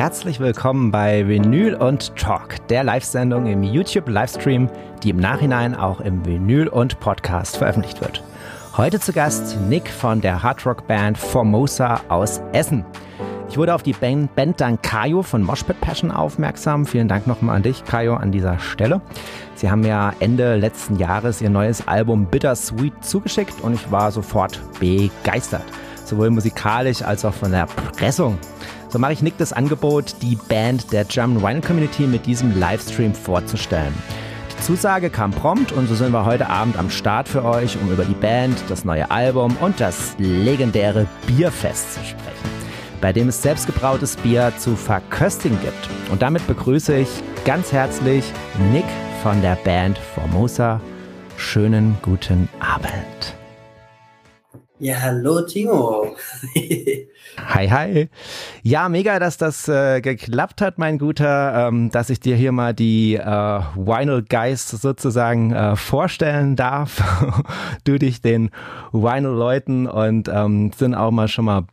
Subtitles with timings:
[0.00, 4.70] herzlich willkommen bei Vinyl und Talk, der Live-Sendung im YouTube-Livestream,
[5.02, 8.24] die im Nachhinein auch im Vinyl und Podcast veröffentlicht wird.
[8.78, 12.86] Heute zu Gast Nick von der Hardrock-Band Formosa aus Essen.
[13.50, 16.86] Ich wurde auf die Band, Band dank Kayo von Moshpit Passion aufmerksam.
[16.86, 19.02] Vielen Dank nochmal an dich, Kayo, an dieser Stelle.
[19.54, 24.62] Sie haben ja Ende letzten Jahres ihr neues Album Bittersweet zugeschickt und ich war sofort
[24.80, 25.64] begeistert.
[26.06, 28.38] Sowohl musikalisch als auch von der Pressung.
[28.90, 33.14] So mache ich Nick das Angebot, die Band der German Wine Community mit diesem Livestream
[33.14, 33.94] vorzustellen.
[34.50, 37.92] Die Zusage kam prompt und so sind wir heute Abend am Start für euch, um
[37.92, 42.50] über die Band, das neue Album und das legendäre Bierfest zu sprechen,
[43.00, 45.88] bei dem es selbstgebrautes Bier zu verköstigen gibt.
[46.10, 47.08] Und damit begrüße ich
[47.44, 48.24] ganz herzlich
[48.72, 48.86] Nick
[49.22, 50.80] von der Band Formosa.
[51.36, 53.39] Schönen guten Abend.
[54.82, 56.16] Ja, hallo Timo.
[57.36, 58.08] hi, hi.
[58.62, 62.72] Ja, mega, dass das äh, geklappt hat, mein Guter, ähm, dass ich dir hier mal
[62.72, 67.02] die äh, Vinyl Geist sozusagen äh, vorstellen darf.
[67.84, 68.50] du dich den
[68.92, 71.66] Vinyl Leuten und ähm, sind auch mal schon mal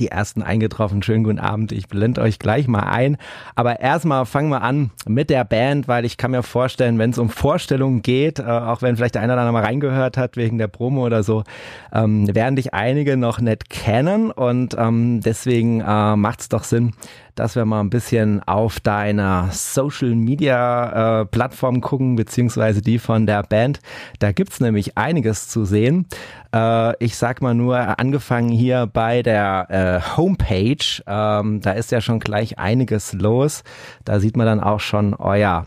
[0.00, 1.02] die ersten eingetroffen.
[1.02, 1.72] Schönen guten Abend.
[1.72, 3.16] Ich blende euch gleich mal ein.
[3.54, 7.18] Aber erstmal fangen wir an mit der Band, weil ich kann mir vorstellen, wenn es
[7.18, 10.58] um Vorstellungen geht, äh, auch wenn vielleicht der eine oder andere mal reingehört hat wegen
[10.58, 11.44] der Promo oder so,
[11.92, 16.92] ähm, werden dich einige noch nicht kennen und ähm, deswegen äh, macht es doch Sinn,
[17.38, 23.26] dass wir mal ein bisschen auf deiner Social Media äh, Plattform gucken, beziehungsweise die von
[23.26, 23.78] der Band.
[24.18, 26.06] Da gibt's nämlich einiges zu sehen.
[26.52, 32.00] Äh, ich sag mal nur, angefangen hier bei der äh, Homepage, ähm, da ist ja
[32.00, 33.62] schon gleich einiges los.
[34.04, 35.66] Da sieht man dann auch schon euer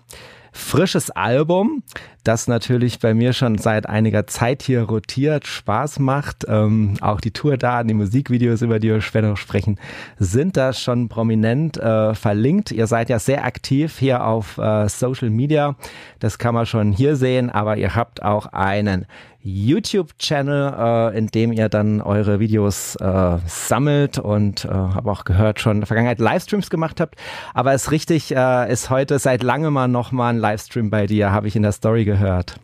[0.52, 1.83] frisches Album,
[2.23, 6.45] das natürlich bei mir schon seit einiger Zeit hier rotiert, Spaß macht.
[6.47, 9.80] Ähm, auch die Tourdaten, die Musikvideos, über die wir später noch sprechen,
[10.19, 12.72] sind da schon prominent äh, verlinkt.
[12.72, 15.75] Ihr seid ja sehr aktiv hier auf äh, Social Media.
[16.19, 19.06] Das kann man schon hier sehen, aber ihr habt auch einen
[19.44, 25.59] YouTube-Channel, äh, in dem ihr dann eure Videos äh, sammelt und äh, habe auch gehört
[25.59, 27.16] schon in der Vergangenheit Livestreams gemacht habt.
[27.53, 31.47] Aber es richtig äh, ist heute seit langem mal nochmal ein Livestream bei dir, habe
[31.47, 32.55] ich in der Story gehört.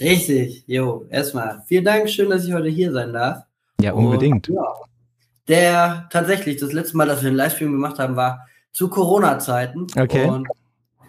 [0.00, 3.44] Richtig, jo, erstmal vielen Dank, schön, dass ich heute hier sein darf.
[3.80, 4.48] Ja, unbedingt.
[4.48, 4.74] Und, ja,
[5.48, 9.86] der tatsächlich, das letzte Mal, dass wir einen Livestream gemacht haben, war zu Corona-Zeiten.
[9.96, 10.26] Okay.
[10.26, 10.46] Und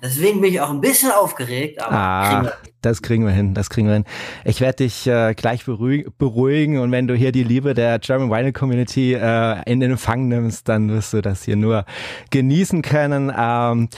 [0.01, 3.69] Deswegen bin ich auch ein bisschen aufgeregt, aber ah, kriegen das kriegen wir hin, das
[3.69, 4.05] kriegen wir hin.
[4.45, 8.53] Ich werde dich äh, gleich beruhigen und wenn du hier die Liebe der German Vinyl
[8.53, 11.83] Community äh, in den Empfang nimmst, dann wirst du das hier nur
[12.31, 13.29] genießen können.
[13.37, 13.89] Ähm,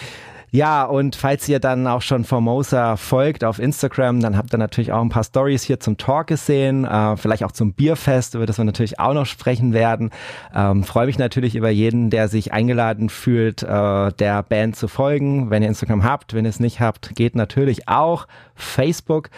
[0.54, 4.92] ja, und falls ihr dann auch schon Formosa folgt auf Instagram, dann habt ihr natürlich
[4.92, 8.58] auch ein paar Stories hier zum Talk gesehen, äh, vielleicht auch zum Bierfest, über das
[8.58, 10.10] wir natürlich auch noch sprechen werden.
[10.54, 15.50] Ähm, Freue mich natürlich über jeden, der sich eingeladen fühlt, äh, der Band zu folgen.
[15.50, 18.28] Wenn ihr Instagram habt, wenn ihr es nicht habt, geht natürlich auch.
[18.56, 19.30] Facebook.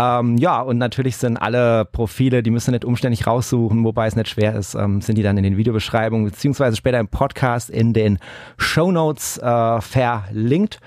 [0.00, 4.28] Ähm, ja, und natürlich sind alle Profile, die müssen nicht umständlich raussuchen, wobei es nicht
[4.28, 8.18] schwer ist, ähm, sind die dann in den Videobeschreibungen beziehungsweise später im Podcast in den
[8.56, 10.80] Show Notes äh, verlinkt.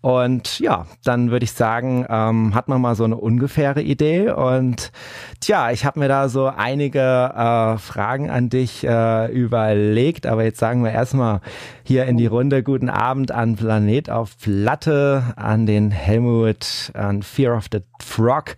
[0.00, 4.30] Und ja, dann würde ich sagen, ähm, hat man mal so eine ungefähre Idee.
[4.30, 4.92] Und
[5.40, 10.26] tja, ich habe mir da so einige äh, Fragen an dich äh, überlegt.
[10.26, 11.40] Aber jetzt sagen wir erstmal
[11.82, 17.56] hier in die Runde guten Abend an Planet auf Platte, an den Helmut, an Fear
[17.56, 18.56] of the Frog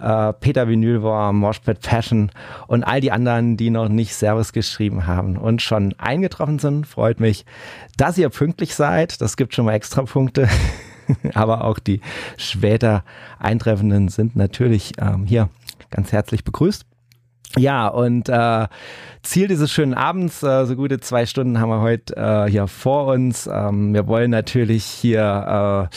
[0.00, 2.30] äh, Peter Vinylwurm, Moshpit Fashion
[2.66, 6.86] und all die anderen, die noch nicht Servus geschrieben haben und schon eingetroffen sind.
[6.86, 7.44] Freut mich,
[7.96, 9.20] dass ihr pünktlich seid.
[9.20, 10.48] Das gibt schon mal extra Punkte.
[11.34, 12.00] Aber auch die
[12.36, 13.04] später
[13.38, 15.48] Eintreffenden sind natürlich ähm, hier
[15.90, 16.84] ganz herzlich begrüßt.
[17.56, 18.66] Ja, und äh,
[19.22, 23.06] Ziel dieses schönen Abends, äh, so gute zwei Stunden haben wir heute äh, hier vor
[23.06, 23.48] uns.
[23.52, 25.94] Ähm, wir wollen natürlich hier äh,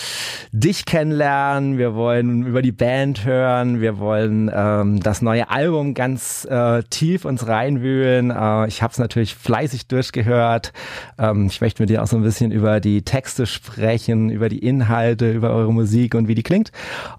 [0.52, 6.46] dich kennenlernen, wir wollen über die Band hören, wir wollen ähm, das neue Album ganz
[6.46, 8.32] äh, tief uns reinwühlen.
[8.32, 10.74] Äh, ich habe es natürlich fleißig durchgehört.
[11.18, 14.60] Ähm, ich möchte mit dir auch so ein bisschen über die Texte sprechen, über die
[14.60, 16.72] Inhalte, über eure Musik und wie die klingt.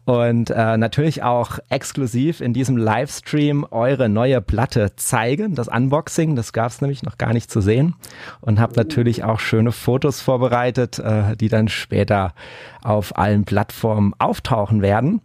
[0.05, 5.93] Und äh, natürlich auch exklusiv in diesem Livestream eure neue Platte zeigen, das Unboxing,
[6.37, 7.95] das gab es nämlich noch gar nicht zu sehen
[8.41, 12.35] und habe natürlich auch schöne Fotos vorbereitet, äh, die dann später
[12.83, 15.21] auf allen Plattformen auftauchen werden.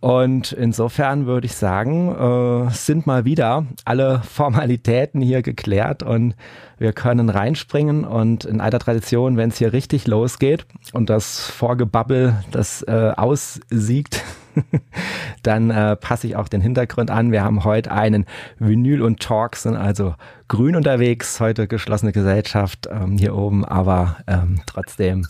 [0.00, 6.34] Und insofern würde ich sagen, äh, sind mal wieder alle Formalitäten hier geklärt und
[6.78, 12.36] wir können reinspringen und in alter Tradition, wenn es hier richtig losgeht und das Vorgebabbel,
[12.50, 14.22] das äh, aussiegt,
[15.42, 17.32] dann äh, passe ich auch den Hintergrund an.
[17.32, 18.26] Wir haben heute einen
[18.58, 20.14] Vinyl und Talk, sind also
[20.48, 25.26] grün unterwegs, heute geschlossene Gesellschaft ähm, hier oben, aber ähm, trotzdem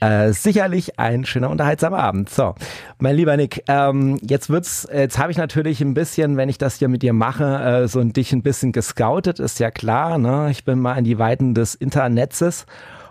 [0.00, 2.28] äh, sicherlich ein schöner, unterhaltsamer Abend.
[2.28, 2.54] So,
[2.98, 6.76] mein lieber Nick, ähm, jetzt wird's, jetzt habe ich natürlich ein bisschen, wenn ich das
[6.76, 10.18] hier mit dir mache, äh, so ein dich ein bisschen gescoutet, ist ja klar.
[10.18, 10.48] Ne?
[10.50, 12.66] Ich bin mal in die Weiten des Internetzes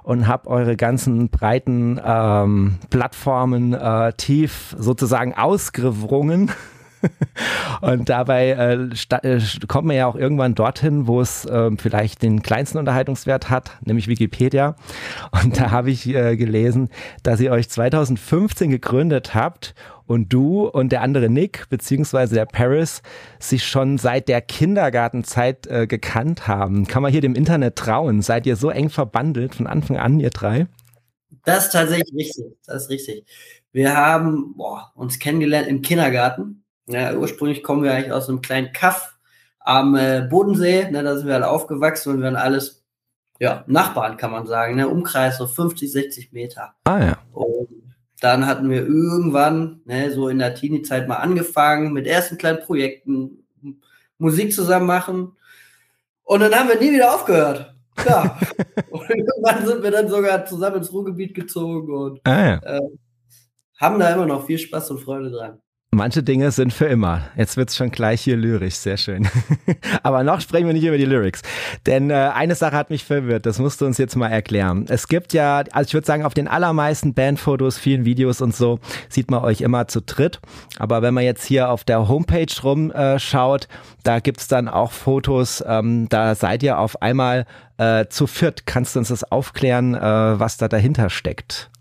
[0.09, 6.51] und habe eure ganzen breiten ähm, Plattformen äh, tief sozusagen ausgewrungen
[7.81, 12.41] und dabei äh, äh, kommt man ja auch irgendwann dorthin, wo es äh, vielleicht den
[12.41, 14.75] kleinsten Unterhaltungswert hat, nämlich Wikipedia.
[15.43, 16.89] Und da habe ich äh, gelesen,
[17.21, 19.75] dass ihr euch 2015 gegründet habt
[20.09, 23.03] und du und der andere Nick, beziehungsweise der Paris,
[23.37, 26.87] sich schon seit der Kindergartenzeit äh, gekannt haben.
[26.87, 28.23] Kann man hier dem Internet trauen?
[28.23, 30.67] Seid ihr so eng verbandelt von Anfang an, ihr drei?
[31.45, 32.45] Das ist tatsächlich richtig.
[32.65, 33.23] Das ist richtig.
[33.71, 36.63] Wir haben boah, uns kennengelernt im Kindergarten.
[36.87, 39.15] Ja, ursprünglich kommen wir eigentlich aus einem kleinen Kaff
[39.59, 40.89] am äh, Bodensee.
[40.89, 42.83] Ne, da sind wir alle aufgewachsen und wir waren alles
[43.39, 44.75] ja, Nachbarn, kann man sagen.
[44.75, 46.73] Ne, Umkreis so 50, 60 Meter.
[46.85, 47.17] Ah ja.
[47.31, 47.88] Und
[48.19, 53.45] dann hatten wir irgendwann, ne, so in der Teenie-Zeit mal angefangen mit ersten kleinen Projekten,
[54.17, 55.33] Musik zusammen machen.
[56.23, 57.73] Und dann haben wir nie wieder aufgehört.
[58.05, 58.37] Ja.
[58.91, 62.77] und irgendwann sind wir dann sogar zusammen ins Ruhrgebiet gezogen und ah, ja.
[62.77, 62.89] äh,
[63.79, 65.61] haben da immer noch viel Spaß und Freude dran.
[65.91, 67.23] Manche Dinge sind für immer.
[67.35, 69.27] Jetzt wird's schon gleich hier lyrisch, sehr schön.
[70.03, 71.41] Aber noch sprechen wir nicht über die Lyrics.
[71.87, 74.85] Denn äh, eine Sache hat mich verwirrt, das musst du uns jetzt mal erklären.
[74.87, 78.79] Es gibt ja, also ich würde sagen, auf den allermeisten Bandfotos, vielen Videos und so,
[79.09, 80.39] sieht man euch immer zu dritt.
[80.77, 83.67] Aber wenn man jetzt hier auf der Homepage rumschaut, äh,
[84.03, 87.47] da gibt's dann auch Fotos, ähm, da seid ihr auf einmal
[87.77, 88.67] äh, zu viert.
[88.67, 91.71] Kannst du uns das aufklären, äh, was da dahinter steckt?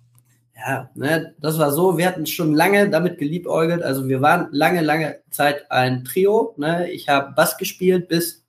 [0.58, 4.80] Ja, ne, das war so, wir hatten schon lange damit geliebäugelt, also wir waren lange,
[4.80, 8.44] lange Zeit ein Trio, ne, ich habe Bass gespielt bis,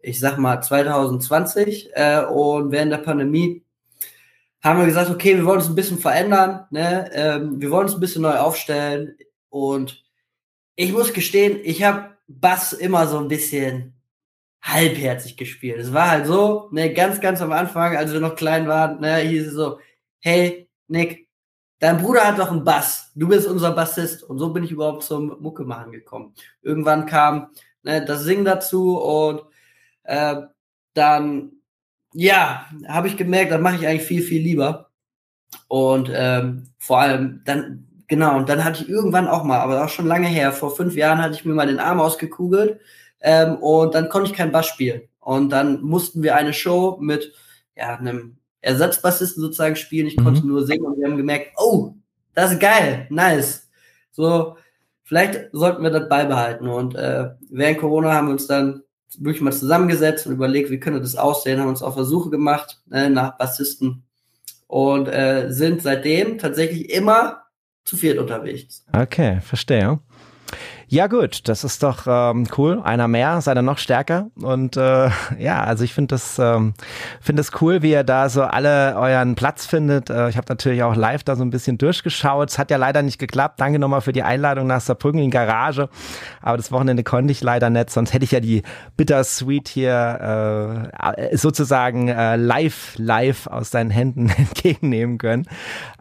[0.00, 3.62] ich sag mal, 2020 äh, und während der Pandemie
[4.62, 7.94] haben wir gesagt, okay, wir wollen uns ein bisschen verändern, ne, ähm, wir wollen uns
[7.94, 9.16] ein bisschen neu aufstellen.
[9.50, 10.04] Und
[10.76, 13.94] ich muss gestehen, ich habe Bass immer so ein bisschen
[14.62, 15.80] halbherzig gespielt.
[15.80, 19.16] Es war halt so, ne, ganz, ganz am Anfang, als wir noch klein waren, ne,
[19.16, 19.80] hieß es so,
[20.20, 21.28] hey, Nick,
[21.82, 24.22] dein Bruder hat doch einen Bass, du bist unser Bassist.
[24.22, 26.32] Und so bin ich überhaupt zum Mucke machen gekommen.
[26.62, 27.48] Irgendwann kam
[27.82, 29.42] ne, das Singen dazu und
[30.04, 30.36] äh,
[30.94, 31.50] dann,
[32.14, 34.90] ja, habe ich gemerkt, das mache ich eigentlich viel, viel lieber.
[35.66, 39.88] Und ähm, vor allem dann, genau, und dann hatte ich irgendwann auch mal, aber auch
[39.88, 42.80] schon lange her, vor fünf Jahren hatte ich mir mal den Arm ausgekugelt
[43.20, 45.02] ähm, und dann konnte ich keinen Bass spielen.
[45.18, 47.32] Und dann mussten wir eine Show mit
[47.74, 50.06] ja, einem Ersatzbassisten sozusagen spielen.
[50.06, 50.24] Ich mhm.
[50.24, 51.94] konnte nur singen und wir haben gemerkt, oh,
[52.34, 53.68] das ist geil, nice.
[54.12, 54.56] So,
[55.02, 56.68] vielleicht sollten wir das beibehalten.
[56.68, 58.82] Und äh, während Corona haben wir uns dann
[59.18, 63.10] wirklich mal zusammengesetzt und überlegt, wie könnte das aussehen, haben uns auf Versuche gemacht äh,
[63.10, 64.04] nach Bassisten
[64.66, 67.42] und äh, sind seitdem tatsächlich immer
[67.84, 68.86] zu viert unterwegs.
[68.92, 69.98] Okay, verstehe.
[70.92, 72.82] Ja gut, das ist doch ähm, cool.
[72.84, 74.26] Einer mehr, seid ihr noch stärker.
[74.38, 75.08] Und äh,
[75.38, 76.74] ja, also ich finde das, ähm,
[77.18, 80.10] finde es cool, wie ihr da so alle euren Platz findet.
[80.10, 82.50] Äh, ich habe natürlich auch live da so ein bisschen durchgeschaut.
[82.50, 83.58] Es hat ja leider nicht geklappt.
[83.58, 85.88] Danke nochmal für die Einladung nach Saarbrücken in Garage.
[86.42, 88.60] Aber das Wochenende konnte ich leider nicht, sonst hätte ich ja die
[88.98, 95.46] Bittersweet hier äh, sozusagen äh, live, live aus deinen Händen entgegennehmen können.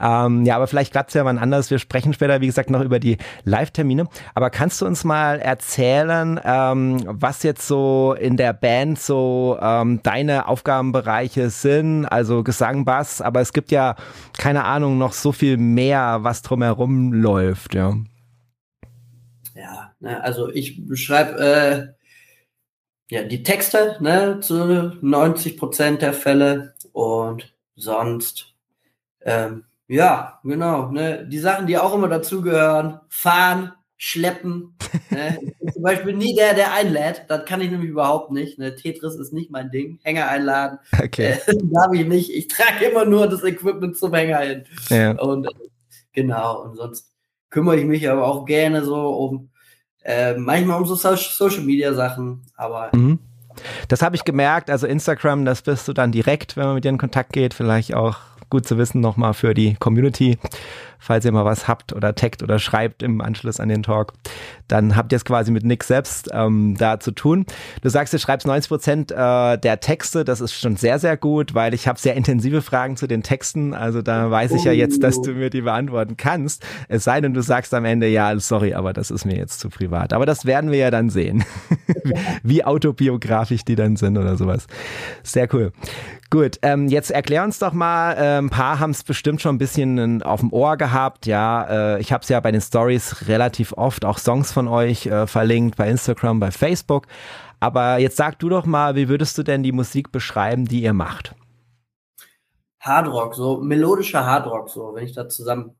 [0.01, 1.71] Ähm, ja, aber vielleicht klappt es ja mal anders.
[1.71, 4.07] Wir sprechen später, wie gesagt, noch über die Live-Termine.
[4.35, 10.01] Aber kannst du uns mal erzählen, ähm, was jetzt so in der Band so ähm,
[10.03, 12.05] deine Aufgabenbereiche sind?
[12.05, 13.95] Also Gesang, Bass, aber es gibt ja,
[14.37, 17.95] keine Ahnung, noch so viel mehr, was drumherum läuft, ja.
[19.55, 26.73] Ja, ne, also ich beschreibe äh, ja, die Texte ne, zu 90 Prozent der Fälle
[26.93, 28.53] und sonst
[29.23, 30.89] ähm, ja, genau.
[30.89, 31.27] Ne?
[31.27, 34.73] Die Sachen, die auch immer dazugehören, fahren, schleppen.
[35.11, 35.37] ne?
[35.71, 37.25] Zum Beispiel nie der, der einlädt.
[37.27, 38.57] Das kann ich nämlich überhaupt nicht.
[38.57, 38.75] Ne?
[38.75, 39.99] Tetris ist nicht mein Ding.
[40.01, 40.79] Hänger einladen.
[40.91, 41.37] Okay.
[41.45, 42.31] Äh, darf ich nicht.
[42.31, 44.63] Ich trage immer nur das Equipment zum Hänger hin.
[44.89, 45.11] Ja.
[45.21, 45.49] Und äh,
[46.13, 46.63] genau.
[46.63, 47.11] Und sonst
[47.51, 49.49] kümmere ich mich aber auch gerne so um
[50.03, 52.41] äh, manchmal um so Social Media Sachen.
[52.55, 53.19] Aber mhm.
[53.87, 56.89] Das habe ich gemerkt, also Instagram, das bist du dann direkt, wenn man mit dir
[56.89, 58.17] in Kontakt geht, vielleicht auch
[58.49, 60.39] gut zu wissen nochmal für die Community,
[61.01, 64.13] falls ihr mal was habt oder taggt oder schreibt im Anschluss an den Talk.
[64.67, 67.45] dann habt ihr es quasi mit Nick selbst ähm, da zu tun.
[67.81, 71.53] Du sagst, du schreibst 90 Prozent äh, der Texte, das ist schon sehr, sehr gut,
[71.55, 75.03] weil ich habe sehr intensive Fragen zu den Texten, also da weiß ich ja jetzt,
[75.03, 76.65] dass du mir die beantworten kannst.
[76.87, 79.69] Es sei denn, du sagst am Ende, ja, sorry, aber das ist mir jetzt zu
[79.69, 80.13] privat.
[80.13, 81.43] Aber das werden wir ja dann sehen,
[82.43, 84.67] wie autobiografisch die dann sind oder sowas.
[85.23, 85.73] Sehr cool.
[86.29, 89.57] Gut, ähm, jetzt erklär uns doch mal, äh, ein paar haben es bestimmt schon ein
[89.57, 90.90] bisschen auf dem Ohr gehabt,
[91.25, 95.05] ja, äh, ich habe es ja bei den Stories relativ oft auch Songs von euch
[95.05, 97.07] äh, verlinkt, bei Instagram, bei Facebook,
[97.59, 100.93] aber jetzt sag du doch mal, wie würdest du denn die Musik beschreiben, die ihr
[100.93, 101.35] macht?
[102.79, 105.75] Hardrock, so melodischer Hardrock, so, wenn ich das zusammen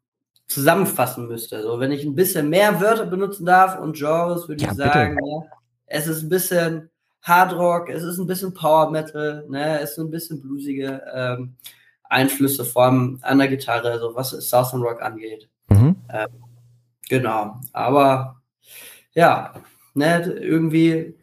[0.52, 1.64] zusammenfassen müsste.
[1.64, 5.18] So, wenn ich ein bisschen mehr Wörter benutzen darf und Genres, würde ja, ich sagen,
[5.26, 5.44] ja,
[5.88, 6.90] es ist ein bisschen
[7.22, 11.56] Hard Rock, es ist ein bisschen Power Metal, ne, es sind ein bisschen bluesige ähm,
[12.12, 15.50] Einflüsse, vor allem an der Gitarre, so was Southern Rock angeht.
[15.70, 15.96] Mhm.
[16.10, 16.28] Ähm,
[17.10, 18.42] genau, aber
[19.14, 19.54] ja,
[19.94, 21.16] ne, irgendwie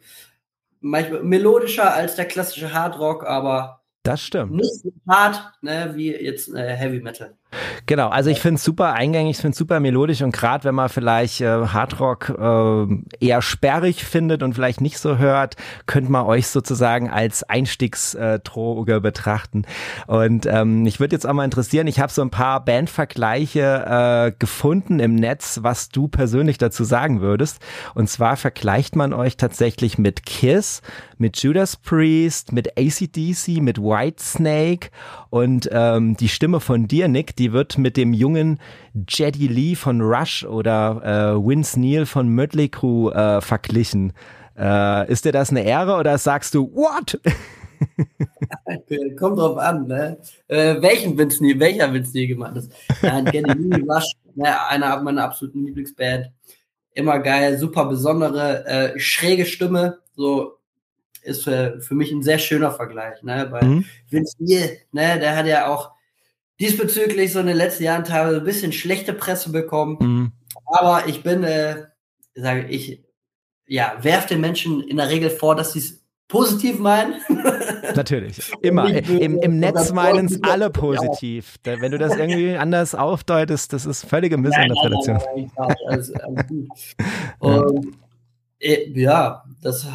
[0.81, 4.53] manchmal melodischer als der klassische Hard Rock, aber das stimmt.
[4.53, 7.37] Nicht so hart, ne, wie jetzt äh, Heavy Metal.
[7.87, 10.75] Genau, also ich finde es super eingängig, ich finde es super melodisch und gerade wenn
[10.75, 15.55] man vielleicht äh, Hardrock äh, eher sperrig findet und vielleicht nicht so hört,
[15.87, 19.65] könnte man euch sozusagen als Einstiegsdroge betrachten.
[20.05, 24.31] Und ähm, mich würde jetzt auch mal interessieren, ich habe so ein paar Bandvergleiche äh,
[24.37, 27.59] gefunden im Netz, was du persönlich dazu sagen würdest.
[27.95, 30.83] Und zwar vergleicht man euch tatsächlich mit Kiss,
[31.17, 34.89] mit Judas Priest, mit ACDC, mit Whitesnake
[35.29, 38.59] und ähm, die Stimme von dir, Nick, die wird mit dem jungen
[39.07, 44.13] Jedi Lee von Rush oder äh, Vince Neil von Mötley Crew äh, verglichen.
[44.57, 47.19] Äh, ist dir das eine Ehre oder sagst du, what?
[49.17, 50.17] Kommt drauf an, ne?
[50.49, 52.71] Äh, welchen Vince Neil, welcher Vince Neil gemeint ist.
[53.01, 56.29] Nein, Jedi Lee, Rush, ne, einer meiner absoluten Lieblingsband.
[56.93, 60.57] Immer geil, super besondere, äh, schräge Stimme, so
[61.21, 63.47] ist für, für mich ein sehr schöner Vergleich, ne?
[63.49, 63.85] Weil mhm.
[64.09, 65.91] Vince Neil, ne, der hat ja auch
[66.59, 69.97] diesbezüglich so in den letzten Jahren teilweise ein bisschen schlechte Presse bekommen.
[69.99, 70.31] Mhm.
[70.65, 71.85] Aber ich bin, äh,
[72.35, 73.03] sage ich,
[73.67, 77.15] ja, werf den Menschen in der Regel vor, dass sie es positiv meinen.
[77.95, 78.87] Natürlich, immer.
[78.87, 81.55] Im, im Netz meinen es alle positiv.
[81.65, 81.79] Ja.
[81.81, 85.17] Wenn du das irgendwie anders aufdeutest, das ist völlige Missinterpretation.
[85.17, 86.67] Nein, nein, nein, alles, alles gut.
[87.39, 87.97] Und,
[88.59, 89.87] äh, ja, das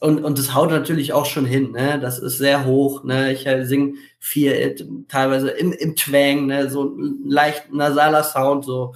[0.00, 1.98] und, und das haut natürlich auch schon hin, ne?
[2.00, 3.32] Das ist sehr hoch, ne?
[3.32, 4.76] Ich äh, singe vier, äh,
[5.08, 6.68] teilweise im, im Twang, ne?
[6.68, 8.94] So ein leicht nasaler Sound, so,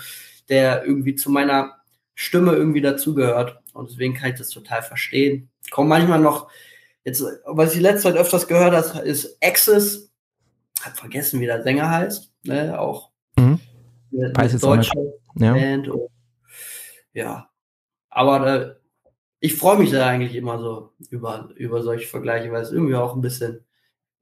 [0.48, 1.76] der irgendwie zu meiner
[2.14, 3.58] Stimme irgendwie dazugehört.
[3.72, 5.48] Und deswegen kann ich das total verstehen.
[5.70, 6.50] Komm manchmal noch,
[7.04, 10.10] jetzt, was ich letzte Zeit öfters gehört habe, ist Access.
[10.82, 12.78] Hab vergessen, wie der Sänger heißt, ne?
[12.78, 13.10] Auch.
[13.36, 13.60] Mhm.
[14.10, 14.92] Jetzt deutsche
[15.36, 15.52] ja.
[15.52, 15.88] Band.
[15.88, 16.10] Und,
[17.12, 17.48] ja.
[18.10, 18.74] Aber äh,
[19.40, 23.14] ich freue mich da eigentlich immer so über, über solche Vergleiche, weil es irgendwie auch
[23.14, 23.64] ein bisschen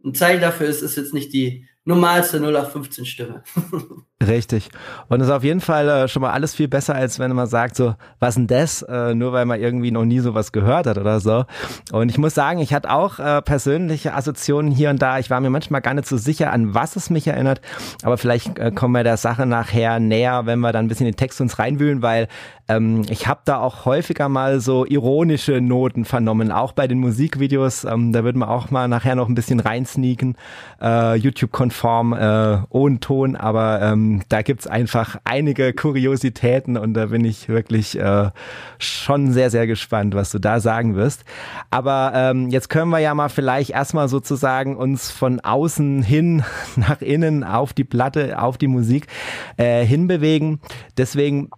[0.04, 3.42] ein Zeichen dafür ist, ist jetzt nicht die normalste 0815 Stimme.
[4.26, 4.68] Richtig.
[5.08, 7.76] Und ist auf jeden Fall äh, schon mal alles viel besser, als wenn man sagt,
[7.76, 8.82] so, was denn das?
[8.82, 11.46] Äh, nur weil man irgendwie noch nie sowas gehört hat oder so.
[11.90, 15.18] Und ich muss sagen, ich hatte auch äh, persönliche Assoziationen hier und da.
[15.18, 17.62] Ich war mir manchmal gar nicht so sicher, an was es mich erinnert.
[18.02, 21.16] Aber vielleicht äh, kommen wir der Sache nachher näher, wenn wir dann ein bisschen den
[21.16, 22.28] Text uns reinwühlen, weil
[22.68, 27.84] ähm, ich habe da auch häufiger mal so ironische Noten vernommen, auch bei den Musikvideos.
[27.84, 30.36] Ähm, da würden wir auch mal nachher noch ein bisschen reinsneaken,
[30.82, 31.14] äh,
[31.78, 37.48] YouTube-konform, äh, ohne Ton, aber ähm, da gibt's einfach einige Kuriositäten und da bin ich
[37.48, 38.30] wirklich äh,
[38.78, 41.24] schon sehr, sehr gespannt, was du da sagen wirst.
[41.70, 46.44] Aber ähm, jetzt können wir ja mal vielleicht erstmal sozusagen uns von außen hin
[46.76, 49.06] nach innen auf die Platte, auf die Musik
[49.56, 50.60] äh, hinbewegen.
[50.96, 51.50] Deswegen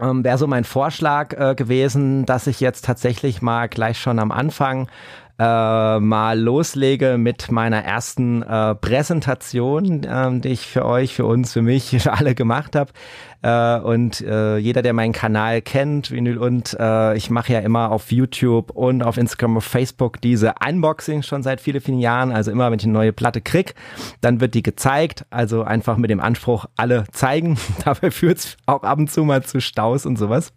[0.00, 4.32] ähm, wäre so mein Vorschlag äh, gewesen, dass ich jetzt tatsächlich mal gleich schon am
[4.32, 4.88] Anfang
[5.38, 11.52] äh, mal loslege mit meiner ersten äh, Präsentation, äh, die ich für euch, für uns,
[11.52, 12.92] für mich, für alle gemacht habe.
[13.44, 17.92] Äh, und äh, jeder, der meinen Kanal kennt, Vinyl und äh, ich mache ja immer
[17.92, 22.32] auf YouTube und auf Instagram, auf Facebook diese Unboxing schon seit vielen, vielen Jahren.
[22.32, 23.74] Also immer, wenn ich eine neue Platte krieg,
[24.22, 25.26] dann wird die gezeigt.
[25.28, 27.58] Also einfach mit dem Anspruch, alle zeigen.
[27.84, 30.54] Dabei führt es auch ab und zu mal zu Staus und sowas.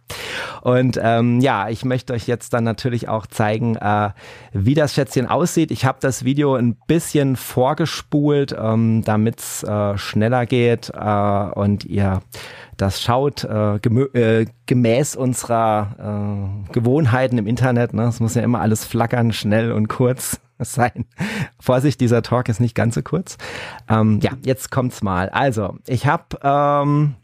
[0.62, 4.12] Und ähm, ja, ich möchte euch jetzt dann natürlich auch zeigen, äh,
[4.53, 5.72] wie das Schätzchen aussieht.
[5.72, 11.84] Ich habe das Video ein bisschen vorgespult, ähm, damit es äh, schneller geht äh, und
[11.84, 12.22] ihr
[12.78, 17.94] das schaut äh, äh, gemäß unserer äh, Gewohnheiten im Internet.
[17.94, 18.04] Ne?
[18.04, 21.06] Es muss ja immer alles flackern, schnell und kurz sein.
[21.60, 23.38] Vorsicht, dieser Talk ist nicht ganz so kurz.
[23.90, 25.30] Ähm, ja, jetzt kommt's mal.
[25.30, 27.16] Also, ich habe ähm,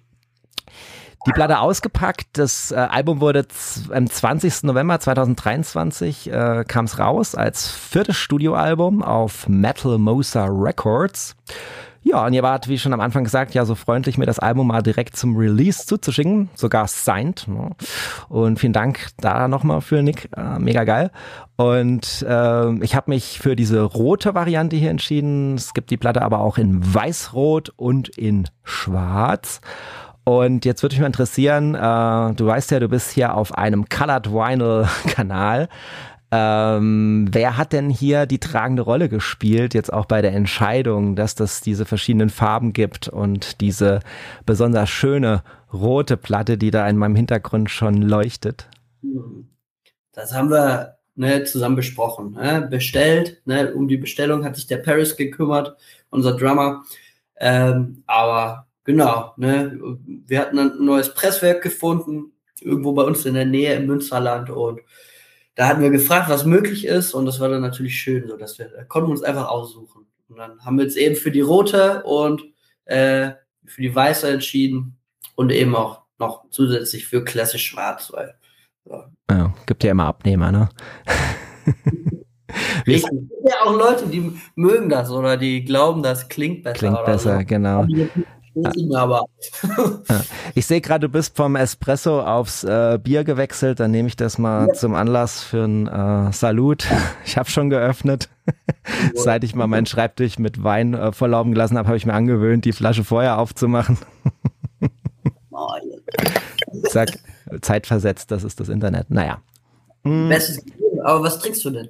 [1.25, 2.27] die Platte ausgepackt.
[2.33, 3.45] Das äh, Album wurde
[3.91, 4.63] am 20.
[4.63, 11.35] November 2023 äh, kam es raus als viertes Studioalbum auf Metal Mosa Records.
[12.03, 14.67] Ja, und ihr wart, wie schon am Anfang gesagt, ja so freundlich, mir das Album
[14.67, 17.47] mal direkt zum Release zuzuschicken, sogar signed.
[17.47, 17.71] Ne?
[18.27, 21.11] Und vielen Dank da nochmal für Nick, äh, mega geil.
[21.55, 25.55] Und äh, ich habe mich für diese rote Variante hier entschieden.
[25.55, 29.61] Es gibt die Platte aber auch in weiß-rot und in schwarz.
[30.25, 33.87] Und jetzt würde mich mal interessieren, äh, du weißt ja, du bist hier auf einem
[33.89, 35.69] Colored Vinyl Kanal.
[36.35, 41.35] Ähm, wer hat denn hier die tragende Rolle gespielt, jetzt auch bei der Entscheidung, dass
[41.35, 43.99] das diese verschiedenen Farben gibt und diese
[44.43, 48.67] besonders schöne rote Platte, die da in meinem Hintergrund schon leuchtet?
[50.13, 52.31] Das haben wir ne, zusammen besprochen.
[52.31, 52.67] Ne?
[52.67, 53.71] Bestellt, ne?
[53.71, 55.77] um die Bestellung hat sich der Paris gekümmert,
[56.09, 56.83] unser Drummer.
[57.37, 59.79] Ähm, aber genau, ne?
[60.25, 64.79] wir hatten ein neues Presswerk gefunden, irgendwo bei uns in der Nähe im Münsterland und
[65.55, 68.57] da hatten wir gefragt, was möglich ist und das war dann natürlich schön, so dass
[68.57, 70.07] wir da konnten wir uns einfach aussuchen.
[70.29, 72.41] Und dann haben wir uns eben für die rote und
[72.85, 73.31] äh,
[73.65, 74.97] für die weiße entschieden
[75.35, 78.35] und eben auch noch zusätzlich für klassisch schwarz, weil
[79.29, 79.53] ja.
[79.65, 80.69] gibt ja immer Abnehmer, ne?
[82.85, 86.77] Es gibt ja auch Leute, die mögen das oder die glauben, das klingt besser.
[86.77, 87.45] Klingt besser, so.
[87.45, 87.87] genau.
[88.95, 89.25] Aber.
[90.55, 93.79] Ich sehe gerade, du bist vom Espresso aufs äh, Bier gewechselt.
[93.79, 94.73] Dann nehme ich das mal ja.
[94.73, 96.85] zum Anlass für ein äh, Salut.
[97.25, 98.29] Ich habe schon geöffnet.
[99.15, 102.65] Seit ich mal meinen Schreibtisch mit Wein äh, volllaufen gelassen habe, habe ich mir angewöhnt,
[102.65, 103.97] die Flasche vorher aufzumachen.
[106.91, 107.09] Sag,
[107.61, 109.09] zeitversetzt, das ist das Internet.
[109.09, 109.41] Naja.
[110.03, 110.31] Hm.
[111.03, 111.89] Aber was trinkst du denn?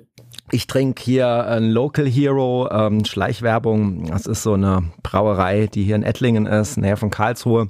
[0.52, 4.08] Ich trinke hier ein Local Hero, ähm, Schleichwerbung.
[4.08, 7.70] Das ist so eine Brauerei, die hier in Ettlingen ist, näher von Karlsruhe.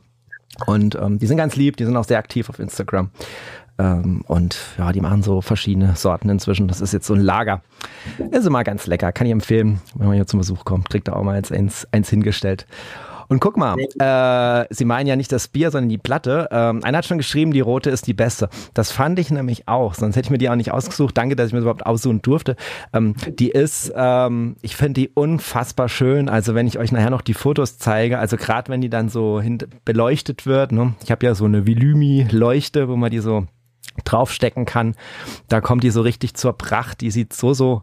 [0.65, 3.09] Und ähm, die sind ganz lieb, die sind auch sehr aktiv auf Instagram.
[3.79, 6.67] Ähm, und ja, die machen so verschiedene Sorten inzwischen.
[6.67, 7.61] Das ist jetzt so ein Lager.
[8.31, 10.89] Ist immer ganz lecker, kann ich empfehlen, wenn man hier zum Besuch kommt.
[10.89, 12.67] Kriegt da auch mal eins, eins hingestellt.
[13.33, 16.47] Und guck mal, äh, sie meinen ja nicht das Bier, sondern die Platte.
[16.51, 18.47] Ähm, einer hat schon geschrieben, die rote ist die beste.
[18.75, 21.17] Das fand ich nämlich auch, sonst hätte ich mir die auch nicht ausgesucht.
[21.17, 22.55] Danke, dass ich mir das überhaupt aussuchen durfte.
[22.93, 26.29] Ähm, die ist, ähm, ich finde die unfassbar schön.
[26.29, 29.41] Also wenn ich euch nachher noch die Fotos zeige, also gerade wenn die dann so
[29.83, 30.93] beleuchtet wird, ne?
[31.03, 33.47] ich habe ja so eine Vilymi-Leuchte, wo man die so
[34.05, 34.93] draufstecken kann.
[35.47, 37.01] Da kommt die so richtig zur Pracht.
[37.01, 37.81] Die sieht so, so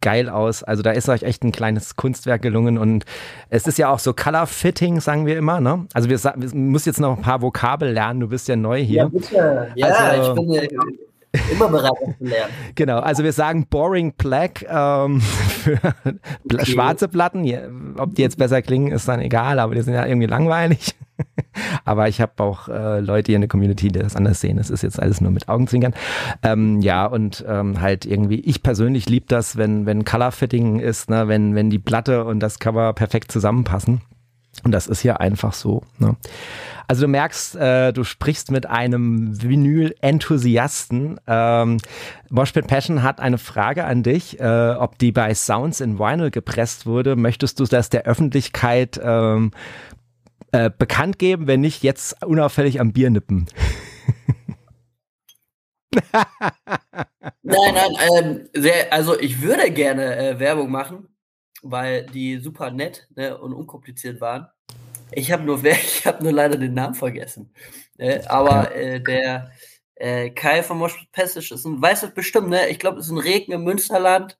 [0.00, 0.62] geil aus.
[0.62, 3.04] Also da ist euch echt ein kleines Kunstwerk gelungen und
[3.48, 5.60] es ist ja auch so Color Fitting, sagen wir immer.
[5.60, 5.86] Ne?
[5.92, 8.20] Also wir, wir müssen jetzt noch ein paar Vokabel lernen.
[8.20, 8.96] Du bist ja neu hier.
[8.96, 9.68] Ja, bitte.
[9.74, 10.62] Ja, also, ich bin ja
[11.52, 12.52] immer bereit, zu lernen.
[12.74, 15.78] Genau, also wir sagen Boring Black ähm, für
[16.52, 16.66] okay.
[16.66, 17.94] schwarze Platten.
[17.98, 20.94] Ob die jetzt besser klingen, ist dann egal, aber die sind ja irgendwie langweilig.
[21.84, 24.56] Aber ich habe auch äh, Leute hier in der Community, die das anders sehen.
[24.56, 25.94] Das ist jetzt alles nur mit Augenzwinkern.
[26.42, 31.28] Ähm, ja, und ähm, halt irgendwie, ich persönlich liebe das, wenn, wenn Color-Fitting ist, ne?
[31.28, 34.00] wenn, wenn die Platte und das Cover perfekt zusammenpassen.
[34.64, 35.82] Und das ist hier einfach so.
[35.98, 36.16] Ne?
[36.86, 41.20] Also du merkst, äh, du sprichst mit einem Vinyl-Enthusiasten.
[41.26, 41.78] Ähm,
[42.30, 46.86] Moshpit Passion hat eine Frage an dich, äh, ob die bei Sounds in Vinyl gepresst
[46.86, 47.16] wurde.
[47.16, 49.52] Möchtest du das der Öffentlichkeit ähm,
[50.52, 53.46] äh, bekannt geben, wenn nicht jetzt unauffällig am Bier nippen.
[57.42, 61.08] nein, nein, ähm, sehr, also ich würde gerne äh, Werbung machen,
[61.62, 64.48] weil die super nett ne, und unkompliziert waren.
[65.12, 67.52] Ich habe nur, ich habe nur leider den Namen vergessen.
[67.98, 69.50] Äh, aber äh, der
[69.96, 72.68] äh, Kai von Mosch Passage ist ein, weiß es bestimmt, ne?
[72.68, 74.38] Ich glaube, es ist ein Regen im Münsterland.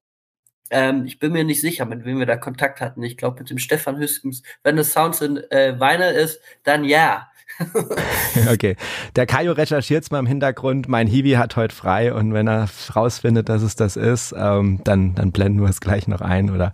[0.70, 3.02] Ähm, ich bin mir nicht sicher, mit wem wir da Kontakt hatten.
[3.02, 4.42] Ich glaube, mit dem Stefan Hüskens.
[4.62, 7.29] Wenn es Sounds in äh, Vinyl ist, dann ja.
[8.52, 8.76] okay.
[9.16, 10.88] Der recherchiert es mal im Hintergrund.
[10.88, 15.14] Mein Hiwi hat heute frei und wenn er rausfindet, dass es das ist, ähm, dann,
[15.14, 16.72] dann blenden wir es gleich noch ein oder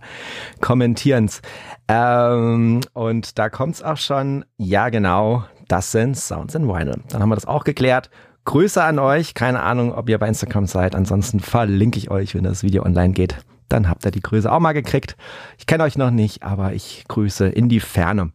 [0.61, 1.41] kommentieren es.
[1.87, 4.45] Ähm, und da kommt es auch schon.
[4.57, 5.45] Ja, genau.
[5.67, 7.01] Das sind Sounds in Vinyl.
[7.09, 8.09] Dann haben wir das auch geklärt.
[8.45, 9.33] Grüße an euch.
[9.33, 10.95] Keine Ahnung, ob ihr bei Instagram seid.
[10.95, 13.37] Ansonsten verlinke ich euch, wenn das Video online geht
[13.69, 15.17] dann habt ihr die Grüße auch mal gekriegt.
[15.57, 18.31] Ich kenne euch noch nicht, aber ich grüße in die Ferne.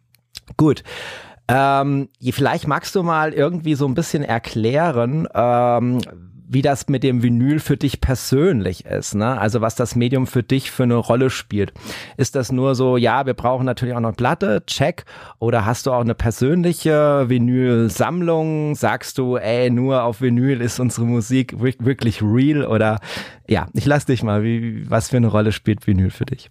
[0.57, 0.83] Gut.
[1.47, 5.99] Ähm, vielleicht magst du mal irgendwie so ein bisschen erklären, ähm,
[6.53, 9.39] wie das mit dem Vinyl für dich persönlich ist, ne?
[9.39, 11.73] Also was das Medium für dich für eine Rolle spielt.
[12.17, 15.05] Ist das nur so, ja, wir brauchen natürlich auch noch Platte, check,
[15.39, 18.75] oder hast du auch eine persönliche Vinyl-Sammlung?
[18.75, 22.65] Sagst du, ey, nur auf Vinyl ist unsere Musik wirklich real?
[22.65, 22.99] Oder
[23.47, 26.49] ja, ich lass dich mal, wie, was für eine Rolle spielt Vinyl für dich?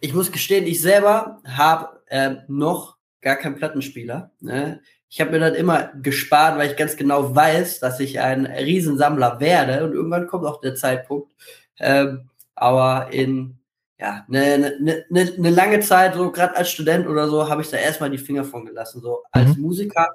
[0.00, 2.93] Ich muss gestehen, ich selber habe äh, noch
[3.24, 4.30] gar keinen Plattenspieler.
[4.40, 4.80] Ne?
[5.14, 9.38] ich habe mir dann immer gespart, weil ich ganz genau weiß, dass ich ein Riesensammler
[9.38, 11.32] werde und irgendwann kommt auch der Zeitpunkt.
[11.78, 13.60] Ähm, aber in
[13.96, 17.70] ja, eine ne, ne, ne lange Zeit, so gerade als Student oder so, habe ich
[17.70, 19.00] da erstmal die Finger von gelassen.
[19.02, 19.62] So als mhm.
[19.62, 20.08] Musiker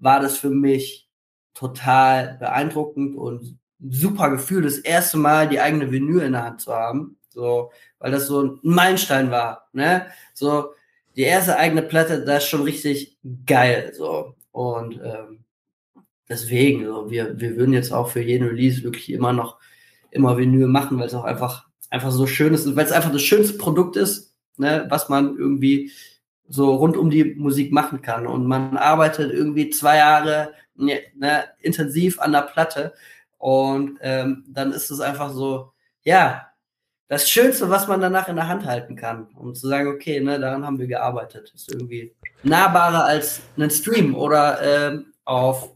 [0.00, 1.08] war das für mich
[1.54, 6.74] total beeindruckend und super Gefühl, das erste Mal die eigene Vinyl in der Hand zu
[6.74, 7.18] haben.
[7.28, 9.68] So, weil das so ein Meilenstein war.
[9.72, 10.06] Ne?
[10.32, 10.74] So,
[11.16, 13.92] die erste eigene Platte, das ist schon richtig geil.
[13.94, 14.34] So.
[14.52, 15.44] Und ähm,
[16.28, 19.58] deswegen, so, wir, wir würden jetzt auch für jeden Release wirklich immer noch
[20.10, 23.22] immer Vinyl machen, weil es auch einfach, einfach so schön ist, weil es einfach das
[23.22, 25.90] schönste Produkt ist, ne, was man irgendwie
[26.46, 28.26] so rund um die Musik machen kann.
[28.26, 32.94] Und man arbeitet irgendwie zwei Jahre ne, ne, intensiv an der Platte
[33.38, 35.72] und ähm, dann ist es einfach so,
[36.02, 36.46] ja,
[37.08, 40.40] das Schönste, was man danach in der Hand halten kann, um zu sagen, okay, ne,
[40.40, 41.52] daran haben wir gearbeitet.
[41.54, 45.70] Ist irgendwie nahbarer als ein Stream oder ähm, auf,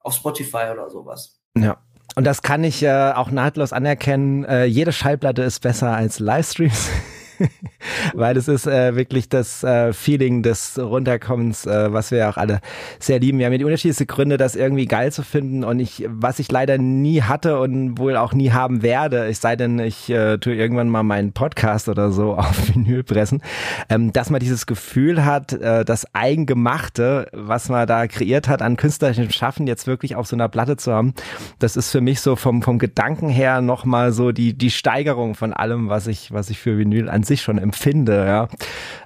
[0.00, 1.38] auf Spotify oder sowas.
[1.56, 1.78] Ja.
[2.14, 4.44] Und das kann ich äh, auch nahtlos anerkennen.
[4.44, 6.88] Äh, jede Schallplatte ist besser als Livestreams.
[8.14, 12.60] weil es ist äh, wirklich das äh, Feeling des Runterkommens, äh, was wir auch alle
[12.98, 13.38] sehr lieben.
[13.38, 16.50] Wir haben ja die unterschiedlichsten Gründe, das irgendwie geil zu finden und ich, was ich
[16.50, 20.54] leider nie hatte und wohl auch nie haben werde, es sei denn, ich äh, tue
[20.54, 23.42] irgendwann mal meinen Podcast oder so auf Vinyl pressen,
[23.88, 28.76] ähm, dass man dieses Gefühl hat, äh, das Eigengemachte, was man da kreiert hat an
[28.76, 31.14] künstlerischem Schaffen, jetzt wirklich auf so einer Platte zu haben,
[31.58, 35.52] das ist für mich so vom, vom Gedanken her nochmal so die, die Steigerung von
[35.52, 38.48] allem, was ich, was ich für Vinyl an sich schon empfinde, ja.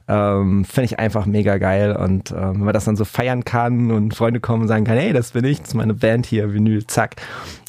[0.09, 1.95] Ähm, Finde ich einfach mega geil.
[1.97, 4.97] Und äh, wenn man das dann so feiern kann und Freunde kommen und sagen kann,
[4.97, 7.17] hey, das bin ich, das ist meine Band hier, Vinyl, zack,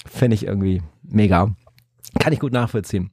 [0.05, 1.51] finde ich irgendwie mega.
[2.19, 3.09] Kann ich gut nachvollziehen.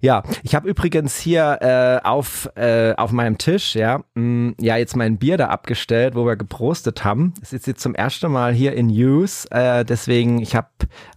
[0.00, 4.76] Ja, ich habe übrigens hier äh, auf, äh, auf meinem Tisch, ja, mh, mm, ja,
[4.76, 7.34] jetzt mein Bier da abgestellt, wo wir geprostet haben.
[7.42, 10.68] Es ist jetzt zum ersten Mal hier in Use, äh, deswegen, ich habe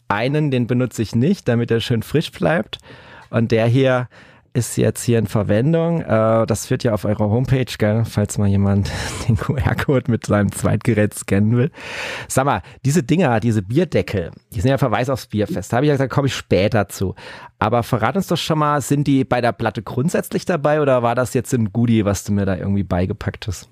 [0.08, 2.80] einen, den benutze ich nicht, damit er schön frisch bleibt.
[3.30, 4.10] Und der hier,
[4.54, 6.02] ist jetzt hier in Verwendung.
[6.02, 8.90] Äh, das führt ja auf eurer Homepage, gell, falls mal jemand
[9.28, 11.72] den QR-Code mit seinem Zweitgerät scannen will.
[12.28, 15.72] Sag mal, diese Dinger, diese Bierdeckel, die sind ja Verweis aufs Bierfest.
[15.72, 17.16] Da habe ich ja gesagt, komme ich später zu.
[17.60, 21.16] Aber verrat uns doch schon mal, sind die bei der Platte grundsätzlich dabei oder war
[21.16, 23.70] das jetzt ein Goodie, was du mir da irgendwie beigepackt hast?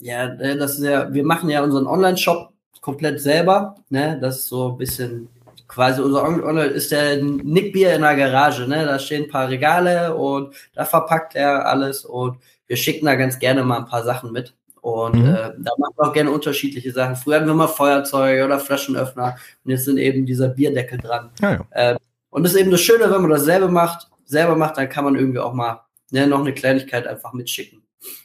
[0.00, 3.74] Ja, äh, das ist ja, wir machen ja unseren Online-Shop komplett selber.
[3.90, 4.18] Ne?
[4.20, 5.28] Das ist so ein bisschen
[5.68, 8.84] quasi unser Onkel ist der Nickbier in der Garage, ne?
[8.84, 13.38] Da stehen ein paar Regale und da verpackt er alles und wir schicken da ganz
[13.38, 14.54] gerne mal ein paar Sachen mit.
[14.80, 15.26] Und mhm.
[15.26, 17.16] äh, da machen wir auch gerne unterschiedliche Sachen.
[17.16, 21.30] Früher hatten wir mal Feuerzeuge oder Flaschenöffner und jetzt sind eben dieser Bierdeckel dran.
[21.40, 21.66] Ja, ja.
[21.70, 21.96] Äh,
[22.30, 25.04] und das ist eben das Schöne, wenn man das selber macht, selber macht, dann kann
[25.04, 27.82] man irgendwie auch mal ne, noch eine Kleinigkeit einfach mitschicken.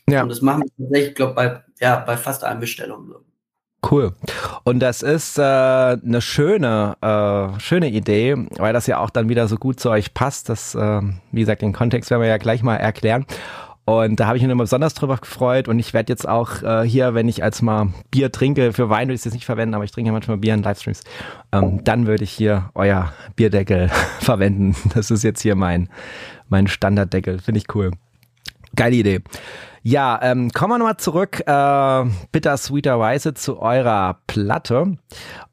[0.08, 0.24] Ja.
[0.24, 3.24] Und das machen wir tatsächlich, ich glaube, bei, ja, bei fast allen Bestellungen so.
[3.90, 4.14] Cool.
[4.64, 9.48] Und das ist äh, eine schöne, äh, schöne Idee, weil das ja auch dann wieder
[9.48, 10.50] so gut zu euch passt.
[10.50, 13.26] Das, äh, wie gesagt, den Kontext werden wir ja gleich mal erklären.
[13.86, 15.68] Und da habe ich mich immer besonders drüber gefreut.
[15.68, 19.08] Und ich werde jetzt auch äh, hier, wenn ich als mal Bier trinke, für Wein
[19.08, 21.02] würde ich es jetzt nicht verwenden, aber ich trinke ja manchmal Bier in Livestreams,
[21.52, 23.90] ähm, dann würde ich hier euer Bierdeckel
[24.20, 24.76] verwenden.
[24.94, 25.90] Das ist jetzt hier mein,
[26.50, 27.40] mein Standarddeckel.
[27.40, 27.92] Finde ich cool.
[28.76, 29.22] Geile Idee.
[29.84, 34.98] Ja, ähm, kommen wir nochmal zurück, äh, bitter sweeterweise zu eurer Platte.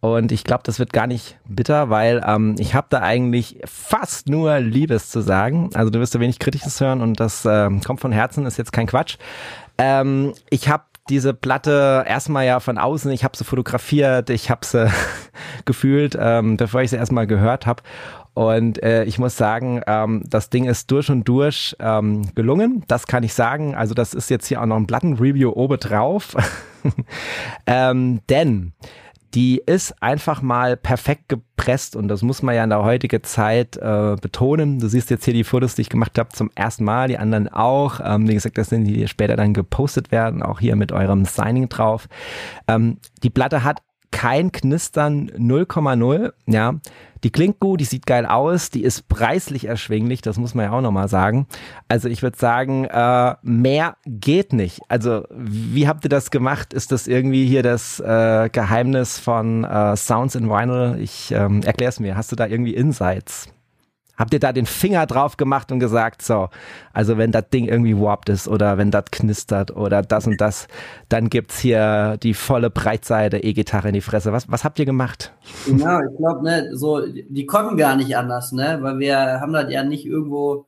[0.00, 4.28] Und ich glaube, das wird gar nicht bitter, weil ähm, ich habe da eigentlich fast
[4.28, 5.70] nur Liebes zu sagen.
[5.72, 8.72] Also du wirst da wenig Kritisches hören und das äh, kommt von Herzen, ist jetzt
[8.72, 9.16] kein Quatsch.
[9.78, 14.66] Ähm, ich habe diese Platte erstmal ja von außen, ich habe sie fotografiert, ich habe
[14.66, 14.90] sie
[15.64, 17.82] gefühlt, ähm, bevor ich sie erstmal gehört habe.
[18.38, 22.84] Und äh, ich muss sagen, ähm, das Ding ist durch und durch ähm, gelungen.
[22.86, 23.74] Das kann ich sagen.
[23.74, 26.36] Also das ist jetzt hier auch noch ein Plattenreview oben drauf.
[27.66, 28.74] ähm, denn
[29.34, 33.76] die ist einfach mal perfekt gepresst und das muss man ja in der heutigen Zeit
[33.76, 34.78] äh, betonen.
[34.78, 37.48] Du siehst jetzt hier die Fotos, die ich gemacht habe, zum ersten Mal, die anderen
[37.48, 37.98] auch.
[38.04, 41.24] Ähm, wie gesagt, das sind die, die später dann gepostet werden, auch hier mit eurem
[41.24, 42.08] Signing drauf.
[42.68, 46.74] Ähm, die Platte hat kein Knistern 0,0, ja.
[47.24, 50.72] Die klingt gut, die sieht geil aus, die ist preislich erschwinglich, das muss man ja
[50.72, 51.48] auch nochmal sagen.
[51.88, 54.80] Also ich würde sagen, äh, mehr geht nicht.
[54.88, 56.72] Also wie habt ihr das gemacht?
[56.72, 61.00] Ist das irgendwie hier das äh, Geheimnis von äh, Sounds in Vinyl?
[61.00, 62.16] Ich ähm, erklär's mir.
[62.16, 63.48] Hast du da irgendwie Insights?
[64.18, 66.48] Habt ihr da den Finger drauf gemacht und gesagt, so,
[66.92, 70.66] also wenn das Ding irgendwie warped ist oder wenn das knistert oder das und das,
[71.08, 74.32] dann gibt's hier die volle Breitseite E-Gitarre in die Fresse.
[74.32, 75.32] Was, was habt ihr gemacht?
[75.66, 79.70] Genau, ich glaube, ne, so, die konnten gar nicht anders, ne, weil wir haben das
[79.70, 80.66] ja nicht irgendwo,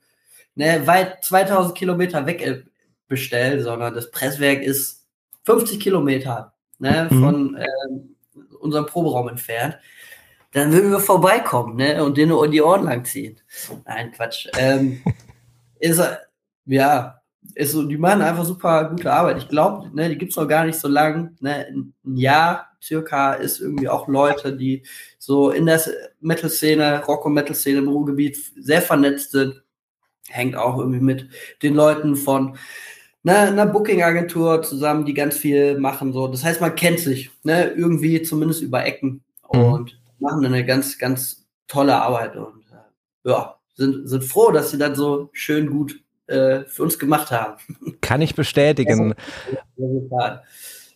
[0.55, 2.63] ne, weit 2000 Kilometer weg äh,
[3.09, 5.05] bestellt, sondern das Presswerk ist
[5.45, 7.21] 50 Kilometer ne, mhm.
[7.21, 7.67] von äh,
[8.61, 9.79] unserem Proberaum entfernt,
[10.53, 13.41] dann würden wir vorbeikommen, ne, und den die Ohren lang ziehen.
[13.87, 14.49] Nein, Quatsch.
[14.59, 15.03] Ähm,
[15.79, 16.03] ist,
[16.67, 17.21] ja,
[17.55, 19.39] ist so, die machen einfach super gute Arbeit.
[19.39, 21.37] Ich glaube, ne, die gibt's noch gar nicht so lang.
[21.41, 21.67] Ne,
[22.05, 24.83] ein Jahr circa ist irgendwie auch Leute, die
[25.19, 25.81] so in der
[26.21, 29.63] Metal-Szene, Rock- und Metal-Szene im Ruhrgebiet sehr vernetzt sind.
[30.29, 31.29] Hängt auch irgendwie mit
[31.63, 32.57] den Leuten von
[33.25, 36.13] einer, einer Booking-Agentur zusammen, die ganz viel machen.
[36.13, 36.29] So.
[36.29, 39.61] Das heißt, man kennt sich, ne, irgendwie zumindest über Ecken mhm.
[39.61, 44.79] und machen eine ganz, ganz tolle Arbeit und äh, ja, sind, sind froh, dass sie
[44.79, 47.57] dann so schön gut äh, für uns gemacht haben.
[48.01, 49.15] Kann ich bestätigen.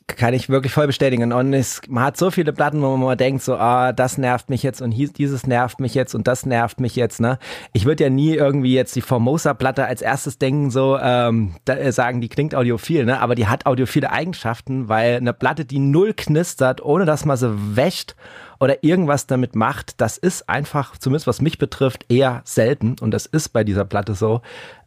[0.07, 1.33] Kann ich wirklich voll bestätigen.
[1.33, 4.63] Und es, man hat so viele Platten, wo man denkt, so, ah, das nervt mich
[4.63, 7.39] jetzt und dieses nervt mich jetzt und das nervt mich jetzt, ne?
[7.73, 11.91] Ich würde ja nie irgendwie jetzt die Formosa-Platte als erstes denken, so, ähm, da, äh,
[11.91, 13.19] sagen, die klingt audiophil, ne?
[13.21, 17.55] Aber die hat audiophile Eigenschaften, weil eine Platte, die null knistert, ohne dass man sie
[17.75, 18.15] wäscht
[18.61, 22.97] oder irgendwas damit macht, das ist einfach, zumindest was mich betrifft, eher selten.
[23.01, 24.43] Und das ist bei dieser Platte so.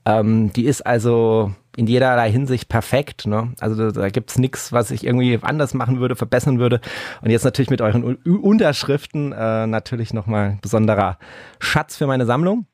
[0.05, 3.27] Ähm, die ist also in jederlei Hinsicht perfekt.
[3.27, 3.53] Ne?
[3.59, 6.81] Also da, da gibt's nichts, was ich irgendwie anders machen würde, verbessern würde.
[7.21, 11.17] Und jetzt natürlich mit euren U Unterschriften äh, natürlich nochmal besonderer
[11.59, 12.65] Schatz für meine Sammlung.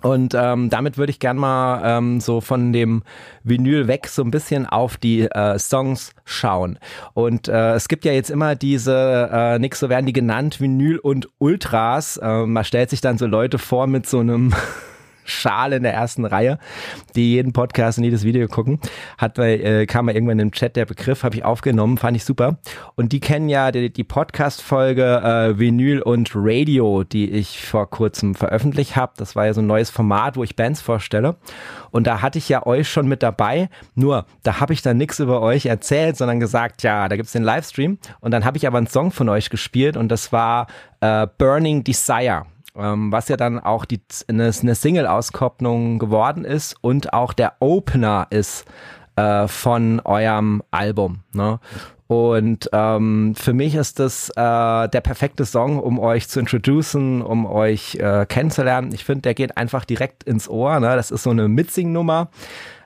[0.00, 3.02] Und ähm, damit würde ich gern mal ähm, so von dem
[3.42, 6.78] Vinyl weg so ein bisschen auf die äh, Songs schauen.
[7.14, 10.98] Und äh, es gibt ja jetzt immer diese, äh, nix so werden die genannt, Vinyl
[10.98, 12.16] und Ultras.
[12.16, 14.54] Äh, man stellt sich dann so Leute vor mit so einem
[15.28, 16.58] Schale in der ersten Reihe,
[17.14, 18.80] die jeden Podcast und jedes Video gucken.
[19.16, 22.58] Hat äh, kam mal irgendwann im Chat der Begriff, habe ich aufgenommen, fand ich super.
[22.94, 28.34] Und die kennen ja die, die Podcast-Folge äh, Vinyl und Radio, die ich vor kurzem
[28.34, 29.12] veröffentlicht habe.
[29.16, 31.36] Das war ja so ein neues Format, wo ich Bands vorstelle.
[31.90, 33.68] Und da hatte ich ja euch schon mit dabei.
[33.94, 37.42] Nur, da habe ich dann nichts über euch erzählt, sondern gesagt, ja, da gibt's den
[37.42, 37.98] Livestream.
[38.20, 40.66] Und dann habe ich aber einen Song von euch gespielt und das war
[41.00, 42.46] äh, Burning Desire
[42.78, 48.26] ähm, was ja dann auch die, eine, eine Single-Auskopplung geworden ist und auch der Opener
[48.30, 48.64] ist
[49.16, 51.20] äh, von eurem Album.
[51.32, 51.58] Ne?
[52.08, 57.44] Und ähm, für mich ist das äh, der perfekte Song, um euch zu introducen, um
[57.44, 58.92] euch äh, kennenzulernen.
[58.94, 60.80] Ich finde, der geht einfach direkt ins Ohr.
[60.80, 60.96] Ne?
[60.96, 62.30] Das ist so eine Mitsing-Nummer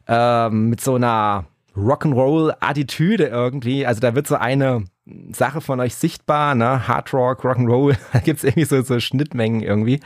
[0.09, 1.45] äh, mit so einer
[1.77, 3.87] Rock'n'Roll-Attitüde irgendwie.
[3.87, 4.85] Also da wird so eine
[5.33, 6.87] Sache von euch sichtbar, ne?
[6.87, 10.01] Hard Rock, Rock'n'Roll, da gibt's irgendwie so, so Schnittmengen irgendwie.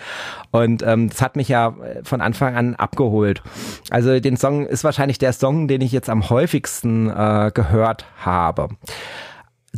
[0.53, 3.43] Und ähm, das hat mich ja von Anfang an abgeholt.
[3.91, 8.69] Also den Song ist wahrscheinlich der Song, den ich jetzt am häufigsten äh, gehört habe.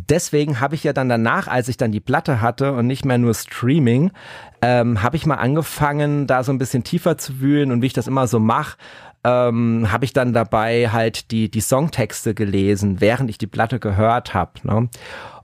[0.08, 3.18] Deswegen habe ich ja dann danach, als ich dann die Platte hatte und nicht mehr
[3.18, 4.12] nur Streaming,
[4.62, 7.92] ähm, habe ich mal angefangen, da so ein bisschen tiefer zu wühlen und wie ich
[7.92, 8.76] das immer so mache,
[9.28, 14.32] ähm, habe ich dann dabei halt die, die Songtexte gelesen, während ich die Platte gehört
[14.34, 14.52] habe.
[14.62, 14.88] Ne?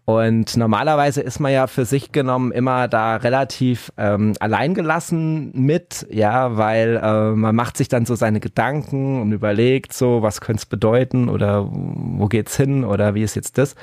[0.06, 6.58] Und normalerweise ist man ja für sich genommen immer da relativ ähm, alleingelassen mit, ja,
[6.58, 10.66] weil äh, man macht sich dann so seine Gedanken und überlegt so, was könnte es
[10.66, 13.76] bedeuten oder wo geht's hin oder wie ist jetzt das?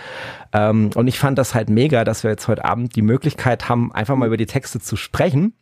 [0.54, 3.92] Ähm, und ich fand das halt mega, dass wir jetzt heute Abend die Möglichkeit haben,
[3.92, 5.56] einfach mal über die Texte zu sprechen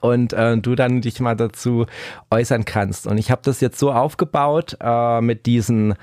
[0.00, 1.86] und äh, du dann dich mal dazu
[2.30, 3.06] äußern kannst.
[3.06, 5.94] Und ich habe das jetzt so aufgebaut äh, mit diesen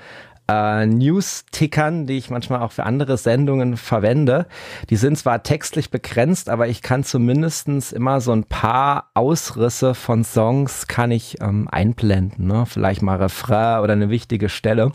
[0.48, 4.46] äh, News-Tickern, die ich manchmal auch für andere Sendungen verwende.
[4.88, 10.24] Die sind zwar textlich begrenzt, aber ich kann zumindestens immer so ein paar Ausrisse von
[10.24, 12.46] Songs kann ich ähm, einblenden.
[12.46, 12.64] Ne?
[12.66, 14.92] Vielleicht mal Refrain oder eine wichtige Stelle.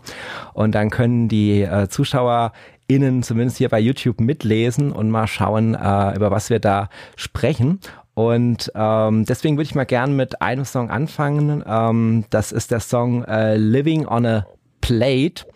[0.52, 2.52] Und dann können die äh, Zuschauer
[2.86, 7.80] innen zumindest hier bei YouTube mitlesen und mal schauen, äh, über was wir da sprechen.
[8.14, 11.64] Und ähm, deswegen würde ich mal gern mit einem Song anfangen.
[11.66, 14.46] Ähm, das ist der Song äh, Living on a
[14.80, 15.46] Plate.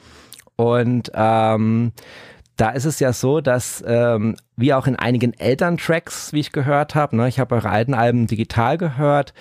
[0.56, 1.92] Und ähm,
[2.56, 6.96] da ist es ja so, dass ähm, wie auch in einigen Elterntracks, wie ich gehört
[6.96, 9.32] habe, ne, ich habe eure alten Alben digital gehört,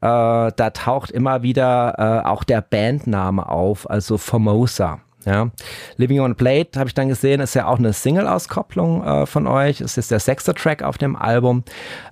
[0.00, 5.00] äh, da taucht immer wieder äh, auch der Bandname auf, also Formosa.
[5.24, 5.50] Ja.
[5.96, 9.46] Living on a Plate habe ich dann gesehen, ist ja auch eine Single-Auskopplung äh, von
[9.46, 9.80] euch.
[9.80, 11.64] Es ist der sechste Track auf dem Album.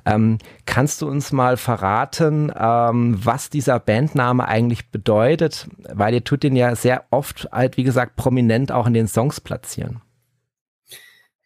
[0.05, 5.69] Ähm, kannst du uns mal verraten, ähm, was dieser Bandname eigentlich bedeutet?
[5.93, 9.41] Weil ihr tut den ja sehr oft halt, wie gesagt, prominent auch in den Songs
[9.41, 10.01] platzieren.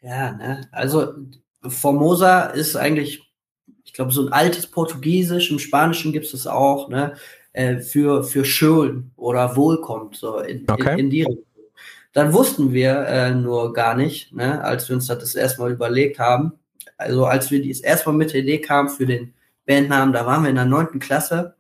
[0.03, 0.69] Ja, ne?
[0.71, 1.15] also
[1.63, 3.33] Formosa ist eigentlich,
[3.85, 5.51] ich glaube, so ein altes Portugiesisch.
[5.51, 7.15] Im Spanischen gibt es das auch, ne?
[7.55, 10.95] Äh, für, für schön oder wohlkommt, so in, okay.
[10.95, 11.45] in, in die Richtung.
[12.15, 16.53] Dann wussten wir äh, nur gar nicht, ne, als wir uns das, erstmal überlegt haben.
[16.97, 19.35] Also als wir das erstmal mit der Idee kamen für den
[19.67, 21.57] Bandnamen, da waren wir in der neunten Klasse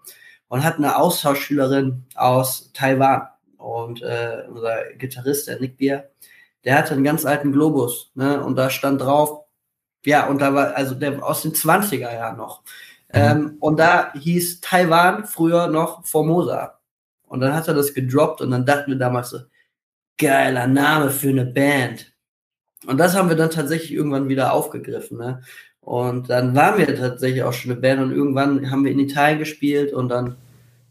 [0.47, 3.29] und hatten eine Austauschschülerin aus Taiwan.
[3.57, 6.11] Und äh, unser Gitarrist, der Nick Bier,
[6.65, 8.43] der hatte einen ganz alten Globus, ne?
[8.43, 9.45] Und da stand drauf,
[10.05, 12.63] ja, und da war, also der aus den 20er Jahren noch.
[12.63, 13.21] Mhm.
[13.21, 16.79] Ähm, und da hieß Taiwan früher noch Formosa.
[17.27, 19.39] Und dann hat er das gedroppt und dann dachten wir damals so,
[20.19, 22.13] geiler Name für eine Band.
[22.87, 25.19] Und das haben wir dann tatsächlich irgendwann wieder aufgegriffen.
[25.19, 25.43] Ne?
[25.81, 29.39] Und dann waren wir tatsächlich auch schon eine Band und irgendwann haben wir in Italien
[29.39, 30.37] gespielt und dann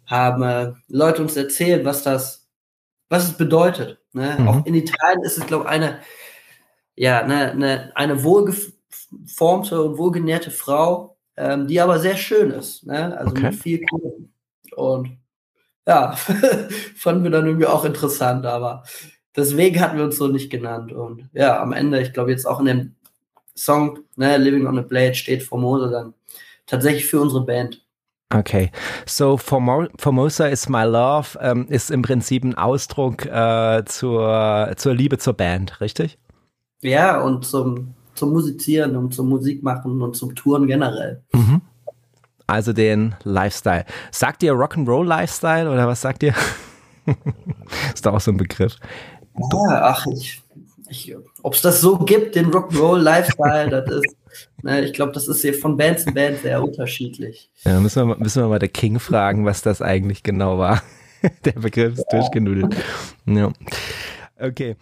[0.05, 2.47] haben äh, Leute uns erzählt, was das,
[3.09, 3.99] was es bedeutet.
[4.13, 4.37] Ne?
[4.37, 4.47] Mhm.
[4.47, 5.99] Auch in Italien ist es, glaube ich, eine,
[6.95, 12.85] ja, ne, eine, eine wohlgeformte und wohlgenährte Frau, ähm, die aber sehr schön ist.
[12.85, 13.17] Ne?
[13.17, 13.43] Also okay.
[13.43, 14.33] mit viel Kuchen.
[14.75, 15.17] Und
[15.87, 16.11] ja,
[16.95, 18.83] fanden wir dann irgendwie auch interessant, aber
[19.35, 20.91] deswegen hatten wir uns so nicht genannt.
[20.91, 22.95] Und ja, am Ende, ich glaube jetzt auch in dem
[23.55, 26.13] Song, ne, Living on a Blade steht Formosa dann
[26.65, 27.83] tatsächlich für unsere Band.
[28.33, 28.71] Okay,
[29.05, 35.19] so Formosa is my love ähm, ist im Prinzip ein Ausdruck äh, zur, zur Liebe
[35.19, 36.17] zur Band, richtig?
[36.81, 41.21] Ja, und zum, zum Musizieren und zum Musikmachen und zum Touren generell.
[41.31, 41.61] Mhm.
[42.47, 43.85] Also den Lifestyle.
[44.11, 46.33] Sagt ihr Rock'n'Roll Lifestyle oder was sagt ihr?
[47.93, 48.77] ist da auch so ein Begriff.
[49.35, 50.41] Ja, ach, ich,
[50.89, 54.15] ich ob es das so gibt, den Rock'n'Roll Lifestyle, das ist,
[54.61, 57.49] ne, ich glaube, das ist hier von Band zu Band sehr unterschiedlich.
[57.65, 60.81] Ja, müssen wir, müssen wir mal der King fragen, was das eigentlich genau war.
[61.45, 62.19] der Begriff ist ja.
[62.19, 62.75] durchgenudelt.
[63.25, 63.51] Ja.
[64.39, 64.75] Okay.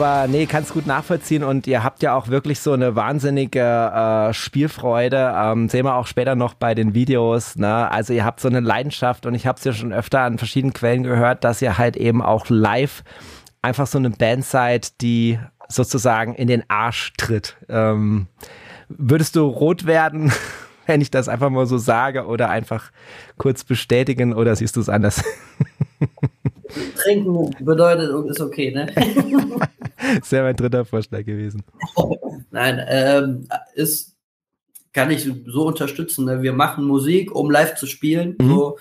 [0.00, 4.32] Aber nee, kannst gut nachvollziehen und ihr habt ja auch wirklich so eine wahnsinnige äh,
[4.32, 5.34] Spielfreude.
[5.36, 7.56] Ähm, sehen wir auch später noch bei den Videos.
[7.56, 7.90] Ne?
[7.90, 10.72] Also ihr habt so eine Leidenschaft und ich habe es ja schon öfter an verschiedenen
[10.72, 13.04] Quellen gehört, dass ihr halt eben auch live
[13.60, 17.58] einfach so eine Band seid, die sozusagen in den Arsch tritt.
[17.68, 18.26] Ähm,
[18.88, 20.32] würdest du rot werden,
[20.86, 22.90] wenn ich das einfach mal so sage oder einfach
[23.36, 25.22] kurz bestätigen oder siehst du es anders?
[26.96, 28.86] Trinken bedeutet, ist okay, ne?
[30.18, 31.62] das wäre mein dritter Vorschlag gewesen.
[32.50, 34.16] Nein, ähm, ist,
[34.92, 36.24] kann ich so unterstützen.
[36.24, 36.42] Ne?
[36.42, 38.36] Wir machen Musik, um live zu spielen.
[38.40, 38.48] Mhm.
[38.48, 38.78] So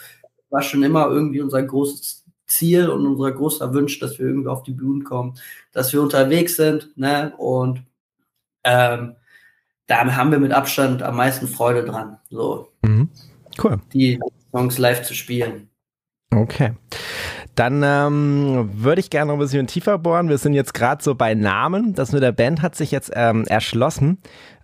[0.49, 4.63] war schon immer irgendwie unser großes Ziel und unser großer Wunsch, dass wir irgendwie auf
[4.63, 5.35] die Bühne kommen,
[5.71, 7.33] dass wir unterwegs sind, ne?
[7.37, 7.83] Und
[8.63, 9.15] ähm,
[9.85, 12.17] da haben wir mit Abstand am meisten Freude dran.
[12.29, 12.69] So.
[12.81, 13.09] Mhm.
[13.61, 13.79] Cool.
[13.93, 14.19] Die
[14.51, 15.69] Songs live zu spielen.
[16.31, 16.73] Okay.
[17.55, 20.29] Dann ähm, würde ich gerne noch ein bisschen tiefer bohren.
[20.29, 21.93] Wir sind jetzt gerade so bei Namen.
[21.93, 24.19] Das mit der Band hat sich jetzt ähm, erschlossen.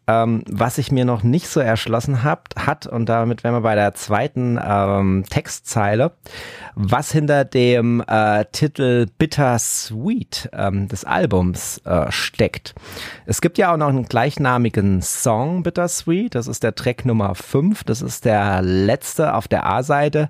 [0.08, 3.73] Ähm, was ich mir noch nicht so erschlossen hab, hat, und damit wären wir bei
[3.73, 6.12] der zweiten ähm, Textzeile,
[6.75, 12.75] was hinter dem äh, Titel Bittersweet ähm, des Albums äh, steckt.
[13.25, 17.84] Es gibt ja auch noch einen gleichnamigen Song Bittersweet, das ist der Track Nummer 5,
[17.84, 20.30] das ist der letzte auf der A-Seite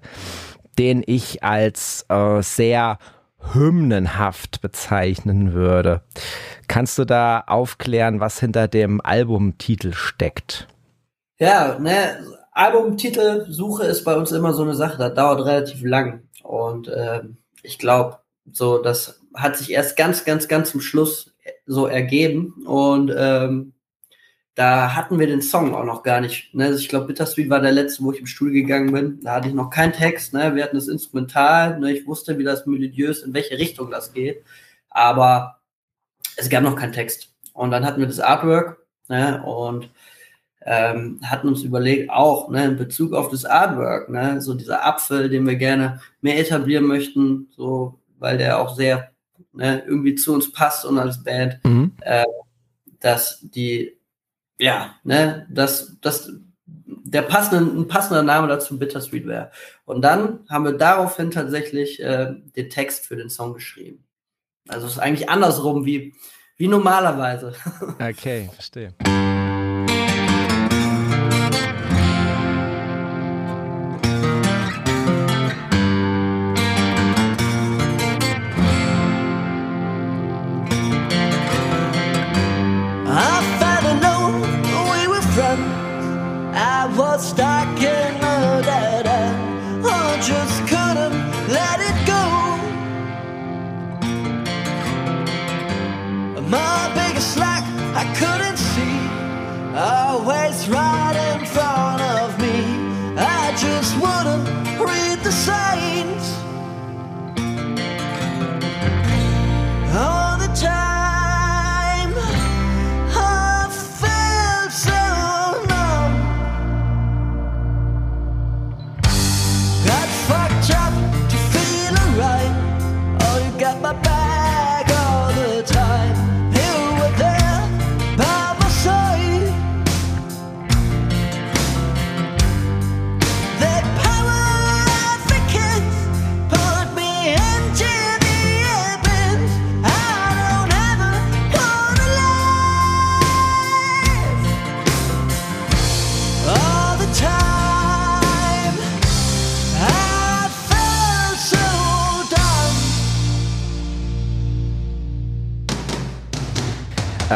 [0.78, 2.97] den ich als äh, sehr
[3.53, 6.01] hymnenhaft bezeichnen würde.
[6.67, 10.67] Kannst du da aufklären, was hinter dem Albumtitel steckt?
[11.38, 12.17] Ja, ne,
[12.51, 16.23] Albumtitelsuche ist bei uns immer so eine Sache, das dauert relativ lang.
[16.43, 17.21] Und äh,
[17.61, 18.19] ich glaube,
[18.51, 22.65] so, das hat sich erst ganz, ganz, ganz zum Schluss so ergeben.
[22.65, 23.73] Und ähm,
[24.56, 26.53] da hatten wir den Song auch noch gar nicht.
[26.53, 26.66] Ne?
[26.66, 29.20] Also ich glaube, Bittersweet war der letzte, wo ich im Studio gegangen bin.
[29.22, 30.34] Da hatte ich noch keinen Text.
[30.34, 30.56] Ne?
[30.56, 31.78] Wir hatten das Instrumental.
[31.80, 31.91] Ne?
[31.91, 34.43] Ich wusste, wie das melodiös, in welche Richtung das geht.
[34.89, 35.60] Aber
[36.38, 37.34] es gab noch keinen Text.
[37.53, 38.78] Und dann hatten wir das Artwork
[39.10, 39.43] ne?
[39.43, 39.89] und
[40.66, 45.30] ähm, hatten uns überlegt, auch ne, in Bezug auf das Artwork, ne, so dieser Apfel,
[45.30, 49.12] den wir gerne mehr etablieren möchten, so weil der auch sehr
[49.53, 51.91] ne, irgendwie zu uns passt und als Band, mhm.
[52.01, 52.26] äh,
[52.99, 53.94] dass die
[54.60, 56.32] ja, ne, dass, dass
[56.66, 59.51] der passende, ein passender Name dazu Bittersweet wäre.
[59.86, 64.03] Und dann haben wir daraufhin tatsächlich äh, den Text für den Song geschrieben.
[64.68, 66.16] Also es ist eigentlich andersrum wie,
[66.58, 67.53] wie normalerweise.
[67.99, 68.93] Okay, verstehe.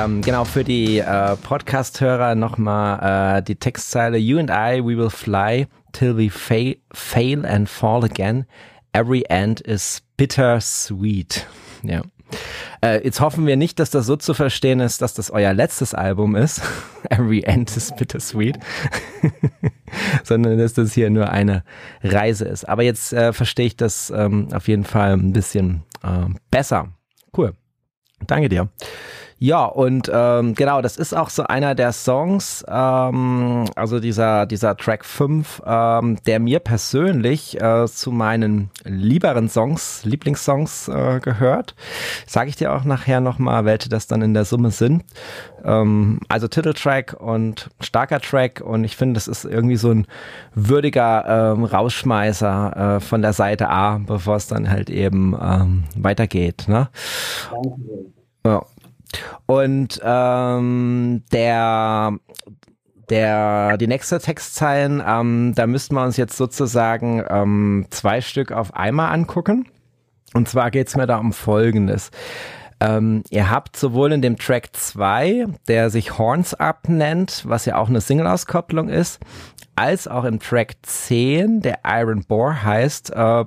[0.10, 5.10] Ähm, genau, für die äh, Podcast-Hörer nochmal äh, die Textzeile You and I, we will
[5.10, 8.45] fly till we fa fail and fall again.
[8.91, 11.45] Every end is bitter sweet.
[11.84, 12.01] Ja.
[12.84, 15.93] Äh, jetzt hoffen wir nicht, dass das so zu verstehen ist, dass das euer letztes
[15.93, 16.62] Album ist.
[17.10, 18.57] Every end is bittersweet.
[20.24, 21.64] Sondern dass das hier nur eine
[22.01, 22.68] Reise ist.
[22.68, 26.88] Aber jetzt äh, verstehe ich das ähm, auf jeden Fall ein bisschen äh, besser.
[27.36, 27.53] Cool.
[28.26, 28.70] Danke dir.
[29.42, 34.76] Ja, und ähm, genau, das ist auch so einer der Songs, ähm, also dieser, dieser
[34.76, 41.74] Track 5, ähm, der mir persönlich äh, zu meinen lieberen Songs, Lieblingssongs äh, gehört.
[42.28, 45.06] Sage ich dir auch nachher nochmal, welche das dann in der Summe sind.
[45.64, 50.06] Ähm, also Titeltrack und starker Track und ich finde, das ist irgendwie so ein
[50.54, 56.66] würdiger ähm, Rausschmeißer äh, von der Seite A, bevor es dann halt eben ähm, weitergeht.
[56.68, 56.90] Ne?
[58.46, 58.64] Ja,
[59.45, 62.14] und ähm, der
[63.10, 68.76] der, die nächste Textzeilen, ähm, da müssten wir uns jetzt sozusagen ähm, zwei Stück auf
[68.76, 69.68] einmal angucken.
[70.34, 72.12] Und zwar geht's mir da um Folgendes.
[72.80, 77.78] Ähm, ihr habt sowohl in dem Track 2, der sich Horns Up nennt, was ja
[77.78, 79.20] auch eine Single-Auskopplung ist,
[79.76, 83.45] als auch im Track 10, der Iron Boar heißt, äh,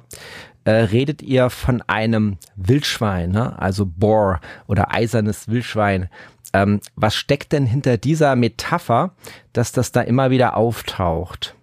[0.65, 3.59] äh, redet ihr von einem Wildschwein, ne?
[3.61, 6.09] also Boar oder eisernes Wildschwein.
[6.53, 9.15] Ähm, was steckt denn hinter dieser Metapher,
[9.53, 11.55] dass das da immer wieder auftaucht?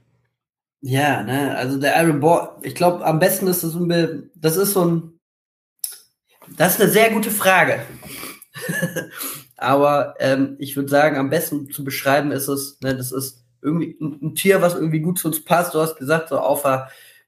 [0.82, 3.76] Ja, ne, also der Iron Boar, ich glaube, am besten ist das,
[4.36, 5.20] das ist so ein,
[6.56, 7.82] das ist eine sehr gute Frage.
[9.58, 13.98] Aber ähm, ich würde sagen, am besten zu beschreiben ist es, ne, das ist irgendwie
[14.00, 15.74] ein, ein, Tier, was irgendwie gut zu uns passt.
[15.74, 16.64] Du hast gesagt, so auf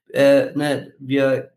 [0.08, 1.51] äh, ne, wir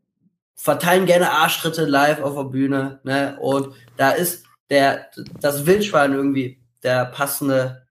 [0.55, 3.37] verteilen gerne Arschtritte live auf der Bühne, ne?
[3.39, 7.87] Und da ist der, das Wildschwein irgendwie der passende,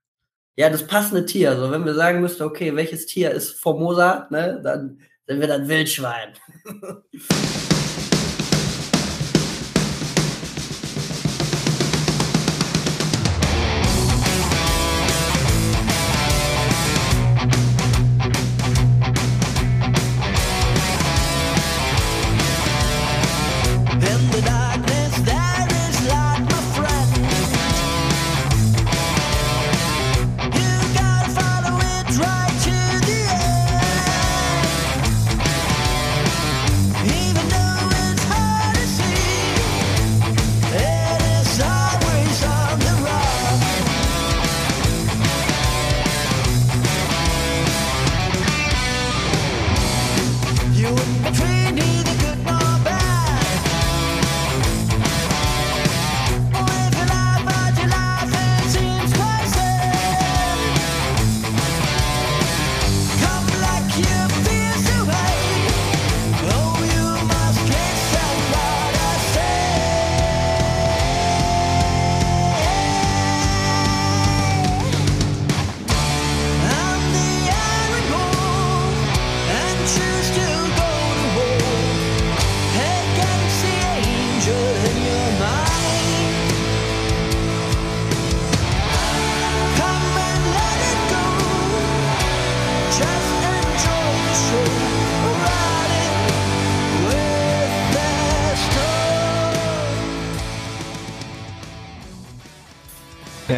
[0.55, 1.51] ja, das passende Tier.
[1.51, 5.67] Also wenn wir sagen müssten, okay, welches Tier ist Formosa, ne, dann sind wir dann
[5.67, 6.33] Wildschwein.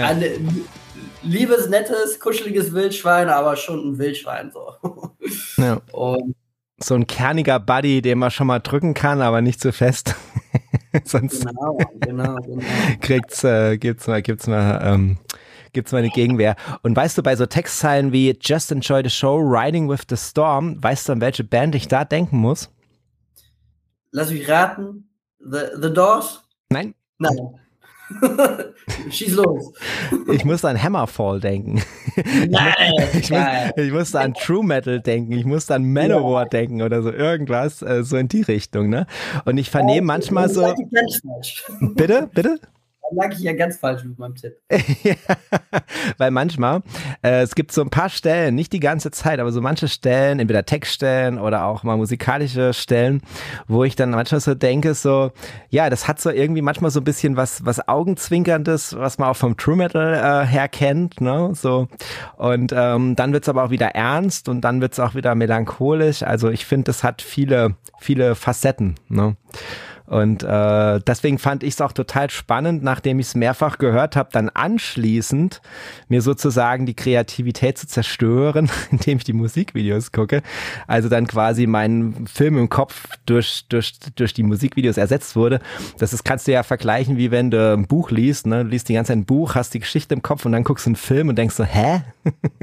[0.07, 0.65] Ein
[1.21, 4.73] liebes, nettes, kuscheliges Wildschwein, aber schon ein Wildschwein so.
[5.57, 5.81] Ja.
[5.91, 6.35] Und
[6.79, 10.15] so ein kerniger Buddy, den man schon mal drücken kann, aber nicht zu so fest.
[11.03, 12.63] Sonst genau, genau, genau.
[13.01, 15.17] kriegt's, äh, gibt's mal, gibt's mal, ähm,
[15.73, 16.55] gibt's mal eine Gegenwehr.
[16.83, 20.81] Und weißt du, bei so Textzeilen wie Just Enjoy the Show, Riding with the Storm,
[20.81, 22.69] weißt du, an welche Band ich da denken muss?
[24.11, 25.09] Lass mich raten.
[25.39, 26.43] The, the Doors?
[26.69, 26.93] Nein.
[27.17, 27.59] Nein.
[29.09, 29.73] Schieß los.
[30.31, 31.81] Ich musste an Hammerfall denken.
[32.49, 32.73] Nein,
[33.13, 33.41] ich, muss,
[33.75, 35.33] ich musste an True Metal denken.
[35.33, 36.49] Ich musste an Manowar ja.
[36.49, 38.89] denken oder so irgendwas, äh, so in die Richtung.
[38.89, 39.05] Ne?
[39.45, 40.73] Und ich vernehme manchmal so.
[41.95, 42.59] Bitte, bitte?
[43.11, 44.57] Lag ich ja ganz falsch mit meinem Tipp.
[46.17, 46.81] weil manchmal,
[47.23, 50.39] äh, es gibt so ein paar Stellen, nicht die ganze Zeit, aber so manche Stellen,
[50.39, 53.21] entweder Textstellen oder auch mal musikalische Stellen,
[53.67, 55.31] wo ich dann manchmal so denke, so,
[55.69, 59.37] ja, das hat so irgendwie manchmal so ein bisschen was, was Augenzwinkerndes, was man auch
[59.37, 61.87] vom True Metal äh, her kennt, ne, so.
[62.35, 66.23] Und ähm, dann wird's aber auch wieder ernst und dann wird's auch wieder melancholisch.
[66.23, 69.37] Also ich finde, das hat viele, viele Facetten, ne.
[70.07, 74.29] Und äh, deswegen fand ich es auch total spannend, nachdem ich es mehrfach gehört habe,
[74.31, 75.61] dann anschließend
[76.07, 80.43] mir sozusagen die Kreativität zu zerstören, indem ich die Musikvideos gucke.
[80.87, 85.59] Also dann quasi mein Film im Kopf durch, durch, durch die Musikvideos ersetzt wurde.
[85.97, 88.63] Das ist, kannst du ja vergleichen, wie wenn du ein Buch liest, ne?
[88.63, 90.85] Du liest die ganze Zeit ein Buch, hast die Geschichte im Kopf und dann guckst
[90.85, 92.01] du einen Film und denkst so, hä?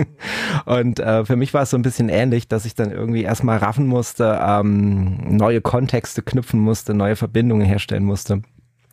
[0.65, 3.59] und äh, für mich war es so ein bisschen ähnlich, dass ich dann irgendwie erstmal
[3.59, 8.43] raffen musste, ähm, neue Kontexte knüpfen musste, neue Verbindungen Verbindungen herstellen musste.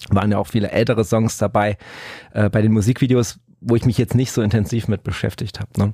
[0.09, 1.77] Waren ja auch viele ältere Songs dabei.
[2.33, 5.69] Äh, bei den Musikvideos wo ich mich jetzt nicht so intensiv mit beschäftigt habe.
[5.77, 5.93] Ne?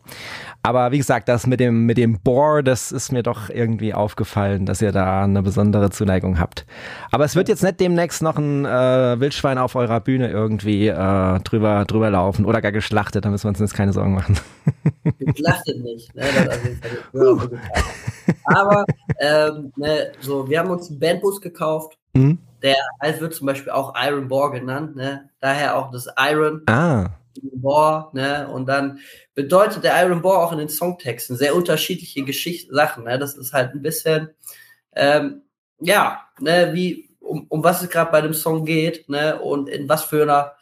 [0.64, 4.66] Aber wie gesagt, das mit dem mit dem Bohr, das ist mir doch irgendwie aufgefallen,
[4.66, 6.66] dass ihr da eine besondere Zuneigung habt.
[7.12, 11.39] Aber es wird jetzt nicht demnächst noch ein äh, Wildschwein auf eurer Bühne irgendwie äh,
[11.41, 13.26] drüber drüber laufen oder gar geschlachtet.
[13.26, 14.39] Da müssen wir uns jetzt keine Sorgen machen.
[15.20, 16.16] Geschlachtet nicht.
[16.16, 16.24] Ne?
[17.12, 17.50] Also,
[18.45, 18.86] Aber
[19.20, 21.98] ähm, ne, so, wir haben uns einen Bandbus gekauft.
[22.18, 22.38] Mhm.
[22.61, 25.30] Der halt wird zum Beispiel auch Iron Boar genannt, ne?
[25.39, 26.63] Daher auch das Iron.
[26.68, 27.09] Ah.
[27.53, 28.47] Boar, ne?
[28.47, 28.99] Und dann
[29.36, 33.20] bedeutet der Iron Boar auch in den Songtexten sehr unterschiedliche Geschichten, Sachen, ne?
[33.20, 34.30] Das ist halt ein bisschen,
[34.95, 35.43] ähm,
[35.80, 39.39] ja, ne, wie, um, um was es gerade bei dem Song geht, ne?
[39.39, 40.53] Und in was für einer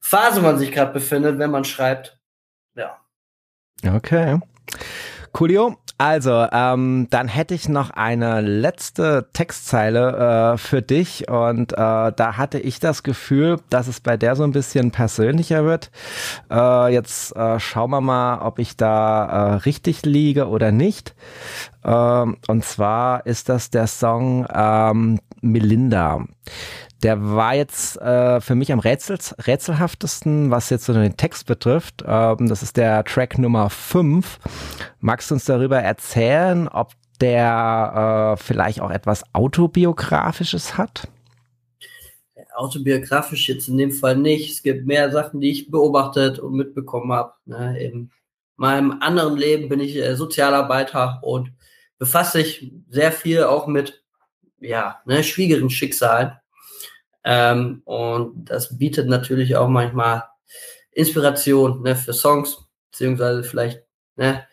[0.00, 2.18] Phase man sich gerade befindet, wenn man schreibt.
[2.74, 2.98] Ja.
[3.86, 4.40] Okay.
[5.32, 5.76] Coolio.
[5.98, 12.36] Also, ähm, dann hätte ich noch eine letzte Textzeile äh, für dich und äh, da
[12.36, 15.90] hatte ich das Gefühl, dass es bei der so ein bisschen persönlicher wird.
[16.50, 21.14] Äh, jetzt äh, schauen wir mal, ob ich da äh, richtig liege oder nicht.
[21.84, 26.24] Ähm, und zwar ist das der Song ähm, Melinda.
[27.02, 32.04] Der war jetzt äh, für mich am Rätsel, rätselhaftesten, was jetzt so den Text betrifft.
[32.06, 34.38] Ähm, das ist der Track Nummer 5.
[35.00, 41.08] Magst du uns darüber erzählen, ob der äh, vielleicht auch etwas Autobiografisches hat?
[42.54, 44.52] Autobiografisch jetzt in dem Fall nicht.
[44.52, 47.32] Es gibt mehr Sachen, die ich beobachtet und mitbekommen habe.
[47.46, 47.80] Ne?
[47.80, 48.10] In
[48.56, 51.52] meinem anderen Leben bin ich äh, Sozialarbeiter und
[51.98, 54.04] befasse sich sehr viel auch mit
[54.60, 56.32] ja, ne, schwierigeren Schicksalen.
[57.24, 60.24] Ähm, und das bietet natürlich auch manchmal
[60.90, 63.82] Inspiration ne, für Songs, beziehungsweise vielleicht
[64.16, 64.46] ne,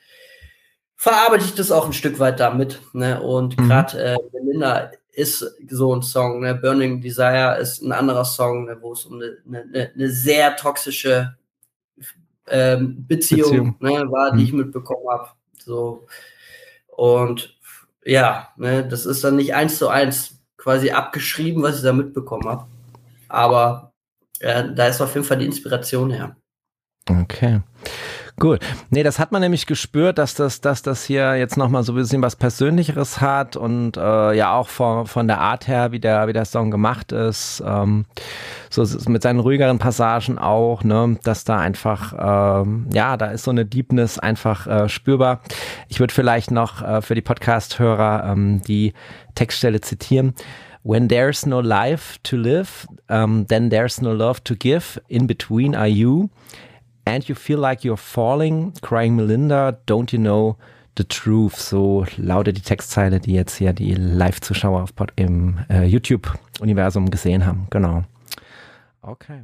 [0.95, 2.80] verarbeite ich das auch ein Stück weit damit.
[2.93, 3.22] Ne?
[3.22, 3.67] Und mhm.
[3.67, 6.55] gerade äh, Belinda ist so ein Song, ne?
[6.55, 11.36] Burning Desire ist ein anderer Song, ne, wo es um eine, eine, eine sehr toxische
[12.47, 14.05] ähm, Beziehung, Beziehung.
[14.05, 14.43] Ne, war, die mhm.
[14.43, 15.30] ich mitbekommen habe.
[15.57, 16.07] So.
[16.88, 17.57] Und
[18.05, 20.39] ja, ne, das ist dann nicht eins zu eins
[20.70, 22.67] quasi abgeschrieben, was ich da mitbekommen habe.
[23.28, 23.91] Aber
[24.39, 26.36] äh, da ist auf jeden Fall die Inspiration her.
[27.09, 27.61] Okay.
[28.40, 28.62] Gut.
[28.90, 31.96] Nee, das hat man nämlich gespürt, dass das, dass das hier jetzt nochmal so ein
[31.98, 36.28] bisschen was Persönlicheres hat und äh, ja auch von, von der Art her, wie der,
[36.30, 37.62] wie der Song gemacht ist.
[37.66, 38.06] Ähm,
[38.70, 43.52] so mit seinen ruhigeren Passagen auch, ne, dass da einfach, ähm, ja, da ist so
[43.52, 45.42] eine Deepness einfach äh, spürbar.
[45.90, 48.94] Ich würde vielleicht noch äh, für die Podcast-Hörer ähm, die
[49.36, 50.34] Textstelle zitieren.
[50.84, 55.02] When there's no life to live, um, then there's no love to give.
[55.10, 56.30] In between are you.
[57.10, 60.57] And you feel like you're falling, crying Melinda, don't you know
[60.95, 61.55] the truth?
[61.55, 64.86] So lautet die Textzeile, die jetzt hier die Live-Zuschauer
[65.16, 67.66] im äh, YouTube-Universum gesehen haben.
[67.72, 68.03] Genau.
[69.01, 69.41] Okay.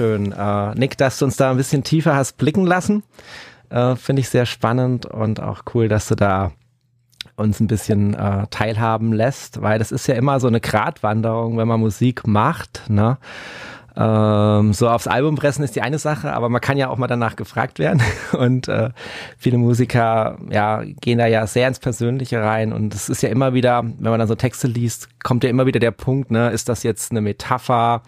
[0.00, 3.02] Dankeschön, äh, Nick, dass du uns da ein bisschen tiefer hast blicken lassen.
[3.68, 6.52] Äh, Finde ich sehr spannend und auch cool, dass du da
[7.36, 11.68] uns ein bisschen äh, teilhaben lässt, weil das ist ja immer so eine Gratwanderung, wenn
[11.68, 12.84] man Musik macht.
[12.88, 13.18] Ne?
[13.94, 17.06] Ähm, so aufs Album pressen ist die eine Sache, aber man kann ja auch mal
[17.06, 18.02] danach gefragt werden.
[18.32, 18.88] Und äh,
[19.36, 22.72] viele Musiker ja, gehen da ja sehr ins Persönliche rein.
[22.72, 25.66] Und es ist ja immer wieder, wenn man dann so Texte liest, kommt ja immer
[25.66, 28.00] wieder der Punkt, ne, ist das jetzt eine Metapher?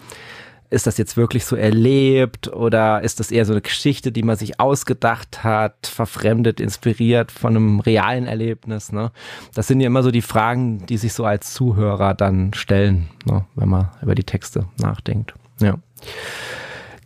[0.73, 4.37] Ist das jetzt wirklich so erlebt oder ist das eher so eine Geschichte, die man
[4.37, 8.91] sich ausgedacht hat, verfremdet, inspiriert von einem realen Erlebnis?
[8.91, 9.13] Ne?
[9.55, 13.45] Das sind ja immer so die Fragen, die sich so als Zuhörer dann stellen, ne?
[13.55, 15.35] wenn man über die Texte nachdenkt.
[15.61, 15.77] Ja.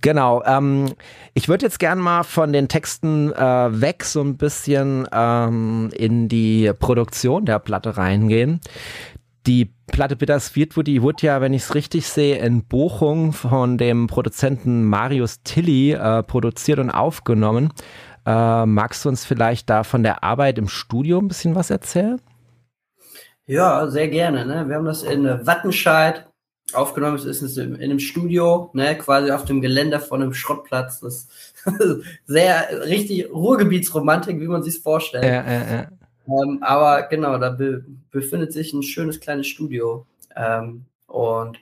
[0.01, 0.45] Genau.
[0.45, 0.93] Ähm,
[1.35, 6.29] ich würde jetzt gern mal von den Texten äh, weg so ein bisschen ähm, in
[6.29, 8.61] die Produktion der Platte reingehen.
[9.47, 14.09] Die Platte Bittersweet die wurde ja, wenn ich es richtig sehe, in Bochum von dem
[14.09, 17.73] Produzenten Marius Tilly äh, produziert und aufgenommen.
[18.27, 22.21] Äh, magst du uns vielleicht da von der Arbeit im Studio ein bisschen was erzählen?
[23.47, 24.45] Ja, sehr gerne.
[24.45, 24.69] Ne?
[24.69, 26.27] Wir haben das in Wattenscheid
[26.73, 27.15] aufgenommen.
[27.17, 28.99] Es ist in einem Studio, ne?
[28.99, 30.99] quasi auf dem Geländer von einem Schrottplatz.
[30.99, 31.29] Das
[32.25, 35.23] sehr richtig Ruhrgebietsromantik, wie man sich vorstellt.
[35.23, 35.87] Ja, ja, ja.
[36.29, 40.07] Ähm, aber genau, da be befindet sich ein schönes kleines Studio.
[40.35, 41.59] Ähm, und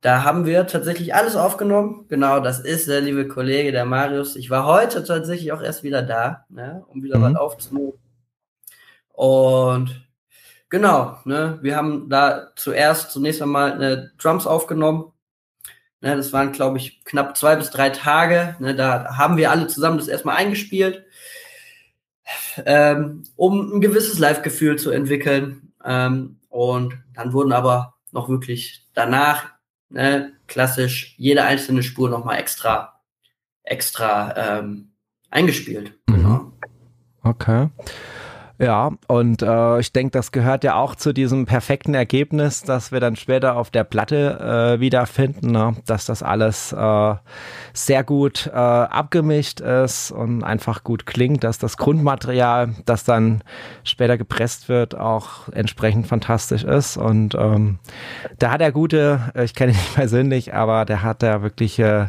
[0.00, 2.06] da haben wir tatsächlich alles aufgenommen.
[2.08, 4.36] Genau, das ist der liebe Kollege, der Marius.
[4.36, 7.22] Ich war heute tatsächlich auch erst wieder da, ne, um wieder mhm.
[7.22, 7.92] was aufzunehmen.
[9.12, 10.08] Und
[10.70, 15.12] genau, ne, wir haben da zuerst zunächst einmal eine Drums aufgenommen.
[16.00, 18.56] Ne, das waren, glaube ich, knapp zwei bis drei Tage.
[18.58, 21.04] Ne, da haben wir alle zusammen das erstmal eingespielt
[22.64, 25.72] ähm, um ein gewisses Live-Gefühl zu entwickeln.
[25.84, 29.52] Ähm, und dann wurden aber noch wirklich danach
[29.88, 33.00] ne, klassisch jede einzelne Spur nochmal extra,
[33.62, 34.92] extra ähm,
[35.30, 35.94] eingespielt.
[36.08, 36.14] Mhm.
[36.14, 36.52] Genau.
[37.22, 37.68] Okay.
[38.60, 43.00] Ja, und äh, ich denke, das gehört ja auch zu diesem perfekten Ergebnis, dass wir
[43.00, 45.76] dann später auf der Platte äh, wiederfinden, ne?
[45.86, 47.14] dass das alles äh,
[47.72, 53.42] sehr gut äh, abgemischt ist und einfach gut klingt, dass das Grundmaterial, das dann
[53.82, 56.98] später gepresst wird, auch entsprechend fantastisch ist.
[56.98, 57.78] Und ähm,
[58.38, 61.78] da hat er gute, äh, ich kenne ihn nicht persönlich, aber der hat da wirklich
[61.78, 62.08] äh,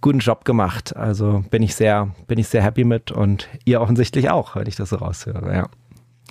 [0.00, 0.96] guten Job gemacht.
[0.96, 4.74] Also bin ich sehr, bin ich sehr happy mit und ihr offensichtlich auch, wenn ich
[4.74, 5.68] das so raushöre, ja.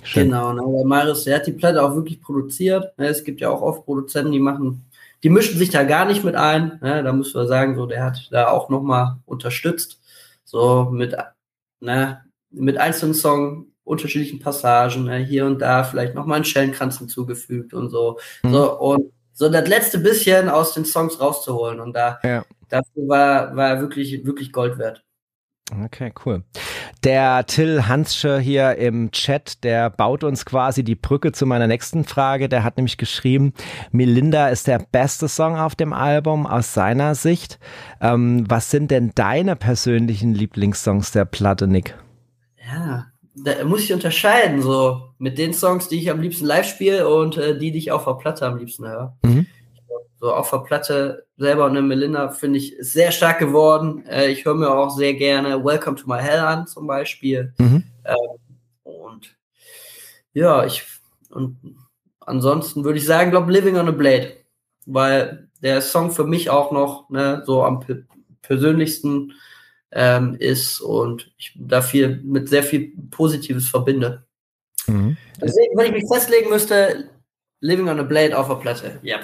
[0.04, 0.28] Schön.
[0.28, 0.62] Genau, ne?
[0.62, 2.96] der Marius, der hat die Platte auch wirklich produziert.
[2.98, 3.08] Ne?
[3.08, 4.84] Es gibt ja auch oft Produzenten, die machen,
[5.22, 6.78] die mischen sich da gar nicht mit ein.
[6.82, 7.02] Ne?
[7.02, 10.00] Da müssen wir sagen, so, der hat da auch nochmal unterstützt.
[10.44, 11.16] So mit,
[11.80, 15.18] ne, mit einzelnen Songs, unterschiedlichen Passagen, ne?
[15.18, 18.18] hier und da vielleicht nochmal einen Schellenkranz hinzugefügt und so.
[18.42, 18.52] Mhm.
[18.52, 21.80] So, und so das letzte bisschen aus den Songs rauszuholen.
[21.80, 22.44] Und da, ja.
[22.68, 25.02] dafür war, war wirklich, wirklich Gold wert.
[25.72, 26.42] Okay, cool.
[27.04, 32.04] Der Till Hansche hier im Chat, der baut uns quasi die Brücke zu meiner nächsten
[32.04, 32.48] Frage.
[32.50, 33.54] Der hat nämlich geschrieben,
[33.90, 37.58] Melinda ist der beste Song auf dem Album aus seiner Sicht.
[38.00, 41.96] Ähm, was sind denn deine persönlichen Lieblingssongs der Platte, Nick?
[42.70, 47.08] Ja, da muss ich unterscheiden, so mit den Songs, die ich am liebsten live spiele
[47.08, 49.16] und äh, die, die ich auf der Platte am liebsten höre.
[49.22, 49.46] Mhm.
[50.18, 54.04] So auf der Platte selber eine Melinda finde ich sehr stark geworden.
[54.06, 57.52] Äh, ich höre mir auch sehr gerne Welcome to My Hell an zum Beispiel.
[57.58, 57.84] Mhm.
[58.04, 58.38] Ähm,
[58.82, 59.36] und
[60.32, 60.84] ja, ich
[61.30, 61.56] und
[62.20, 64.32] ansonsten würde ich sagen, glaube Living on a Blade,
[64.86, 67.84] weil der Song für mich auch noch ne, so am
[68.42, 69.32] persönlichsten
[69.90, 74.24] ähm, ist und ich da viel mit sehr viel Positives verbinde.
[74.86, 75.16] Mhm.
[75.40, 77.10] Deswegen, wenn ich mich festlegen müsste,
[77.60, 79.20] Living on a Blade auf der Platte, ja.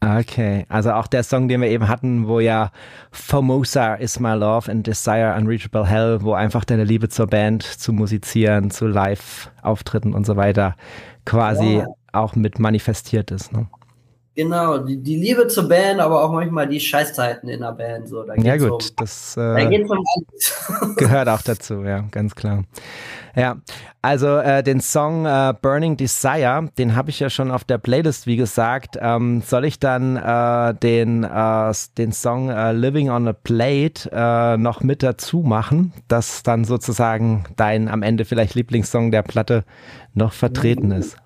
[0.00, 2.70] Okay, also auch der Song, den wir eben hatten, wo ja
[3.10, 7.92] Formosa is my love and Desire Unreachable Hell, wo einfach deine Liebe zur Band, zu
[7.92, 10.76] musizieren, zu Live-Auftritten und so weiter
[11.24, 11.86] quasi ja.
[12.12, 13.52] auch mit manifestiert ist.
[13.52, 13.66] Ne?
[14.38, 18.08] Genau, die, die Liebe zur Band, aber auch manchmal die Scheißzeiten in der Band.
[18.08, 18.22] So.
[18.22, 19.64] Da ja gut, um, das äh, da
[20.96, 22.62] gehört auch dazu, ja, ganz klar.
[23.34, 23.56] Ja,
[24.00, 28.28] also äh, den Song äh, Burning Desire, den habe ich ja schon auf der Playlist,
[28.28, 28.96] wie gesagt.
[29.00, 34.82] Ähm, soll ich dann äh, den, äh, den Song äh, Living on a Plate noch
[34.84, 39.64] mit dazu machen, dass dann sozusagen dein am Ende vielleicht Lieblingssong der Platte
[40.14, 41.16] noch vertreten ist?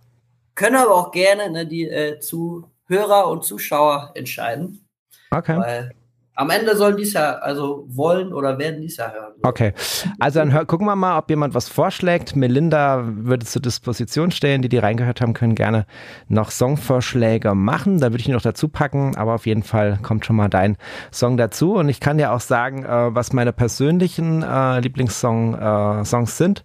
[0.54, 1.90] Können aber auch gerne ne, die
[2.20, 4.86] zu Hörer und Zuschauer entscheiden.
[5.30, 5.56] Okay.
[5.56, 5.94] Weil
[6.34, 9.34] am Ende sollen die es ja, also wollen oder werden die es ja hören.
[9.42, 9.74] Okay,
[10.18, 12.36] also dann hör, gucken wir mal, ob jemand was vorschlägt.
[12.36, 15.84] Melinda würde zur Disposition stellen, die die reingehört haben, können gerne
[16.28, 18.00] noch Songvorschläge machen.
[18.00, 20.78] Da würde ich ihn noch dazu packen, aber auf jeden Fall kommt schon mal dein
[21.12, 21.74] Song dazu.
[21.74, 26.64] Und ich kann dir auch sagen, äh, was meine persönlichen äh, Lieblingssongs äh, sind.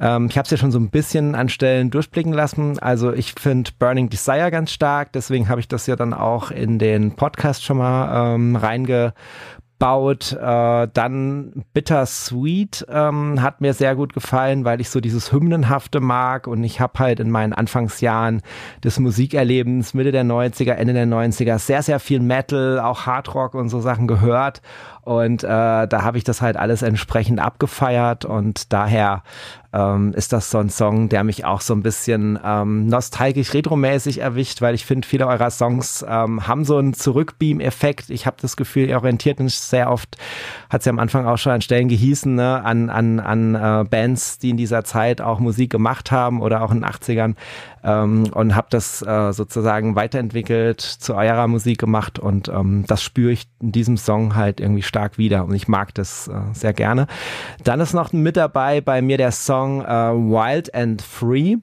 [0.00, 2.78] Ähm, ich habe es ja schon so ein bisschen an Stellen durchblicken lassen.
[2.78, 6.78] Also ich finde Burning Desire ganz stark, deswegen habe ich das ja dann auch in
[6.78, 9.07] den Podcast schon mal ähm, reinge
[9.78, 10.32] baut.
[10.32, 16.46] Äh, dann Bittersweet ähm, hat mir sehr gut gefallen, weil ich so dieses Hymnenhafte mag
[16.46, 18.42] und ich habe halt in meinen Anfangsjahren
[18.82, 23.68] des Musikerlebens, Mitte der 90er, Ende der 90er, sehr, sehr viel Metal, auch Hardrock und
[23.68, 24.60] so Sachen gehört
[25.08, 29.22] und äh, da habe ich das halt alles entsprechend abgefeiert und daher
[29.72, 34.20] ähm, ist das so ein Song, der mich auch so ein bisschen ähm, nostalgisch retromäßig
[34.20, 38.10] erwischt, weil ich finde, viele eurer Songs ähm, haben so einen Zurückbeam-Effekt.
[38.10, 40.18] Ich habe das Gefühl, ihr orientiert mich sehr oft,
[40.68, 43.84] hat es ja am Anfang auch schon an Stellen gehießen, ne, an, an, an äh,
[43.88, 47.34] Bands, die in dieser Zeit auch Musik gemacht haben oder auch in den 80ern
[47.84, 53.32] ähm, und habe das äh, sozusagen weiterentwickelt, zu eurer Musik gemacht und ähm, das spüre
[53.32, 57.06] ich in diesem Song halt irgendwie stark wieder und ich mag das äh, sehr gerne.
[57.64, 61.56] Dann ist noch mit dabei bei mir der Song äh, Wild and Free.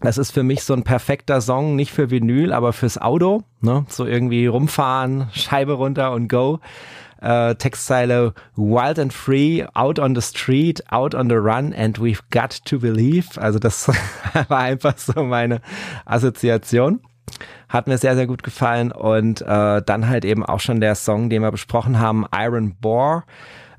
[0.00, 3.42] Das ist für mich so ein perfekter Song, nicht für Vinyl, aber fürs Auto.
[3.60, 3.84] Ne?
[3.88, 6.60] So irgendwie rumfahren, Scheibe runter und go
[7.20, 12.22] äh, Textzeile Wild and Free, Out on the Street, Out on the Run and We've
[12.30, 13.40] Got to Believe.
[13.40, 13.88] Also das
[14.48, 15.60] war einfach so meine
[16.04, 17.00] Assoziation.
[17.68, 18.92] Hat mir sehr, sehr gut gefallen.
[18.92, 23.24] Und äh, dann halt eben auch schon der Song, den wir besprochen haben, Iron Bore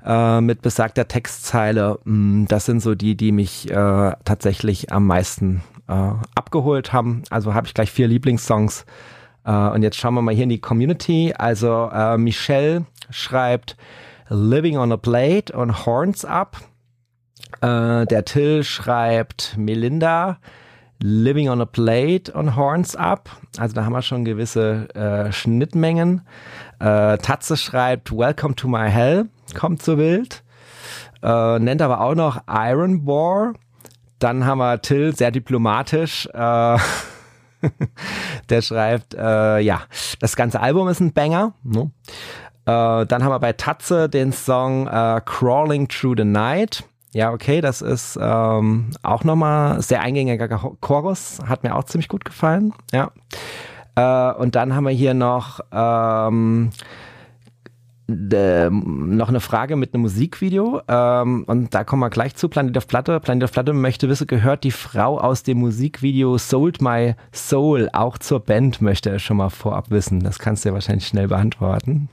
[0.04, 1.98] äh, mit besagter Textzeile.
[2.04, 7.22] Mm, das sind so die, die mich äh, tatsächlich am meisten äh, abgeholt haben.
[7.30, 8.86] Also habe ich gleich vier Lieblingssongs.
[9.44, 11.34] Äh, und jetzt schauen wir mal hier in die Community.
[11.36, 13.76] Also äh, Michelle schreibt
[14.28, 16.56] Living on a Plate und Horns Up.
[17.60, 20.38] Äh, der Till schreibt Melinda
[21.02, 23.28] Living on a Plate und Horns Up.
[23.58, 26.22] Also da haben wir schon gewisse äh, Schnittmengen.
[26.78, 29.28] Äh, Tatze schreibt Welcome to my hell.
[29.58, 30.44] Kommt so wild.
[31.22, 33.54] Äh, nennt aber auch noch Iron Bore.
[34.20, 36.28] Dann haben wir Till sehr diplomatisch.
[36.32, 36.78] Äh,
[38.48, 39.82] der schreibt, äh, ja,
[40.20, 41.54] das ganze Album ist ein Banger.
[41.64, 41.90] Ne?
[42.66, 46.84] Äh, dann haben wir bei Tatze den Song äh, Crawling Through the Night.
[47.12, 50.48] Ja, okay, das ist ähm, auch nochmal sehr eingängiger
[50.80, 51.40] Chorus.
[51.46, 52.72] Hat mir auch ziemlich gut gefallen.
[52.92, 53.10] Ja.
[53.96, 56.70] Äh, und dann haben wir hier noch ähm,
[58.08, 62.86] noch eine Frage mit einem Musikvideo ähm, und da kommen wir gleich zu Planet of
[62.86, 63.20] Platte.
[63.20, 68.18] Planet of Platte möchte wissen, gehört die Frau aus dem Musikvideo Sold My Soul auch
[68.18, 70.20] zur Band, möchte er schon mal vorab wissen.
[70.20, 72.08] Das kannst du ja wahrscheinlich schnell beantworten.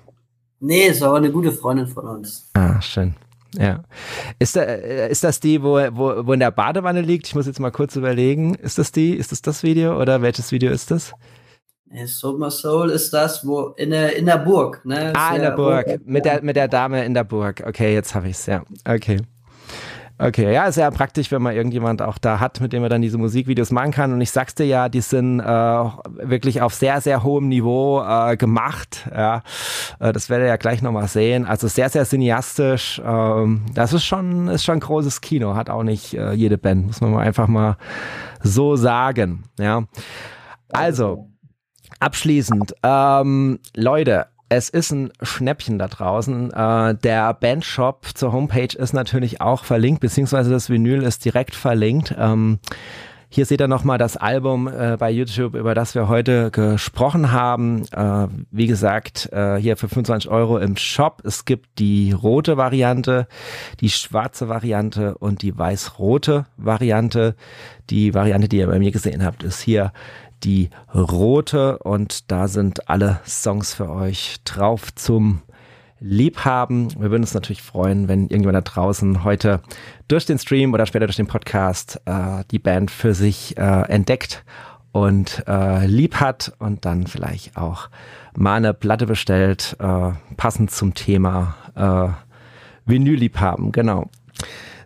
[0.60, 2.50] Nee, ist aber eine gute Freundin von uns.
[2.54, 3.16] Ah, schön.
[3.58, 3.84] Ja.
[4.38, 7.28] Ist, da, äh, ist das die, wo, wo, wo in der Badewanne liegt?
[7.28, 8.56] Ich muss jetzt mal kurz überlegen.
[8.56, 9.16] Ist das die?
[9.16, 11.14] Ist das das Video oder welches Video ist das?
[12.06, 14.86] Summer Soul ist das, wo in der, in der Burg.
[14.86, 15.12] Ne?
[15.16, 16.00] Ah, in der Burg.
[16.06, 17.64] Mit der, mit der Dame in der Burg.
[17.66, 18.64] Okay, jetzt habe ich es, ja.
[18.88, 19.18] Okay.
[20.22, 23.02] Okay, ja, ist ja praktisch, wenn man irgendjemand auch da hat, mit dem man dann
[23.02, 24.12] diese Musikvideos machen kann.
[24.12, 28.36] Und ich sag's dir ja, die sind äh, wirklich auf sehr, sehr hohem Niveau äh,
[28.36, 29.10] gemacht.
[29.16, 29.44] Ja,
[30.02, 31.46] äh, das werdet ihr ja gleich nochmal sehen.
[31.46, 33.02] Also sehr, sehr cineastisch.
[33.06, 35.56] Ähm, das ist schon, ist schon großes Kino.
[35.56, 37.78] Hat auch nicht äh, jede Band, muss man mal einfach mal
[38.44, 39.46] so sagen.
[39.58, 39.86] Ja,
[40.68, 41.30] also
[42.02, 46.52] abschließend, ähm, Leute, es ist ein Schnäppchen da draußen.
[46.52, 52.16] Äh, der Bandshop zur Homepage ist natürlich auch verlinkt, beziehungsweise das Vinyl ist direkt verlinkt.
[52.18, 52.60] Ähm,
[53.32, 57.84] hier seht ihr nochmal das Album äh, bei YouTube, über das wir heute gesprochen haben.
[57.92, 61.22] Äh, wie gesagt, äh, hier für 25 Euro im Shop.
[61.24, 63.28] Es gibt die rote Variante,
[63.82, 67.36] die schwarze Variante und die weiß-rote Variante.
[67.92, 69.94] Die Variante, die ihr bei mir gesehen habt, ist hier
[70.44, 75.42] die rote und da sind alle Songs für euch drauf zum
[76.00, 76.90] Liebhaben.
[76.94, 79.62] Wir würden uns natürlich freuen, wenn irgendjemand da draußen heute
[80.08, 84.44] durch den Stream oder später durch den Podcast äh, die Band für sich äh, entdeckt
[84.92, 87.90] und äh, lieb hat und dann vielleicht auch
[88.36, 92.10] mal eine Platte bestellt, äh, passend zum Thema äh,
[92.90, 93.72] Vinyl-Liebhaben.
[93.72, 94.10] Genau.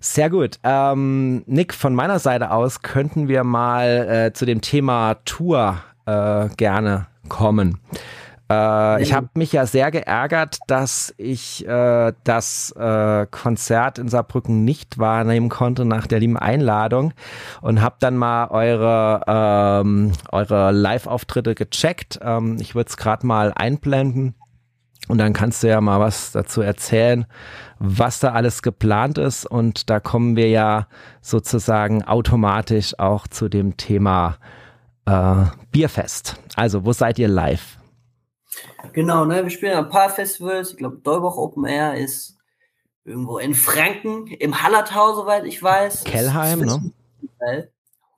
[0.05, 0.59] Sehr gut.
[0.63, 6.49] Ähm, Nick, von meiner Seite aus könnten wir mal äh, zu dem Thema Tour äh,
[6.57, 7.79] gerne kommen.
[8.51, 14.65] Äh, ich habe mich ja sehr geärgert, dass ich äh, das äh, Konzert in Saarbrücken
[14.65, 17.13] nicht wahrnehmen konnte nach der lieben Einladung
[17.61, 22.19] und habe dann mal eure, ähm, eure Live-Auftritte gecheckt.
[22.21, 24.35] Ähm, ich würde es gerade mal einblenden.
[25.09, 27.25] Und dann kannst du ja mal was dazu erzählen,
[27.85, 29.45] was da alles geplant ist.
[29.45, 30.87] Und da kommen wir ja
[31.21, 34.37] sozusagen automatisch auch zu dem Thema
[35.05, 36.39] äh, Bierfest.
[36.55, 37.77] Also, wo seid ihr live?
[38.93, 39.43] Genau, ne?
[39.43, 40.71] Wir spielen ein paar Festivals.
[40.71, 42.37] Ich glaube, Dolbach Open Air ist
[43.03, 46.05] irgendwo in Franken, im Hallertau, soweit ich weiß.
[46.05, 46.93] Kellheim, ne?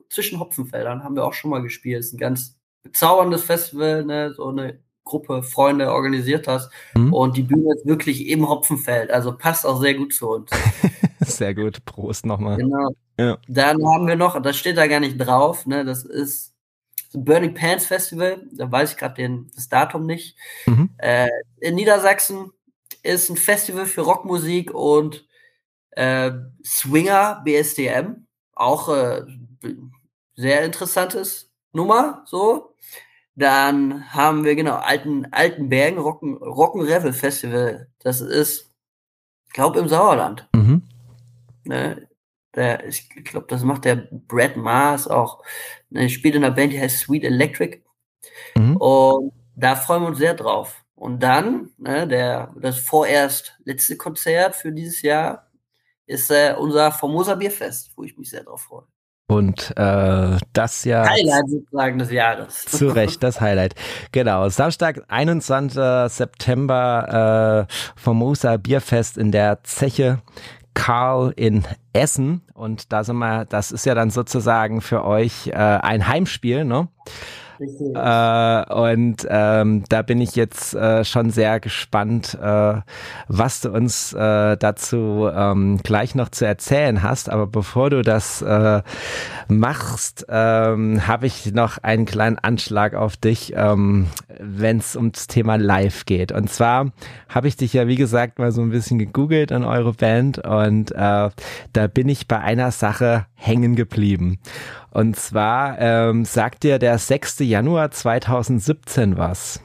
[0.08, 1.98] Zwischen Hopfenfeldern haben wir auch schon mal gespielt.
[1.98, 4.32] Das ist ein ganz bezauberndes Festival, ne?
[4.32, 6.68] So eine Gruppe Freunde organisiert das.
[6.94, 7.14] Mhm.
[7.14, 9.10] Und die Bühne ist wirklich im Hopfenfeld.
[9.10, 10.50] Also passt auch sehr gut zu uns.
[11.20, 11.82] sehr gut.
[11.86, 12.58] Prost nochmal.
[12.58, 12.90] Genau.
[13.18, 13.38] Ja.
[13.48, 15.84] Dann haben wir noch, das steht da gar nicht drauf, ne?
[15.84, 16.54] Das ist
[17.12, 18.42] das Burning Pants Festival.
[18.52, 20.36] Da weiß ich gerade das Datum nicht.
[20.66, 20.90] Mhm.
[20.98, 21.30] Äh,
[21.60, 22.50] in Niedersachsen
[23.02, 25.26] ist ein Festival für Rockmusik und
[25.92, 26.32] äh,
[26.64, 28.26] Swinger BSDM.
[28.52, 29.22] Auch äh,
[30.34, 32.74] sehr interessantes Nummer, so.
[33.36, 37.88] Dann haben wir, genau, Alten, Altenbergen Rocken, Rocken Revel Festival.
[37.98, 38.72] Das ist,
[39.46, 40.48] ich glaube, im Sauerland.
[40.54, 40.82] Mhm.
[41.64, 42.08] Ne?
[42.54, 45.44] Der, ich glaube, das macht der Brad Mars auch.
[45.90, 47.82] Ne, spielt in einer Band, die heißt Sweet Electric.
[48.56, 48.78] Mhm.
[48.78, 50.82] Und da freuen wir uns sehr drauf.
[50.94, 55.50] Und dann, ne, der, das vorerst letzte Konzert für dieses Jahr
[56.06, 58.86] ist äh, unser Formosa Bierfest, wo ich mich sehr drauf freue.
[59.28, 61.04] Und äh, das ja.
[61.08, 62.64] Highlight sozusagen des Jahres.
[62.64, 63.74] Zu Recht, das Highlight.
[64.12, 64.48] Genau.
[64.48, 65.80] Samstag, 21.
[66.08, 70.20] September, äh, Formosa Bierfest in der Zeche
[70.74, 72.42] Karl in Essen.
[72.54, 76.88] Und da sind wir, das ist ja dann sozusagen für euch äh, ein Heimspiel, ne?
[77.60, 82.80] Äh, und ähm, da bin ich jetzt äh, schon sehr gespannt, äh,
[83.28, 87.30] was du uns äh, dazu ähm, gleich noch zu erzählen hast.
[87.30, 88.82] Aber bevor du das äh,
[89.48, 94.06] machst, ähm, habe ich noch einen kleinen Anschlag auf dich, ähm,
[94.38, 96.32] wenn es ums Thema Live geht.
[96.32, 96.92] Und zwar
[97.28, 100.92] habe ich dich ja, wie gesagt, mal so ein bisschen gegoogelt an eure Band und
[100.92, 101.30] äh,
[101.72, 104.38] da bin ich bei einer Sache hängen geblieben.
[104.90, 107.40] Und zwar ähm, sagt dir der 6.
[107.40, 109.60] Januar 2017 was.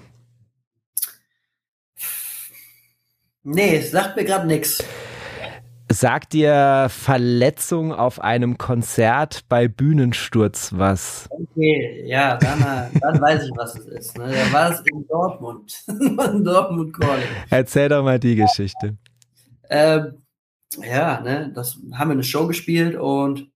[3.44, 4.84] Nee, sagt mir gerade nichts.
[5.92, 11.28] Sagt dir Verletzung auf einem Konzert bei Bühnensturz was?
[11.30, 14.18] Okay, ja, dann, dann weiß ich, was es ist.
[14.18, 14.32] Ne?
[14.32, 15.74] Da war es in Dortmund.
[15.88, 17.28] in Dortmund Calling.
[17.50, 18.98] Erzähl doch mal die Geschichte.
[19.70, 20.22] Ähm,
[20.78, 23.52] ja, ne, das haben wir eine Show gespielt und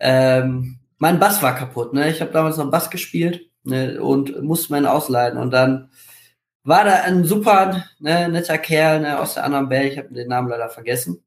[0.00, 1.94] ähm, mein Bass war kaputt.
[1.94, 2.08] Ne?
[2.10, 4.00] Ich habe damals noch Bass gespielt ne?
[4.00, 5.36] und musste meinen ausleihen.
[5.36, 5.90] Und dann
[6.62, 10.28] war da ein super ne, netter Kerl ne, aus der anderen Band, ich habe den
[10.28, 11.24] Namen leider vergessen.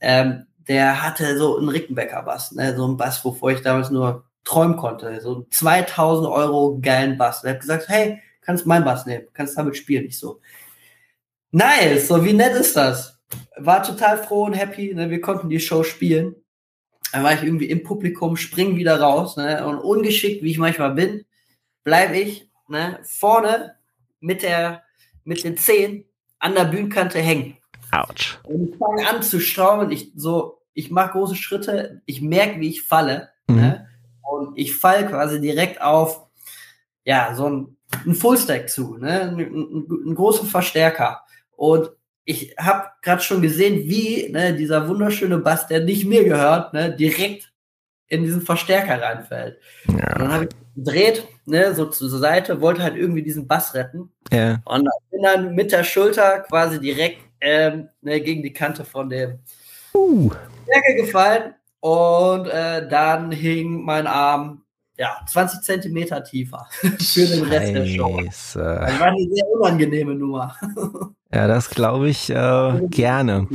[0.00, 2.74] Ähm, der hatte so einen Rickenbacker-Bass, ne?
[2.76, 5.20] so ein Bass, wovor ich damals nur träumen konnte.
[5.20, 7.42] So einen 2000 Euro geilen Bass.
[7.42, 10.06] Der hat gesagt, hey, kannst meinen Bass nehmen, kannst damit spielen.
[10.06, 10.40] Ich so,
[11.52, 13.20] nice, so wie nett ist das?
[13.56, 15.10] War total froh und happy, ne?
[15.10, 16.34] wir konnten die Show spielen.
[17.12, 19.66] Dann war ich irgendwie im Publikum, spring wieder raus, ne?
[19.66, 21.24] Und ungeschickt, wie ich manchmal bin,
[21.84, 23.76] bleibe ich ne, vorne
[24.20, 24.82] mit der
[25.24, 26.04] mit den Zehen
[26.38, 27.56] an der Bühnenkante hängen.
[27.92, 28.38] Autsch.
[28.44, 29.90] Und ich fange an zu staunen.
[29.90, 33.28] Ich so, ich mache große Schritte, ich merke, wie ich falle.
[33.46, 33.56] Mhm.
[33.56, 33.88] Ne?
[34.22, 36.26] Und ich fall quasi direkt auf
[37.04, 39.22] ja, so ein, ein Fullstack zu, ne?
[39.22, 41.22] Einen, einen großen Verstärker.
[41.56, 41.90] Und
[42.24, 46.94] ich habe gerade schon gesehen, wie ne, dieser wunderschöne Bass, der nicht mir gehört, ne,
[46.94, 47.52] direkt
[48.08, 49.58] in diesen Verstärker reinfällt.
[49.86, 49.94] Ja.
[49.94, 54.10] Und dann habe ich gedreht, ne, so zur Seite, wollte halt irgendwie diesen Bass retten.
[54.30, 54.60] Ja.
[54.64, 59.38] Und bin dann mit der Schulter quasi direkt ähm, ne, gegen die Kante von dem
[59.94, 60.30] uh.
[60.30, 61.54] Verstärker gefallen.
[61.80, 64.62] Und äh, dann hing mein Arm
[64.98, 68.20] ja, 20 Zentimeter tiefer für den Rest der Show.
[68.24, 70.56] Das war eine sehr unangenehme Nummer.
[71.34, 73.48] Ja, das glaube ich äh, gerne.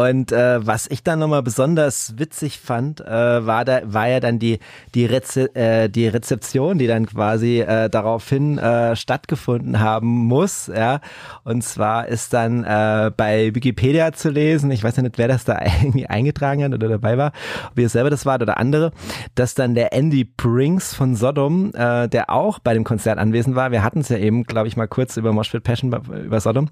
[0.00, 4.38] Und äh, was ich dann nochmal besonders witzig fand, äh, war da war ja dann
[4.38, 4.58] die
[4.94, 10.68] die, Reze äh, die Rezeption, die dann quasi äh, daraufhin äh, stattgefunden haben muss.
[10.74, 11.00] Ja,
[11.44, 14.70] und zwar ist dann äh, bei Wikipedia zu lesen.
[14.70, 17.32] Ich weiß ja nicht, wer das da irgendwie eingetragen hat oder dabei war,
[17.70, 18.92] ob ihr selber das wart oder andere,
[19.34, 23.70] dass dann der Andy Brinks von Sodom, äh, der auch bei dem Konzert anwesend war.
[23.70, 26.70] Wir hatten es ja eben, glaube ich, mal kurz über Moshpit Passion über Sodom,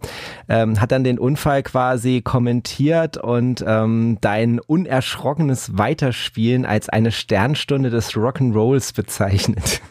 [0.49, 7.91] ähm, hat dann den Unfall quasi kommentiert und ähm, dein unerschrockenes Weiterspielen als eine Sternstunde
[7.91, 9.81] des Rock'n'Rolls bezeichnet.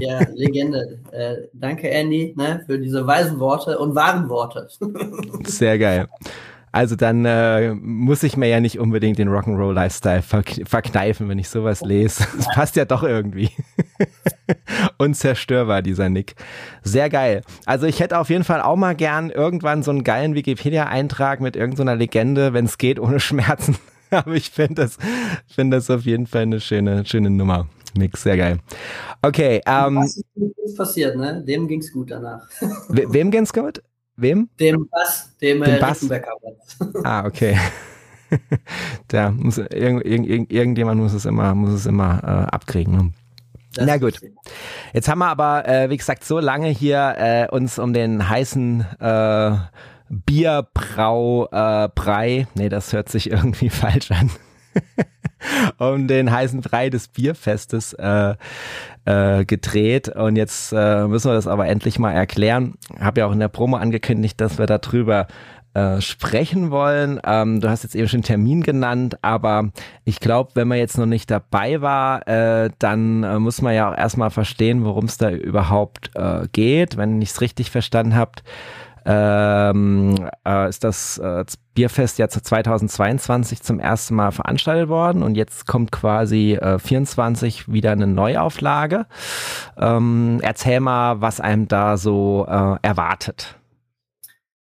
[0.00, 0.98] Ja, Legende.
[1.12, 4.68] Äh, danke, Andy, ne, für diese weisen Worte und wahren Worte.
[5.44, 6.08] Sehr geil.
[6.76, 11.48] Also dann äh, muss ich mir ja nicht unbedingt den Rock'n'Roll Lifestyle verkneifen, wenn ich
[11.48, 12.26] sowas lese.
[12.36, 13.48] Das passt ja doch irgendwie.
[14.98, 16.34] Unzerstörbar, dieser Nick.
[16.82, 17.40] Sehr geil.
[17.64, 21.56] Also ich hätte auf jeden Fall auch mal gern irgendwann so einen geilen Wikipedia-Eintrag mit
[21.56, 23.78] irgendeiner Legende, wenn es geht, ohne Schmerzen.
[24.10, 24.98] Aber ich finde das,
[25.46, 27.68] finde das auf jeden Fall eine schöne, schöne Nummer.
[27.96, 28.58] Mix, sehr geil.
[29.22, 29.96] Okay, ähm.
[29.96, 30.20] Was
[30.62, 31.42] ist passiert, ne?
[31.42, 32.46] Dem ging's gut danach.
[32.90, 33.80] We wem ging's gut?
[34.16, 34.48] Wem?
[34.58, 36.08] Dem Bass, dem, dem äh, Bass.
[37.04, 37.58] Ah, okay.
[39.10, 42.96] Der muss, irgend, irgend, irgendjemand muss es immer, muss es immer äh, abkriegen.
[42.96, 43.12] Ne?
[43.78, 44.20] Na gut.
[44.92, 48.86] Jetzt haben wir aber, äh, wie gesagt, so lange hier äh, uns um den heißen
[49.00, 49.56] äh,
[50.08, 54.30] Bierbrau äh, Brei, nee, das hört sich irgendwie falsch an.
[55.78, 58.34] um den heißen Brei des Bierfestes äh,
[59.06, 62.74] äh, gedreht und jetzt äh, müssen wir das aber endlich mal erklären.
[63.00, 65.28] Habe ja auch in der Promo angekündigt, dass wir darüber
[65.74, 67.20] äh, sprechen wollen.
[67.24, 69.70] Ähm, du hast jetzt eben schon Termin genannt, aber
[70.04, 73.90] ich glaube, wenn man jetzt noch nicht dabei war, äh, dann äh, muss man ja
[73.92, 76.96] auch erstmal verstehen, worum es da überhaupt äh, geht.
[76.96, 78.42] Wenn ich es richtig verstanden habt,
[79.06, 81.44] ähm, äh, ist das äh,
[81.74, 87.92] Bierfest ja 2022 zum ersten Mal veranstaltet worden und jetzt kommt quasi äh, 24 wieder
[87.92, 89.06] eine Neuauflage.
[89.78, 93.54] Ähm, erzähl mal, was einem da so äh, erwartet.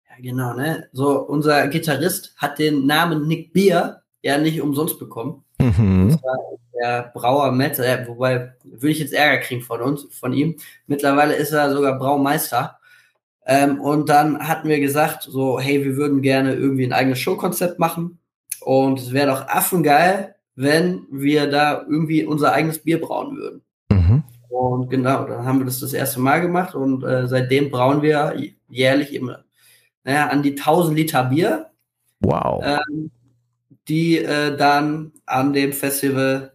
[0.08, 0.88] Ja, genau, ne?
[0.92, 5.44] So, unser Gitarrist hat den Namen Nick Beer ja nicht umsonst bekommen.
[5.60, 6.10] Mhm.
[6.12, 6.38] Das war
[6.80, 10.58] der Brauer Metz, äh, wobei würde ich jetzt Ärger kriegen von uns, von ihm.
[10.86, 12.78] Mittlerweile ist er sogar Braumeister.
[13.48, 17.80] Ähm, und dann hatten wir gesagt, so, hey, wir würden gerne irgendwie ein eigenes Showkonzept
[17.80, 18.20] machen.
[18.62, 23.62] Und es wäre doch affengeil, wenn wir da irgendwie unser eigenes Bier brauen würden.
[23.90, 24.24] Mhm.
[24.50, 28.36] Und genau, dann haben wir das das erste Mal gemacht und äh, seitdem brauen wir
[28.68, 29.46] jährlich immer
[30.08, 31.70] naja, an die 1000 Liter Bier.
[32.22, 32.64] Wow.
[32.64, 33.12] Ähm,
[33.90, 36.54] die äh, dann an dem Festival,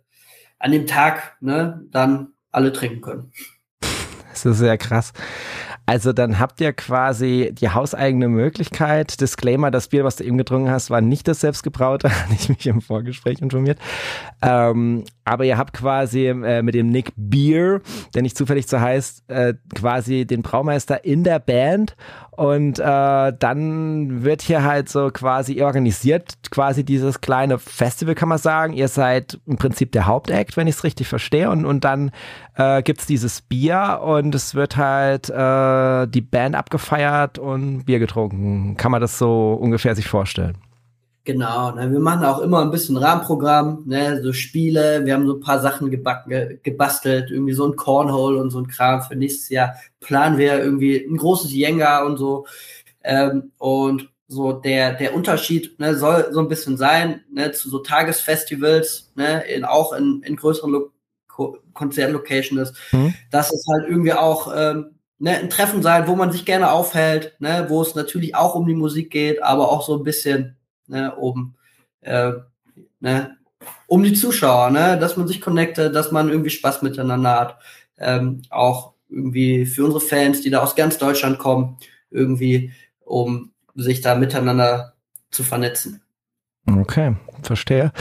[0.58, 3.32] an dem Tag, ne, dann alle trinken können.
[4.30, 5.12] Das ist sehr krass.
[5.92, 9.20] Also dann habt ihr quasi die hauseigene Möglichkeit.
[9.20, 12.66] Disclaimer, das Bier, was du eben getrunken hast, war nicht das selbstgebraute, hatte ich mich
[12.66, 13.78] im Vorgespräch informiert.
[14.40, 17.82] Ähm, aber ihr habt quasi äh, mit dem Nick Beer,
[18.14, 21.94] der nicht zufällig so heißt, äh, quasi den Braumeister in der Band
[22.34, 28.38] und äh, dann wird hier halt so quasi organisiert, quasi dieses kleine Festival, kann man
[28.38, 28.72] sagen.
[28.72, 31.50] Ihr seid im Prinzip der Hauptakt, wenn ich es richtig verstehe.
[31.50, 32.10] Und, und dann
[32.56, 37.98] äh, gibt es dieses Bier und es wird halt äh, die Band abgefeiert und Bier
[37.98, 38.78] getrunken.
[38.78, 40.56] Kann man das so ungefähr sich vorstellen?
[41.24, 45.36] Genau, ne, wir machen auch immer ein bisschen Rahmenprogramm, ne, so Spiele, wir haben so
[45.36, 49.02] ein paar Sachen gebacken, gebastelt, irgendwie so ein Cornhole und so ein Kram.
[49.02, 52.46] Für nächstes Jahr planen wir irgendwie ein großes Jenga und so.
[53.04, 57.78] Ähm, und so der, der Unterschied ne, soll so ein bisschen sein, ne, zu so
[57.78, 60.90] Tagesfestivals, ne, in, auch in, in größeren Lo
[61.72, 63.14] Konzertlocations ist, mhm.
[63.30, 67.36] dass es halt irgendwie auch ähm, ne, ein Treffen sein, wo man sich gerne aufhält,
[67.38, 70.56] ne, wo es natürlich auch um die Musik geht, aber auch so ein bisschen
[70.86, 71.54] ne, um,
[72.00, 72.32] äh,
[73.00, 73.36] ne,
[73.86, 77.58] um die Zuschauer, ne, dass man sich connectet, dass man irgendwie Spaß miteinander hat.
[77.98, 81.76] Ähm, auch irgendwie für unsere Fans, die da aus ganz Deutschland kommen,
[82.10, 82.72] irgendwie,
[83.04, 84.94] um sich da miteinander
[85.30, 86.02] zu vernetzen.
[86.66, 87.92] Okay, verstehe.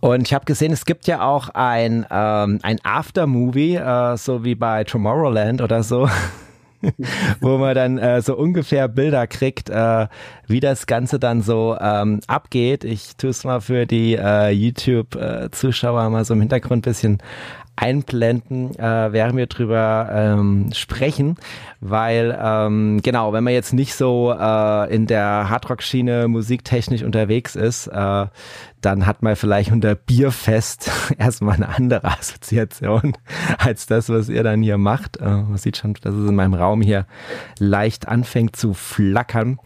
[0.00, 4.54] Und ich habe gesehen, es gibt ja auch ein, ähm, ein Aftermovie, äh, so wie
[4.54, 6.08] bei Tomorrowland oder so.
[7.40, 10.06] wo man dann äh, so ungefähr Bilder kriegt, äh,
[10.46, 12.84] wie das Ganze dann so ähm, abgeht.
[12.84, 17.18] Ich tue es mal für die äh, YouTube-Zuschauer äh, mal so im Hintergrund bisschen
[17.80, 21.36] einblenden, äh, während wir drüber ähm, sprechen,
[21.80, 27.86] weil ähm, genau, wenn man jetzt nicht so äh, in der Hardrock-Schiene musiktechnisch unterwegs ist,
[27.86, 28.26] äh,
[28.80, 33.16] dann hat man vielleicht unter Bierfest erstmal eine andere Assoziation
[33.58, 35.18] als das, was ihr dann hier macht.
[35.18, 37.06] Äh, man sieht schon, dass es in meinem Raum hier
[37.58, 39.58] leicht anfängt zu flackern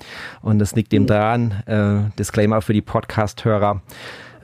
[0.43, 1.63] und das liegt dem dran.
[1.67, 3.81] Äh, Disclaimer für die Podcast-Hörer.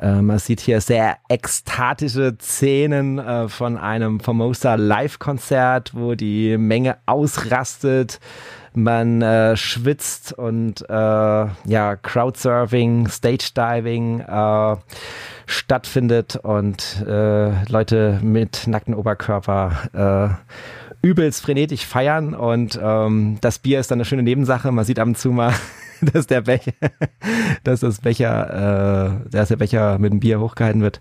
[0.01, 6.99] Äh, man sieht hier sehr ekstatische Szenen äh, von einem Formosa Live-Konzert, wo die Menge
[7.07, 8.20] ausrastet,
[8.74, 14.76] man äh, schwitzt und äh, ja, Crowdsurfing, Stage Diving äh,
[15.46, 20.38] stattfindet und Leute mit nackten Oberkörper
[21.01, 24.72] übelst frenetisch feiern und ähm, das Bier ist dann eine schöne Nebensache.
[24.72, 25.55] Man sieht ab und zu mal
[26.12, 26.72] dass der Becher,
[27.64, 31.01] dass das Becher, äh, dass der Becher mit dem Bier hochgehalten wird.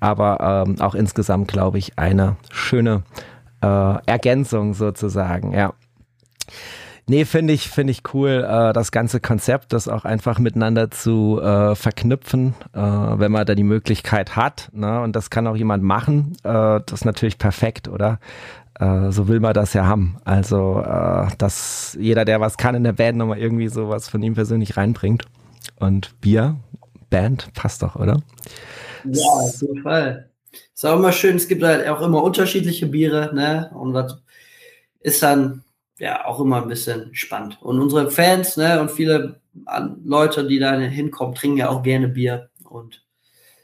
[0.00, 3.02] Aber ähm, auch insgesamt, glaube ich, eine schöne
[3.62, 5.74] äh, Ergänzung sozusagen, ja.
[7.10, 11.40] Nee, finde ich, finde ich cool, äh, das ganze Konzept, das auch einfach miteinander zu
[11.40, 14.68] äh, verknüpfen, äh, wenn man da die Möglichkeit hat.
[14.72, 15.00] Ne?
[15.00, 16.32] Und das kann auch jemand machen.
[16.44, 18.20] Äh, das ist natürlich perfekt, oder?
[18.78, 20.18] Äh, so will man das ja haben.
[20.24, 24.34] Also, äh, dass jeder, der was kann in der Band, nochmal irgendwie sowas von ihm
[24.34, 25.24] persönlich reinbringt.
[25.76, 26.56] Und Bier,
[27.10, 28.20] Band, passt doch, oder?
[29.04, 30.30] Ja, auf jeden Fall.
[30.74, 33.70] Ist auch immer schön, es gibt halt auch immer unterschiedliche Biere, ne?
[33.74, 34.22] Und das
[35.00, 35.64] ist dann
[35.98, 37.58] ja auch immer ein bisschen spannend.
[37.60, 39.40] Und unsere Fans, ne, und viele
[40.04, 42.50] Leute, die da hinkommen, trinken ja auch gerne Bier.
[42.68, 43.04] Und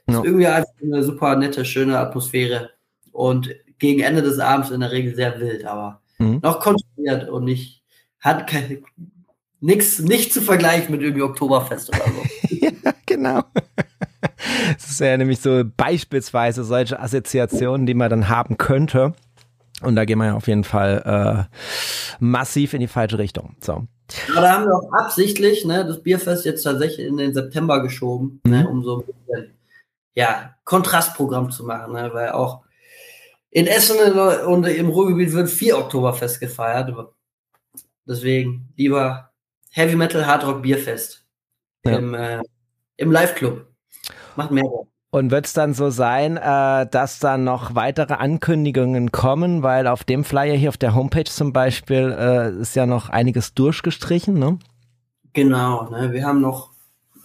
[0.06, 0.20] es ja.
[0.20, 2.70] ist irgendwie einfach eine super nette, schöne Atmosphäre.
[3.12, 3.54] Und
[3.84, 6.40] gegen Ende des Abends in der Regel sehr wild, aber mhm.
[6.42, 7.82] noch kontrolliert und nicht,
[8.20, 8.82] hat keine,
[9.60, 12.56] nix, nicht zu vergleichen mit irgendwie Oktoberfest oder so.
[12.56, 12.70] ja,
[13.06, 13.42] genau.
[14.74, 19.12] Das ist ja nämlich so beispielsweise solche Assoziationen, die man dann haben könnte.
[19.82, 21.56] Und da gehen wir ja auf jeden Fall äh,
[22.18, 23.56] massiv in die falsche Richtung.
[23.60, 23.86] So.
[24.34, 28.40] Ja, da haben wir auch absichtlich ne, das Bierfest jetzt tatsächlich in den September geschoben,
[28.44, 28.62] ne, mhm.
[28.62, 29.54] ne, um so ein bisschen
[30.14, 32.63] ja, Kontrastprogramm zu machen, ne, weil auch
[33.54, 33.96] in Essen
[34.46, 36.92] und im Ruhrgebiet wird vier Oktoberfest gefeiert.
[38.04, 39.30] Deswegen lieber
[39.70, 41.24] Heavy Metal Hard Rock Bierfest
[41.86, 41.96] ja.
[41.96, 42.42] im, äh,
[42.96, 43.64] im Live-Club.
[44.34, 44.64] Macht mehr.
[45.10, 50.02] Und wird es dann so sein, äh, dass dann noch weitere Ankündigungen kommen, weil auf
[50.02, 54.58] dem Flyer hier auf der Homepage zum Beispiel äh, ist ja noch einiges durchgestrichen, ne?
[55.32, 56.12] Genau, ne?
[56.12, 56.72] wir haben noch,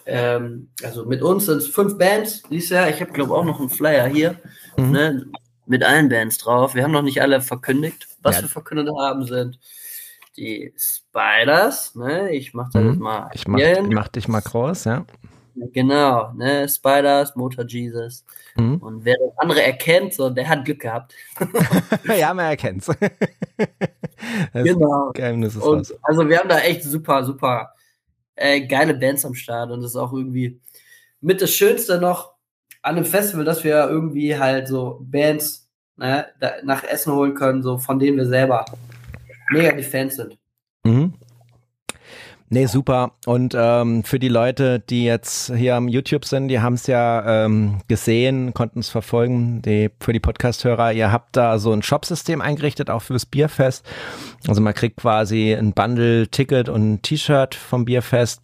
[0.05, 2.87] ähm, also mit uns sind es fünf Bands dieses Jahr.
[2.87, 4.35] Ich habe glaube auch noch einen Flyer hier.
[4.77, 4.91] Mhm.
[4.91, 5.25] Ne?
[5.69, 6.73] Mit allen Bands drauf.
[6.73, 8.07] Wir haben noch nicht alle verkündigt.
[8.21, 8.41] Was ja.
[8.41, 9.59] wir verkündet haben, sind
[10.35, 11.95] die Spiders.
[11.95, 12.31] Ne?
[12.31, 12.99] Ich mach das mhm.
[12.99, 13.29] mal.
[13.33, 15.05] Ich mach, ich mach dich mal groß, ja.
[15.73, 16.67] Genau, ne?
[16.69, 18.23] Spiders, Motor Jesus.
[18.55, 18.77] Mhm.
[18.77, 21.13] Und wer das andere erkennt, so, der hat Glück gehabt.
[22.17, 22.89] ja, man erkennt's.
[24.53, 25.11] genau.
[25.13, 27.73] Geheimnis ist und, also wir haben da echt super, super
[28.35, 30.61] äh, geile Bands am Start und das ist auch irgendwie
[31.19, 32.33] mit das Schönste noch,
[32.81, 36.25] an einem Festival, dass wir irgendwie halt so Bands ne,
[36.63, 38.65] nach Essen holen können, so von denen wir selber
[39.51, 40.37] mega die Fans sind.
[40.83, 41.13] Mhm.
[42.51, 43.11] Nee, super.
[43.27, 47.45] Und ähm, für die Leute, die jetzt hier am YouTube sind, die haben es ja
[47.45, 49.61] ähm, gesehen, konnten es verfolgen.
[49.61, 53.85] Die, für die Podcast-Hörer, ihr habt da so ein Shop-System eingerichtet, auch fürs Bierfest.
[54.47, 58.41] Also man kriegt quasi ein Bundle, Ticket und ein T-Shirt vom Bierfest.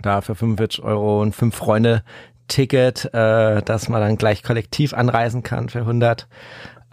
[0.00, 2.02] Da für 45 Euro und fünf Freunde
[2.48, 6.26] Ticket, äh, dass man dann gleich kollektiv anreisen kann für 100,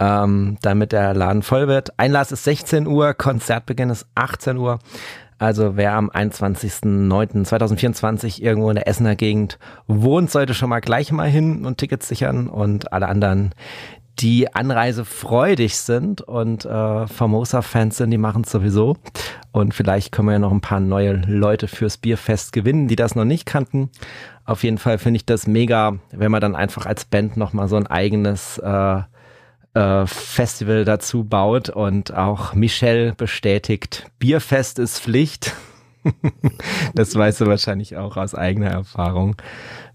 [0.00, 1.98] ähm, damit der Laden voll wird.
[1.98, 4.78] Einlass ist 16 Uhr, Konzertbeginn ist 18 Uhr.
[5.38, 9.58] Also wer am 21.09.2024 irgendwo in der Essener Gegend
[9.88, 13.52] wohnt, sollte schon mal gleich mal hin und Tickets sichern und alle anderen,
[14.20, 18.96] die Anreise freudig sind und äh, Formosa-Fans sind, die machen es sowieso.
[19.52, 23.14] Und vielleicht können wir ja noch ein paar neue Leute fürs Bierfest gewinnen, die das
[23.14, 23.90] noch nicht kannten.
[24.44, 27.76] Auf jeden Fall finde ich das mega, wenn man dann einfach als Band nochmal so
[27.76, 29.02] ein eigenes äh,
[29.74, 35.54] äh, Festival dazu baut und auch Michelle bestätigt, Bierfest ist Pflicht.
[36.94, 39.36] das weißt du wahrscheinlich auch aus eigener Erfahrung.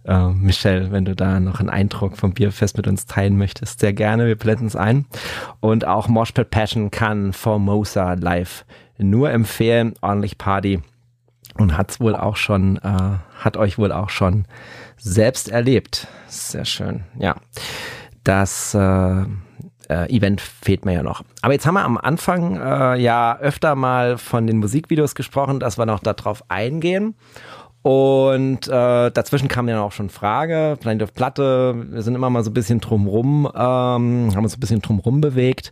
[0.09, 3.91] Uh, Michelle, wenn du da noch einen Eindruck vom Bierfest mit uns teilen möchtest, sehr
[3.91, 5.05] gerne, wir blenden es ein.
[5.59, 8.63] Und auch Moshpit Passion kann Formosa live
[8.97, 10.81] nur empfehlen, ordentlich Party
[11.59, 14.45] und hat's wohl auch schon, äh, hat euch wohl auch schon
[14.97, 16.07] selbst erlebt.
[16.27, 17.35] Sehr schön, ja.
[18.23, 19.23] Das äh,
[19.89, 21.23] äh, Event fehlt mir ja noch.
[21.41, 25.77] Aber jetzt haben wir am Anfang äh, ja öfter mal von den Musikvideos gesprochen, dass
[25.77, 27.15] wir noch darauf eingehen.
[27.87, 32.43] Und äh, dazwischen kam dann auch schon Frage, Planet of Platte, wir sind immer mal
[32.43, 35.71] so ein bisschen drumrum, ähm, haben uns ein bisschen drumrum bewegt.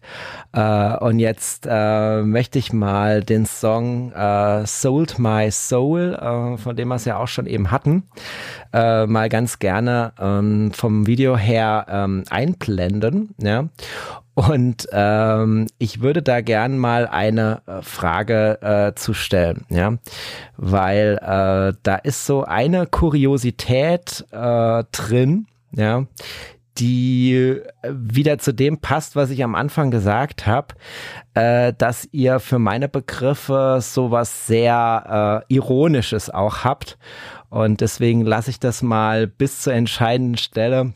[0.53, 6.77] Äh, und jetzt äh, möchte ich mal den Song äh, Sold My Soul, äh, von
[6.77, 8.03] dem wir es ja auch schon eben hatten,
[8.71, 13.35] äh, mal ganz gerne ähm, vom Video her ähm, einblenden.
[13.41, 13.65] Ja?
[14.35, 19.97] Und ähm, ich würde da gern mal eine äh, Frage äh, zu stellen, ja,
[20.57, 26.05] weil äh, da ist so eine Kuriosität äh, drin, ja,
[26.77, 27.61] die äh,
[27.93, 30.75] wieder zu dem passt, was ich am Anfang gesagt habe,
[31.33, 36.97] äh, dass ihr für meine Begriffe sowas sehr äh, ironisches auch habt.
[37.49, 40.93] Und deswegen lasse ich das mal bis zur entscheidenden Stelle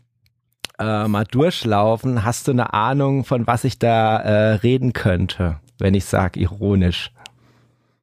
[0.80, 2.24] äh, mal durchlaufen.
[2.24, 7.12] Hast du eine Ahnung, von was ich da äh, reden könnte, wenn ich sage ironisch?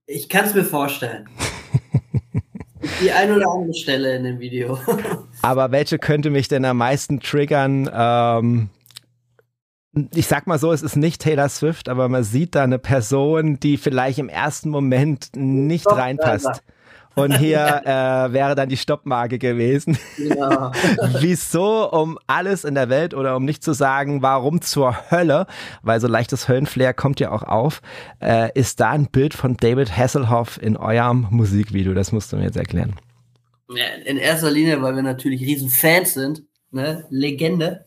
[0.06, 1.28] Ich kann es mir vorstellen.
[3.02, 4.80] Die eine oder andere Stelle in dem Video.
[5.42, 7.90] Aber welche könnte mich denn am meisten triggern?
[7.94, 8.70] Ähm,
[10.14, 13.60] ich sag mal so, es ist nicht Taylor Swift, aber man sieht da eine Person,
[13.60, 16.62] die vielleicht im ersten Moment nicht reinpasst.
[17.18, 19.98] Und hier äh, wäre dann die Stoppmarke gewesen.
[20.18, 20.72] Ja.
[21.20, 25.48] Wieso um alles in der Welt oder um nicht zu sagen, warum zur Hölle,
[25.82, 27.82] weil so leichtes Höllenflair kommt ja auch auf,
[28.22, 31.96] äh, ist da ein Bild von David Hasselhoff in eurem Musikvideo?
[31.96, 32.96] Das musst du mir jetzt erklären.
[34.06, 37.06] In erster Linie, weil wir natürlich riesen Fans sind, ne?
[37.10, 37.86] Legende.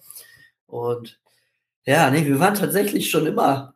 [0.66, 1.20] Und
[1.86, 3.74] ja, nee, wir waren tatsächlich schon immer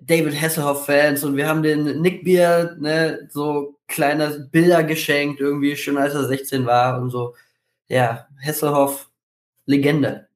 [0.00, 5.98] David Hasselhoff-Fans und wir haben den Nick Beard, ne, so kleine Bilder geschenkt, irgendwie schon
[5.98, 7.34] als er 16 war und so.
[7.88, 9.10] Ja, Hasselhoff,
[9.66, 10.28] Legende.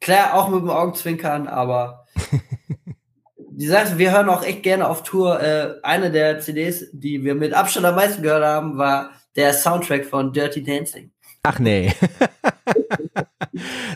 [0.00, 2.06] Klar, auch mit dem Augenzwinkern, aber
[3.36, 5.40] die Sache, wir hören auch echt gerne auf Tour.
[5.40, 10.04] Äh, eine der CDs, die wir mit Abstand am meisten gehört haben, war der Soundtrack
[10.04, 11.10] von Dirty Dancing.
[11.42, 11.92] Ach nee.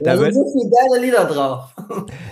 [0.01, 1.75] da sind so viele geile Lieder drauf.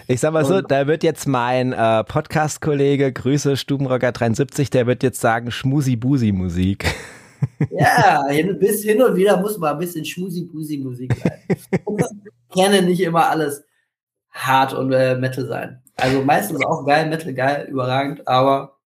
[0.08, 5.02] Ich sag mal so, da wird jetzt mein äh, Podcast-Kollege, Grüße Stubenrocker 73, der wird
[5.02, 6.86] jetzt sagen Schmusi-Busi-Musik.
[7.70, 11.58] Ja, hin, bis hin und wieder muss mal ein bisschen Schmusi-Busi-Musik sein.
[12.54, 13.64] Gerne nicht immer alles
[14.30, 15.82] hart und äh, Metal sein.
[15.96, 18.78] Also meistens auch geil, Metal geil, überragend, aber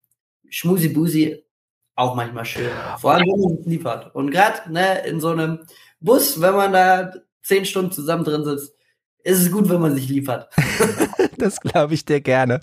[0.48, 1.44] Schmusi-Busi
[1.96, 2.70] auch manchmal schön.
[2.98, 4.14] Vor allem, wenn man es lieb hat.
[4.14, 5.60] Und gerade ne, in so einem
[6.00, 7.12] Bus, wenn man da
[7.44, 8.74] zehn Stunden zusammen drin sitzt,
[9.22, 10.48] ist es gut, wenn man sich liefert.
[11.38, 12.60] das glaube ich dir gerne.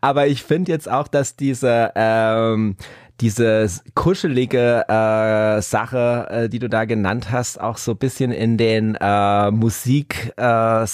[0.00, 2.76] Aber ich finde jetzt auch, dass diese ähm,
[3.20, 8.56] diese kuschelige äh, Sache, äh, die du da genannt hast, auch so ein bisschen in
[8.56, 10.86] den äh, Musik äh,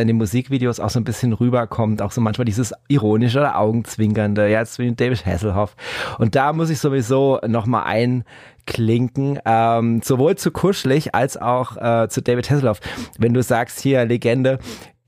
[0.00, 4.48] in den Musikvideos auch so ein bisschen rüberkommt, auch so manchmal dieses ironische oder Augenzwinkernde,
[4.48, 5.76] ja, jetzt wie David Hasselhoff.
[6.18, 8.24] Und da muss ich sowieso nochmal ein
[8.66, 12.80] klinken, ähm, sowohl zu kuschelig als auch äh, zu David Hasselhoff.
[13.18, 14.58] Wenn du sagst, hier Legende,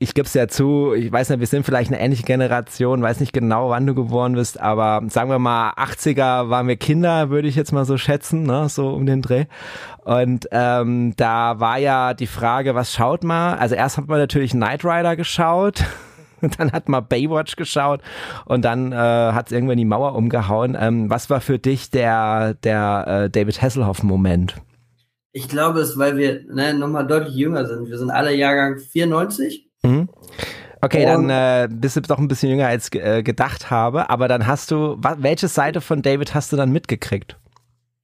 [0.05, 3.19] ich gebe es ja zu, ich weiß nicht, wir sind vielleicht eine ähnliche Generation, weiß
[3.21, 7.47] nicht genau, wann du geboren bist, aber sagen wir mal, 80er waren wir Kinder, würde
[7.47, 9.45] ich jetzt mal so schätzen, ne, so um den Dreh.
[10.03, 13.57] Und ähm, da war ja die Frage, was schaut man?
[13.57, 15.83] Also erst hat man natürlich Knight Rider geschaut.
[16.59, 18.01] Dann hat man Baywatch geschaut
[18.45, 20.77] und dann äh, hat es irgendwann die Mauer umgehauen.
[20.79, 24.53] Ähm, was war für dich der, der äh, David Hasselhoff-Moment?
[25.31, 27.89] Ich glaube, es ist, weil wir ne, nochmal deutlich jünger sind.
[27.89, 29.64] Wir sind alle Jahrgang 94.
[29.85, 30.09] Mhm.
[30.81, 34.27] Okay, und dann äh, bist du doch ein bisschen jünger als äh, gedacht habe, aber
[34.27, 37.37] dann hast du, welche Seite von David hast du dann mitgekriegt?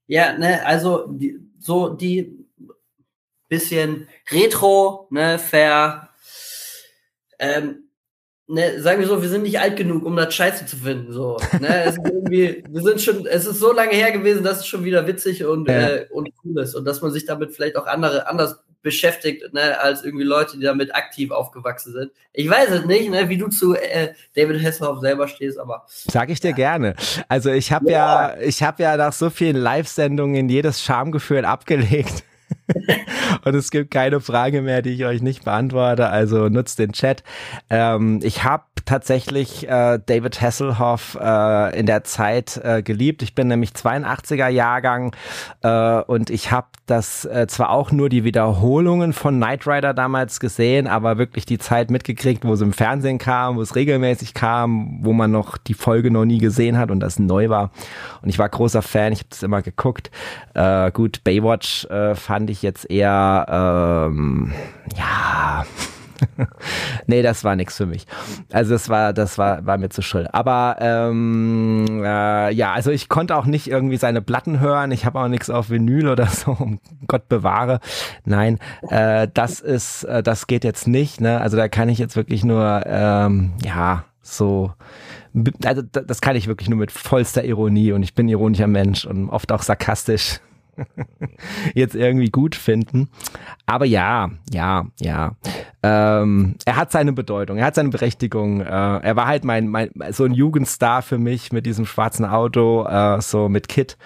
[0.07, 2.47] Ja, ne, also die, so die
[3.49, 6.09] bisschen Retro, ne, fair,
[7.37, 7.89] ähm,
[8.47, 11.11] ne, sagen wir so, wir sind nicht alt genug, um das Scheiße zu finden.
[11.11, 14.59] So, ne, es ist irgendwie, wir sind schon, es ist so lange her gewesen, dass
[14.59, 15.89] es schon wieder witzig und, ja.
[15.89, 19.79] äh, und cool ist und dass man sich damit vielleicht auch andere anders beschäftigt, ne,
[19.79, 22.11] als irgendwie Leute, die damit aktiv aufgewachsen sind.
[22.33, 26.29] Ich weiß es nicht, ne, wie du zu äh, David Hasselhoff selber stehst, aber sag
[26.29, 26.55] ich dir ja.
[26.55, 26.95] gerne.
[27.27, 28.35] Also ich habe ja.
[28.35, 32.23] ja, ich habe ja nach so vielen Live-Sendungen jedes Schamgefühl abgelegt.
[33.45, 36.09] und es gibt keine Frage mehr, die ich euch nicht beantworte.
[36.09, 37.23] Also nutzt den Chat.
[37.69, 43.21] Ähm, ich habe tatsächlich äh, David Hasselhoff äh, in der Zeit äh, geliebt.
[43.21, 45.15] Ich bin nämlich 82er Jahrgang
[45.61, 50.39] äh, und ich habe das äh, zwar auch nur die Wiederholungen von Knight Rider damals
[50.39, 54.99] gesehen, aber wirklich die Zeit mitgekriegt, wo es im Fernsehen kam, wo es regelmäßig kam,
[55.01, 57.71] wo man noch die Folge noch nie gesehen hat und das neu war.
[58.21, 60.11] Und ich war großer Fan, ich habe das immer geguckt.
[60.53, 63.45] Äh, gut, Baywatch fand ich jetzt eher
[64.09, 64.53] ähm,
[64.97, 65.65] ja
[67.07, 68.05] nee, das war nichts für mich.
[68.51, 70.27] Also das war, das war, war mir zu schrill.
[70.31, 74.91] Aber ähm, äh, ja, also ich konnte auch nicht irgendwie seine Platten hören.
[74.91, 76.51] Ich habe auch nichts auf Vinyl oder so.
[76.61, 77.79] Um Gott bewahre.
[78.23, 78.59] Nein,
[78.89, 81.19] äh, das ist, äh, das geht jetzt nicht.
[81.21, 81.41] Ne?
[81.41, 84.73] Also da kann ich jetzt wirklich nur, ähm, ja, so
[85.63, 89.29] also das kann ich wirklich nur mit vollster Ironie und ich bin ironischer Mensch und
[89.29, 90.41] oft auch sarkastisch
[91.73, 93.09] jetzt irgendwie gut finden.
[93.65, 95.35] Aber ja, ja, ja.
[95.83, 98.61] Ähm, er hat seine Bedeutung, er hat seine Berechtigung.
[98.61, 102.85] Äh, er war halt mein, mein so ein Jugendstar für mich mit diesem schwarzen Auto,
[102.85, 103.97] äh, so mit Kit.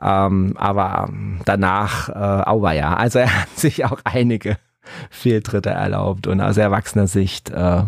[0.00, 1.08] Ähm, aber
[1.44, 2.94] danach, äh, auwa ja.
[2.94, 4.58] Also er hat sich auch einige
[5.10, 7.82] Fehltritte erlaubt und aus erwachsener Sicht, äh,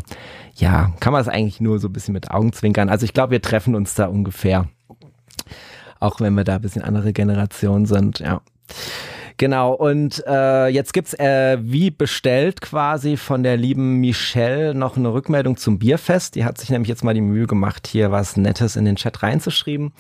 [0.55, 2.89] ja, kann man es eigentlich nur so ein bisschen mit Augenzwinkern.
[2.89, 4.67] Also ich glaube, wir treffen uns da ungefähr
[6.01, 8.41] auch wenn wir da ein bisschen andere Generation sind, ja.
[9.39, 15.13] Genau, und äh, jetzt gibt's äh, wie bestellt quasi von der lieben Michelle noch eine
[15.13, 16.37] Rückmeldung zum Bierfest.
[16.37, 19.23] Die hat sich nämlich jetzt mal die Mühe gemacht, hier was Nettes in den Chat
[19.23, 19.93] reinzuschreiben,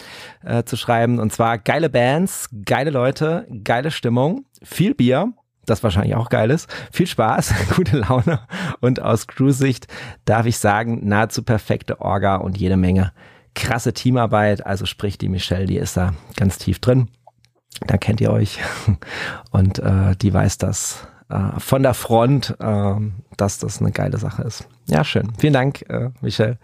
[0.42, 1.18] äh, zu schreiben.
[1.18, 5.34] Und zwar geile Bands, geile Leute, geile Stimmung, viel Bier,
[5.66, 6.70] das wahrscheinlich auch geil ist.
[6.90, 8.40] Viel Spaß, gute Laune
[8.80, 9.86] und aus Crew-Sicht
[10.24, 13.12] darf ich sagen, nahezu perfekte Orga und jede Menge
[13.56, 14.64] krasse Teamarbeit.
[14.64, 17.08] Also sprich, die Michelle, die ist da ganz tief drin.
[17.86, 18.60] Da kennt ihr euch
[19.50, 22.94] und äh, die weiß das äh, von der Front, äh,
[23.36, 24.68] dass das eine geile Sache ist.
[24.88, 25.32] Ja, schön.
[25.38, 26.58] Vielen Dank, äh, Michel,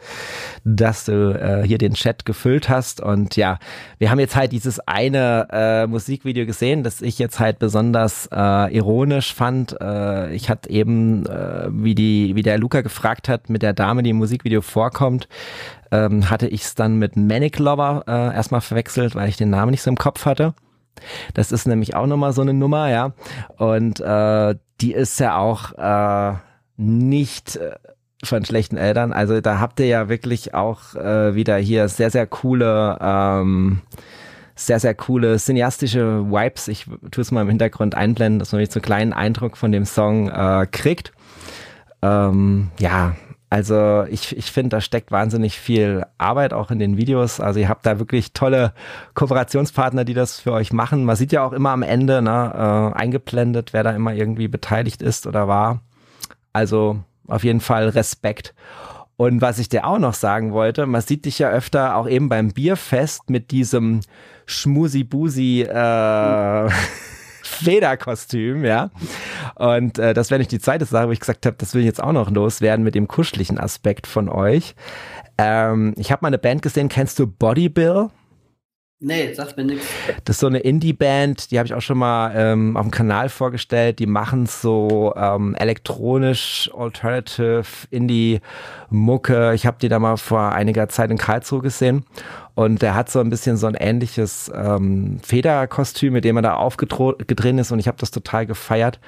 [0.65, 3.01] dass du äh, hier den Chat gefüllt hast.
[3.01, 3.59] Und ja,
[3.99, 8.75] wir haben jetzt halt dieses eine äh, Musikvideo gesehen, das ich jetzt halt besonders äh,
[8.75, 9.77] ironisch fand.
[9.81, 14.05] Äh, ich hatte eben, äh, wie die, wie der Luca gefragt hat, mit der Dame,
[14.05, 15.27] die im Musikvideo vorkommt,
[15.93, 19.71] ähm, hatte ich es dann mit Manic Lover äh, erstmal verwechselt, weil ich den Namen
[19.71, 20.55] nicht so im Kopf hatte.
[21.35, 23.13] Das ist nämlich auch nochmal so eine Nummer, ja.
[23.59, 26.37] Und äh, die ist ja auch äh,
[26.77, 27.77] nicht äh,
[28.25, 29.13] von schlechten Eltern.
[29.13, 33.83] Also da habt ihr ja wirklich auch äh, wieder hier sehr, sehr coole, ähm,
[34.55, 36.69] sehr, sehr coole cineastische Vibes.
[36.69, 39.73] Ich tue es mal im Hintergrund einblenden, dass man nicht so einen kleinen Eindruck von
[39.73, 41.13] dem Song äh, kriegt.
[42.01, 43.15] Ähm, ja,
[43.53, 47.39] also ich, ich finde, da steckt wahnsinnig viel Arbeit auch in den Videos.
[47.39, 48.73] Also ihr habt da wirklich tolle
[49.13, 51.05] Kooperationspartner, die das für euch machen.
[51.05, 55.03] Man sieht ja auch immer am Ende ne, äh, eingeblendet, wer da immer irgendwie beteiligt
[55.03, 55.83] ist oder war.
[56.55, 58.55] Also auf jeden Fall Respekt.
[59.19, 62.31] Und was ich dir auch noch sagen wollte, man sieht dich ja öfter auch eben
[62.31, 64.01] beim Bierfest mit diesem
[64.47, 66.71] Schmusi-Busi äh,
[67.53, 68.91] Federkostüm, ja.
[69.55, 71.87] Und äh, das wäre nicht die zweite Sache, wo ich gesagt habe, das will ich
[71.87, 74.75] jetzt auch noch loswerden mit dem kuscheligen Aspekt von euch.
[75.39, 78.11] Ähm, ich habe mal eine Band gesehen, kennst du Body Bill?
[79.05, 79.85] Nee, sagt mir nichts.
[80.25, 83.29] Das ist so eine Indie-Band, die habe ich auch schon mal ähm, auf dem Kanal
[83.31, 83.99] vorgestellt.
[83.99, 89.55] Die machen so ähm, elektronisch, alternative, Indie-Mucke.
[89.55, 92.05] Ich habe die da mal vor einiger Zeit in Karlsruhe gesehen.
[92.55, 96.55] Und der hat so ein bisschen so ein ähnliches ähm, Federkostüm, mit dem er da
[96.55, 97.73] aufgedreht ist.
[97.73, 99.01] Und ich habe das total gefeiert.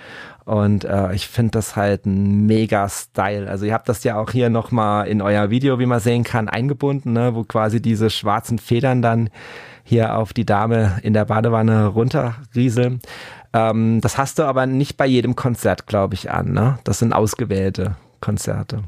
[0.45, 3.49] Und äh, ich finde das halt ein mega Style.
[3.49, 6.49] Also ihr habt das ja auch hier nochmal in euer Video, wie man sehen kann,
[6.49, 7.35] eingebunden, ne?
[7.35, 9.31] wo quasi diese schwarzen Federn dann
[9.85, 13.01] hier auf die Dame in der Badewanne runterrieseln.
[13.55, 16.53] Ähm, das hast du aber nicht bei jedem Konzert, glaube ich, an.
[16.53, 16.79] Ne?
[16.85, 18.85] Das sind ausgewählte Konzerte.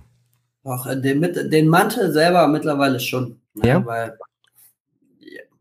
[0.65, 3.41] Ach, den, den Mantel selber mittlerweile schon.
[3.55, 3.69] Ne?
[3.69, 3.87] Ja.
[3.87, 4.19] Weil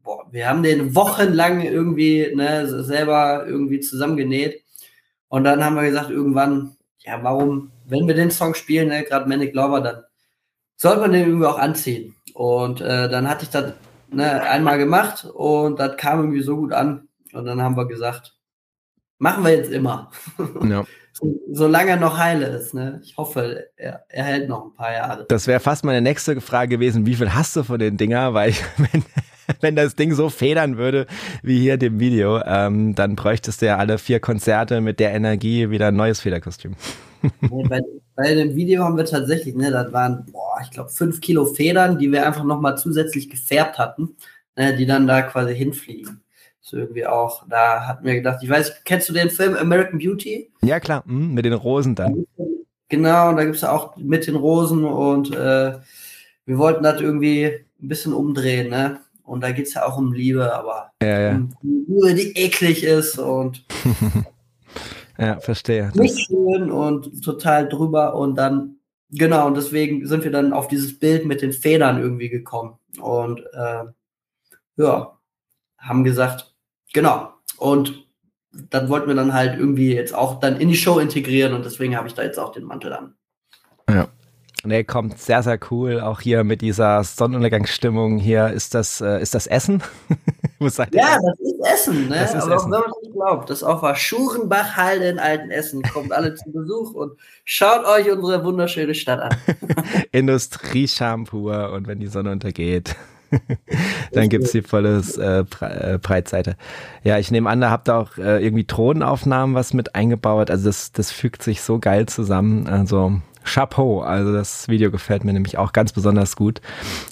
[0.03, 4.64] boah, wir haben den wochenlang irgendwie ne, selber irgendwie zusammengenäht.
[5.27, 9.27] Und dann haben wir gesagt, irgendwann, ja, warum, wenn wir den Song spielen, ne, gerade
[9.27, 10.03] Manic Lover, dann
[10.75, 12.15] sollte man den irgendwie auch anziehen.
[12.33, 13.73] Und äh, dann hatte ich das
[14.09, 17.07] ne, einmal gemacht und das kam irgendwie so gut an.
[17.33, 18.35] Und dann haben wir gesagt,
[19.17, 20.11] machen wir jetzt immer.
[20.69, 20.83] Ja.
[21.13, 22.73] so, solange er noch heile ist.
[22.73, 23.01] Ne?
[23.03, 25.25] Ich hoffe, er, er hält noch ein paar Jahre.
[25.29, 27.05] Das wäre fast meine nächste Frage gewesen.
[27.05, 28.33] Wie viel hast du von den Dinger?
[28.33, 29.03] Weil ich, wenn,
[29.61, 31.07] wenn das Ding so federn würde
[31.43, 35.69] wie hier dem Video, ähm, dann bräuchtest du ja alle vier Konzerte mit der Energie
[35.69, 36.75] wieder ein neues Federkostüm.
[37.41, 37.81] bei,
[38.15, 41.97] bei dem Video haben wir tatsächlich, ne, das waren, boah, ich glaube, fünf Kilo Federn,
[41.97, 44.15] die wir einfach nochmal zusätzlich gefärbt hatten,
[44.55, 46.21] ne, die dann da quasi hinfliegen.
[46.61, 50.51] So irgendwie auch, da hatten wir gedacht, ich weiß, kennst du den Film American Beauty?
[50.63, 52.25] Ja, klar, mhm, mit den Rosen dann.
[52.89, 55.73] Genau, und da gibt es auch mit den Rosen und äh,
[56.45, 58.99] wir wollten das irgendwie ein bisschen umdrehen, ne?
[59.25, 61.31] Und da geht es ja auch um Liebe, aber ja, ja.
[61.35, 63.65] um Liebe, die eklig ist und
[65.17, 65.91] ja, verstehe.
[65.95, 68.77] Nicht schön und total drüber und dann,
[69.09, 72.77] genau, und deswegen sind wir dann auf dieses Bild mit den Federn irgendwie gekommen.
[72.99, 73.85] Und äh,
[74.77, 75.17] ja,
[75.77, 76.53] haben gesagt,
[76.93, 77.33] genau.
[77.57, 78.05] Und
[78.69, 81.97] dann wollten wir dann halt irgendwie jetzt auch dann in die Show integrieren und deswegen
[81.97, 83.15] habe ich da jetzt auch den Mantel an.
[83.89, 84.07] Ja.
[84.65, 86.01] Nee, kommt sehr, sehr cool.
[86.01, 88.47] Auch hier mit dieser Sonnenuntergangsstimmung hier.
[88.49, 89.83] Ist das, äh, ist das Essen?
[90.59, 90.93] Wo seid?
[90.95, 92.15] Ja, das ist Essen, ne?
[92.15, 92.71] Das ist Aber Essen.
[92.71, 95.81] wenn man nicht glaubt, das auf der Schurenbachhalde in Altenessen.
[95.83, 97.13] Kommt alle zu Besuch und
[97.43, 99.37] schaut euch unsere wunderschöne Stadt an.
[100.11, 102.95] Industrieshampoo und wenn die Sonne untergeht.
[104.11, 106.55] dann gibt es die volle äh, äh, Breitseite.
[107.03, 110.49] Ja, ich nehme an, da habt ihr auch äh, irgendwie Drohnenaufnahmen was mit eingebaut.
[110.49, 112.67] Also das, das fügt sich so geil zusammen.
[112.67, 114.01] Also Chapeau.
[114.01, 116.61] Also das Video gefällt mir nämlich auch ganz besonders gut.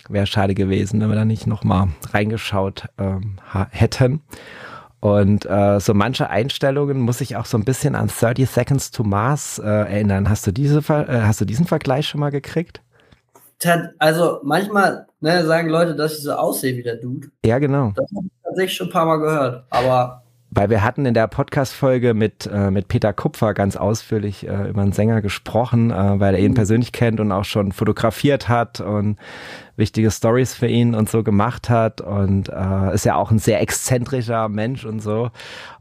[0.09, 3.37] Wäre schade gewesen, wenn wir da nicht nochmal reingeschaut ähm,
[3.71, 4.21] hätten.
[4.99, 9.03] Und äh, so manche Einstellungen muss ich auch so ein bisschen an 30 Seconds to
[9.03, 10.29] Mars äh, erinnern.
[10.29, 12.81] Hast du, diese, äh, hast du diesen Vergleich schon mal gekriegt?
[13.99, 17.29] Also manchmal ne, sagen Leute, dass ich so aussehe wie der Dude.
[17.45, 17.93] Ja, genau.
[17.95, 19.65] Das habe ich tatsächlich schon ein paar Mal gehört.
[19.69, 20.22] Aber
[20.55, 24.81] weil wir hatten in der Podcast-Folge mit, äh, mit Peter Kupfer ganz ausführlich äh, über
[24.81, 26.55] einen Sänger gesprochen, äh, weil er ihn mhm.
[26.55, 29.17] persönlich kennt und auch schon fotografiert hat und
[29.75, 33.61] wichtige Stories für ihn und so gemacht hat und äh, ist ja auch ein sehr
[33.61, 35.31] exzentrischer Mensch und so.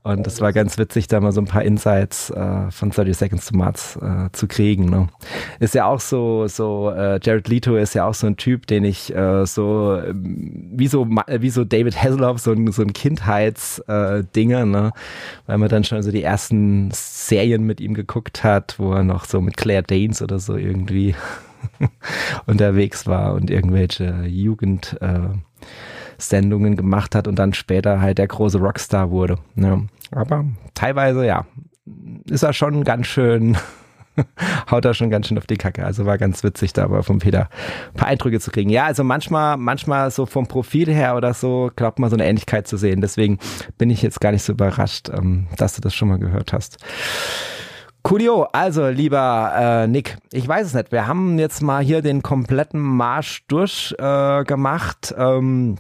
[0.05, 3.47] Und es war ganz witzig, da mal so ein paar Insights äh, von 30 Seconds
[3.47, 4.87] to Mars äh, zu kriegen.
[4.87, 5.07] Ne?
[5.61, 8.83] Ist ja auch so, so äh, Jared Leto ist ja auch so ein Typ, den
[8.83, 14.63] ich äh, so ähm, wie so wie so David Hasselhoff so ein so ein Kindheitsdinger,
[14.63, 14.93] äh, ne?
[15.47, 19.25] weil man dann schon so die ersten Serien mit ihm geguckt hat, wo er noch
[19.25, 21.15] so mit Claire Danes oder so irgendwie
[22.47, 25.29] unterwegs war und irgendwelche Jugend äh,
[26.19, 29.39] Sendungen gemacht hat und dann später halt der große Rockstar wurde.
[29.57, 29.81] Ja.
[30.11, 30.45] Aber
[30.75, 31.47] teilweise, ja,
[32.27, 33.57] ist er schon ganz schön,
[34.71, 35.85] haut er schon ganz schön auf die Kacke.
[35.85, 37.49] Also war ganz witzig, da aber vom Peter
[37.89, 38.71] ein paar Eindrücke zu kriegen.
[38.71, 42.69] Ja, also manchmal, manchmal so vom Profil her oder so, glaubt man so eine Ähnlichkeit
[42.69, 43.01] zu sehen.
[43.01, 43.39] Deswegen
[43.79, 46.79] bin ich jetzt gar nicht so überrascht, ähm, dass du das schon mal gehört hast.
[48.03, 50.91] Coolio, also lieber äh, Nick, ich weiß es nicht.
[50.93, 55.13] Wir haben jetzt mal hier den kompletten Marsch durchgemacht.
[55.13, 55.77] Äh, ähm,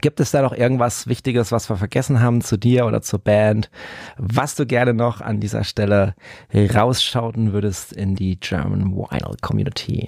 [0.00, 3.70] Gibt es da noch irgendwas Wichtiges, was wir vergessen haben zu dir oder zur Band,
[4.16, 6.14] was du gerne noch an dieser Stelle
[6.54, 10.06] rausschauten würdest in die German Vinyl Community?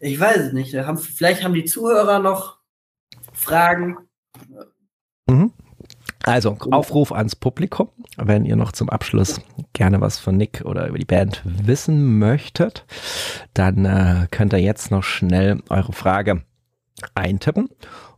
[0.00, 0.74] Ich weiß es nicht.
[1.00, 2.58] vielleicht haben die Zuhörer noch
[3.32, 3.98] Fragen.
[5.26, 5.52] Mhm.
[6.26, 9.40] Also, Aufruf ans Publikum, wenn ihr noch zum Abschluss
[9.74, 12.84] gerne was von Nick oder über die Band wissen möchtet,
[13.54, 16.42] dann äh, könnt ihr jetzt noch schnell eure Frage
[17.14, 17.68] eintippen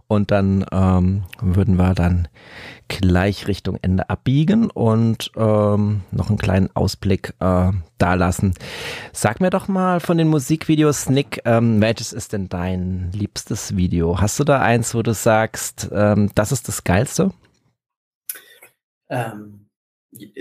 [0.06, 2.28] und dann ähm, würden wir dann
[2.88, 8.54] gleich Richtung Ende abbiegen und ähm, noch einen kleinen Ausblick äh, da lassen.
[9.12, 14.18] Sag mir doch mal von den Musikvideos, Nick, ähm, welches ist denn dein liebstes Video?
[14.18, 17.32] Hast du da eins, wo du sagst, ähm, das ist das Geilste?
[19.08, 19.68] Ähm,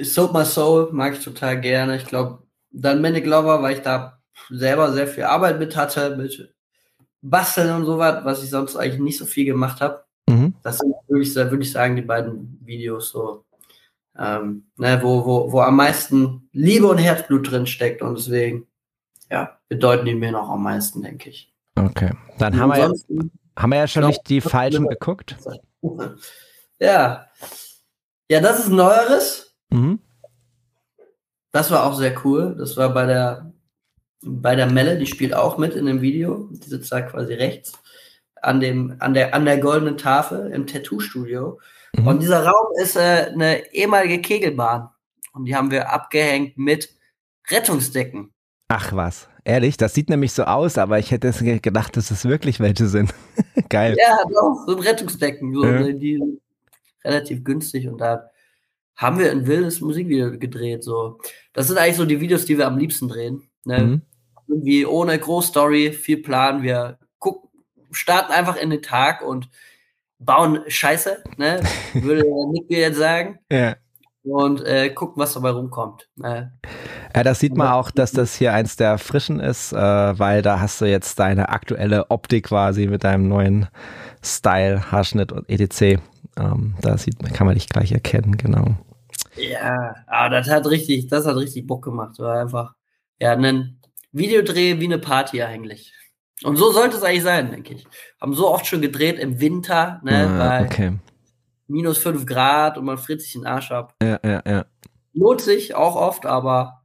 [0.01, 1.97] Soap My Soul mag ich total gerne.
[1.97, 4.19] Ich glaube, dann Manic Lover, weil ich da
[4.49, 6.53] selber sehr viel Arbeit mit hatte, mit
[7.21, 10.03] Basteln und sowas, was ich sonst eigentlich nicht so viel gemacht habe.
[10.29, 10.53] Mhm.
[10.63, 13.45] Das sind würde ich sagen, die beiden Videos so,
[14.17, 18.67] ähm, ne, wo, wo, wo am meisten Liebe und Herzblut drin steckt und deswegen,
[19.31, 21.53] ja, bedeuten die mir noch am meisten, denke ich.
[21.75, 23.23] Okay, dann haben wir, ja,
[23.55, 25.37] haben wir ja schon nicht die falschen geguckt.
[26.79, 27.27] Ja,
[28.29, 29.55] ja, das ist Neueres.
[29.69, 29.99] Mhm.
[31.51, 32.55] Das war auch sehr cool.
[32.57, 33.51] Das war bei der
[34.21, 36.49] bei der Melle, die spielt auch mit in dem Video.
[36.51, 37.73] Die sitzt da quasi rechts
[38.41, 41.59] an, dem, an, der, an der goldenen Tafel im Tattoo-Studio.
[41.95, 42.07] Mhm.
[42.07, 44.89] Und dieser Raum ist äh, eine ehemalige Kegelbahn.
[45.33, 46.89] Und die haben wir abgehängt mit
[47.49, 48.33] Rettungsdecken.
[48.69, 51.31] Ach was, ehrlich, das sieht nämlich so aus, aber ich hätte
[51.61, 53.13] gedacht, dass es wirklich welche sind.
[53.69, 53.95] Geil.
[53.97, 55.91] Ja, doch, so Rettungsdecken, so, ja.
[55.93, 56.21] die
[57.07, 58.29] relativ günstig und da
[58.97, 60.83] haben wir ein wildes Musikvideo gedreht.
[60.83, 61.19] So.
[61.53, 63.47] Das sind eigentlich so die Videos, die wir am liebsten drehen.
[63.63, 63.79] Ne?
[63.79, 64.01] Mhm.
[64.47, 66.63] Irgendwie ohne Großstory, viel Plan.
[66.63, 67.49] Wir gucken,
[67.91, 69.49] starten einfach in den Tag und
[70.19, 71.61] bauen Scheiße, ne?
[71.93, 73.39] würde Nick mir jetzt sagen.
[73.51, 73.75] Ja.
[74.23, 76.09] Und äh, gucken, was dabei rumkommt.
[76.15, 76.51] Ne?
[77.15, 80.59] Ja, das sieht man auch, dass das hier eins der frischen ist, äh, weil da
[80.59, 83.67] hast du jetzt deine aktuelle Optik quasi mit deinem neuen
[84.21, 86.01] Style, Haarschnitt und etc.
[86.37, 88.75] Ähm, da sieht, kann man dich gleich erkennen, genau.
[89.35, 92.19] Ja, aber das hat richtig, das hat richtig Bock gemacht.
[92.19, 92.73] War einfach
[93.19, 93.81] ja, einen
[94.11, 95.93] Videodreh wie eine Party eigentlich.
[96.43, 97.87] Und so sollte es eigentlich sein, denke ich.
[98.21, 100.93] Haben so oft schon gedreht im Winter, ne, ah, bei okay.
[101.67, 103.95] minus 5 Grad und man friert sich den Arsch ab.
[104.01, 104.65] Ja, ja, ja.
[105.13, 106.83] Lohnt sich auch oft, aber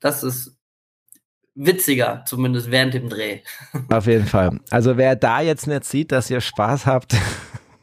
[0.00, 0.56] das ist
[1.54, 3.40] witziger, zumindest während dem Dreh.
[3.90, 4.60] Auf jeden Fall.
[4.70, 7.16] Also wer da jetzt nicht sieht, dass ihr Spaß habt,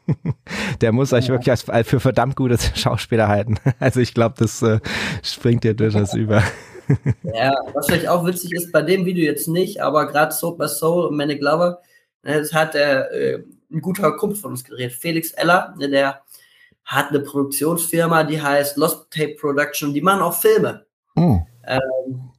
[0.80, 1.34] der muss euch ja.
[1.34, 3.56] wirklich als, für verdammt gute Schauspieler halten.
[3.80, 4.80] Also ich glaube, das äh,
[5.22, 6.42] springt dir durchaus über
[7.22, 10.68] ja, was vielleicht auch witzig ist, bei dem Video jetzt nicht, aber gerade Soap by
[10.68, 11.80] Soul und Manic Lover,
[12.22, 16.22] ne, das hat der, äh, ein guter Kumpel von uns gedreht, Felix Eller, ne, der
[16.84, 20.84] hat eine Produktionsfirma, die heißt Lost Tape Production, die machen auch Filme.
[21.16, 21.40] Oh.
[21.66, 22.30] Ähm,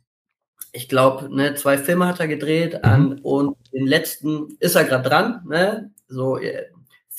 [0.71, 2.89] ich glaube, ne, zwei Filme hat er gedreht mhm.
[2.89, 5.91] an, und den letzten ist er gerade dran, ne?
[6.07, 6.65] So äh,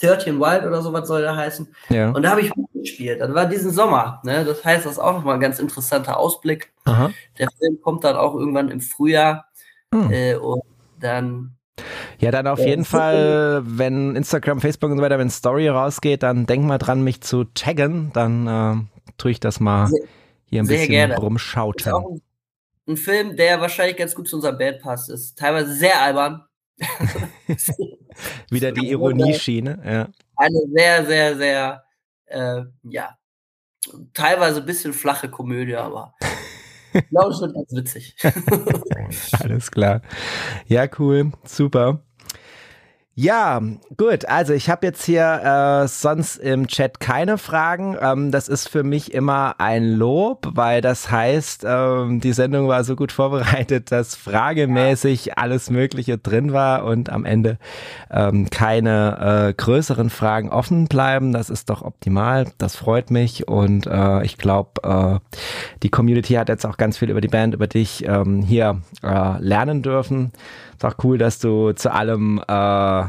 [0.00, 1.68] 13 Wild oder sowas soll der heißen.
[1.88, 2.10] Ja.
[2.10, 3.20] Und da habe ich mitgespielt.
[3.20, 4.20] Das war diesen Sommer.
[4.24, 4.44] Ne?
[4.44, 6.72] Das heißt, das ist auch nochmal ein ganz interessanter Ausblick.
[6.84, 7.10] Aha.
[7.38, 9.46] Der Film kommt dann auch irgendwann im Frühjahr.
[9.92, 10.10] Hm.
[10.10, 10.62] Äh, und
[11.00, 11.56] dann.
[12.18, 16.22] Ja, dann auf äh, jeden Fall, wenn Instagram, Facebook und so weiter, wenn Story rausgeht,
[16.22, 18.10] dann denk mal dran, mich zu taggen.
[18.12, 20.04] Dann äh, tue ich das mal sehr,
[20.44, 21.16] hier ein bisschen gerne.
[21.16, 21.92] rumschauten.
[21.94, 22.22] Ein,
[22.88, 25.08] ein Film, der wahrscheinlich ganz gut zu unserem Band passt.
[25.08, 26.44] Ist teilweise sehr albern.
[28.50, 30.08] Wieder die Ironieschiene, ja.
[30.36, 31.84] Eine sehr, sehr, sehr,
[32.26, 33.16] äh, ja,
[34.14, 36.14] teilweise ein bisschen flache Komödie, aber
[36.92, 38.16] ich glaube schon ganz witzig.
[39.40, 40.02] Alles klar.
[40.66, 42.00] Ja, cool, super.
[43.18, 43.62] Ja,
[43.96, 44.26] gut.
[44.26, 47.96] Also ich habe jetzt hier äh, sonst im Chat keine Fragen.
[47.98, 52.84] Ähm, das ist für mich immer ein Lob, weil das heißt, ähm, die Sendung war
[52.84, 57.56] so gut vorbereitet, dass fragemäßig alles Mögliche drin war und am Ende
[58.10, 61.32] ähm, keine äh, größeren Fragen offen bleiben.
[61.32, 62.48] Das ist doch optimal.
[62.58, 65.38] Das freut mich und äh, ich glaube, äh,
[65.82, 69.38] die Community hat jetzt auch ganz viel über die Band, über dich ähm, hier äh,
[69.40, 70.32] lernen dürfen.
[70.76, 73.04] Ist auch cool, dass du zu allem äh,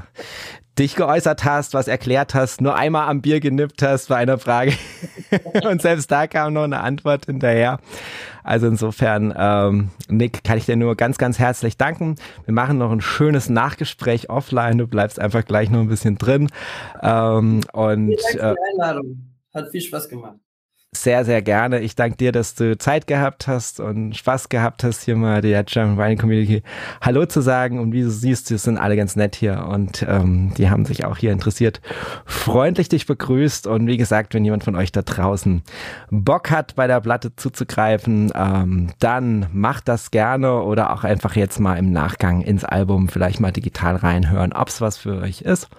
[0.80, 4.74] dich geäußert hast, was erklärt hast, nur einmal am Bier genippt hast bei einer Frage.
[5.70, 7.80] Und selbst da kam noch eine Antwort hinterher.
[8.44, 12.16] Also insofern, ähm, Nick, kann ich dir nur ganz, ganz herzlich danken.
[12.46, 14.78] Wir machen noch ein schönes Nachgespräch offline.
[14.78, 16.48] Du bleibst einfach gleich noch ein bisschen drin.
[17.02, 19.34] Ähm, und, Vielen Dank für die Einladung.
[19.54, 20.38] Hat viel Spaß gemacht
[20.94, 21.80] sehr, sehr gerne.
[21.80, 25.64] Ich danke dir, dass du Zeit gehabt hast und Spaß gehabt hast, hier mal der
[25.64, 26.64] German Wine Community
[27.02, 27.80] Hallo zu sagen.
[27.80, 31.06] Und wie du siehst, die sind alle ganz nett hier und ähm, die haben sich
[31.06, 31.82] auch hier interessiert.
[32.26, 35.62] Freundlich dich begrüßt und wie gesagt, wenn jemand von euch da draußen
[36.10, 41.60] Bock hat, bei der Platte zuzugreifen, ähm, dann macht das gerne oder auch einfach jetzt
[41.60, 45.70] mal im Nachgang ins Album vielleicht mal digital reinhören, ob es was für euch ist.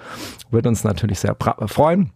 [0.51, 1.37] Würde uns natürlich sehr
[1.67, 2.13] freuen.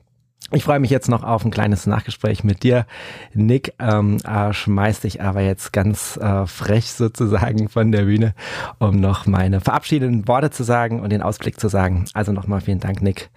[0.50, 2.86] Ich freue mich jetzt noch auf ein kleines Nachgespräch mit dir.
[3.32, 8.34] Nick, ähm, äh, schmeiß dich aber jetzt ganz äh, frech sozusagen von der Bühne,
[8.78, 12.04] um noch meine verabschiedenden Worte zu sagen und den Ausblick zu sagen.
[12.12, 13.30] Also nochmal vielen Dank, Nick.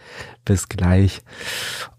[0.44, 1.22] Bis gleich.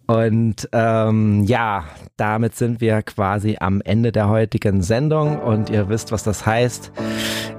[0.07, 1.85] Und ähm, ja,
[2.16, 6.93] damit sind wir quasi am Ende der heutigen Sendung und ihr wisst, was das heißt.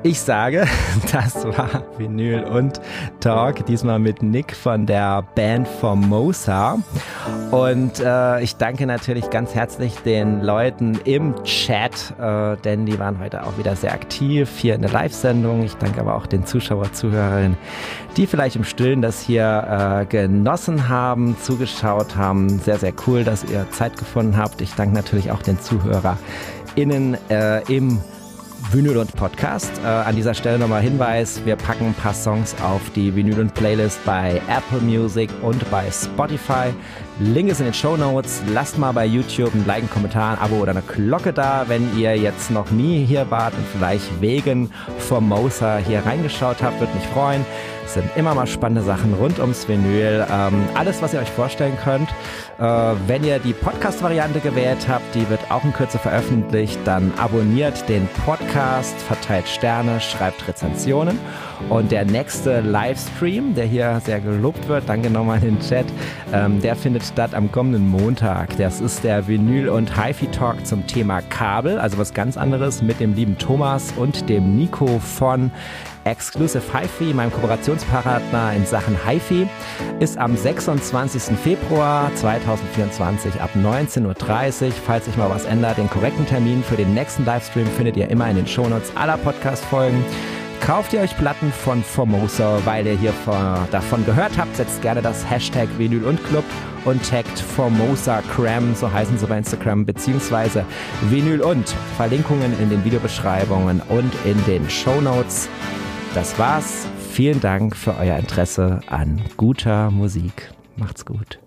[0.04, 0.66] Ich sage,
[1.12, 2.80] das war Vinyl und
[3.20, 6.78] Talk, diesmal mit Nick von der Band Formosa.
[7.52, 13.20] Und äh, ich danke natürlich ganz herzlich den Leuten im Chat, äh, denn die waren
[13.20, 15.64] heute auch wieder sehr aktiv hier in der Live-Sendung.
[15.64, 17.58] Ich danke aber auch den Zuschauer, Zuhörerinnen,
[18.18, 22.60] die vielleicht im Stillen das hier äh, genossen haben, zugeschaut haben.
[22.60, 24.60] Sehr, sehr cool, dass ihr Zeit gefunden habt.
[24.62, 28.02] Ich danke natürlich auch den ZuhörerInnen äh, im
[28.72, 29.72] Vinyl und Podcast.
[29.84, 33.54] Äh, an dieser Stelle nochmal Hinweis, wir packen ein paar Songs auf die Vinyl und
[33.54, 36.74] Playlist bei Apple Music und bei Spotify.
[37.20, 38.44] Link ist in den Show Notes.
[38.54, 41.98] Lasst mal bei YouTube ein Like, einen Kommentar, ein Abo oder eine Glocke da, wenn
[41.98, 44.70] ihr jetzt noch nie hier wart und vielleicht wegen
[45.00, 46.80] Formosa hier reingeschaut habt.
[46.80, 47.44] Würde mich freuen.
[47.86, 50.28] Es sind immer mal spannende Sachen rund ums Vinyl.
[50.32, 52.10] Ähm, alles, was ihr euch vorstellen könnt.
[52.60, 52.64] Äh,
[53.06, 58.08] wenn ihr die Podcast-Variante gewählt habt, die wird auch in Kürze veröffentlicht, dann abonniert den
[58.26, 61.20] Podcast, verteilt Sterne, schreibt Rezensionen.
[61.70, 65.86] Und der nächste Livestream, der hier sehr gelobt wird, danke nochmal in den Chat,
[66.34, 68.58] ähm, der findet statt am kommenden Montag.
[68.58, 73.14] Das ist der Vinyl- und HiFi-Talk zum Thema Kabel, also was ganz anderes mit dem
[73.14, 75.52] lieben Thomas und dem Nico von
[76.08, 79.48] Exclusive HiFi, meinem Kooperationspartner in Sachen HiFi,
[80.00, 81.38] ist am 26.
[81.38, 84.06] Februar 2024 ab 19.30
[84.68, 84.72] Uhr.
[84.86, 88.30] Falls sich mal was ändert, den korrekten Termin für den nächsten Livestream findet ihr immer
[88.30, 90.04] in den Shownotes aller Podcast-Folgen.
[90.62, 93.14] Kauft ihr euch Platten von Formosa, weil ihr hier
[93.72, 96.46] davon gehört habt, setzt gerne das Hashtag Vinyl und Club
[96.86, 100.66] und taggt Formosa Cram, so heißen sie bei Instagram, beziehungsweise
[101.10, 105.48] Vinyl und Verlinkungen in den Videobeschreibungen und in den Show Notes.
[106.14, 106.88] Das war's.
[107.12, 110.52] Vielen Dank für euer Interesse an guter Musik.
[110.76, 111.40] Macht's gut.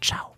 [0.00, 0.33] Ciao.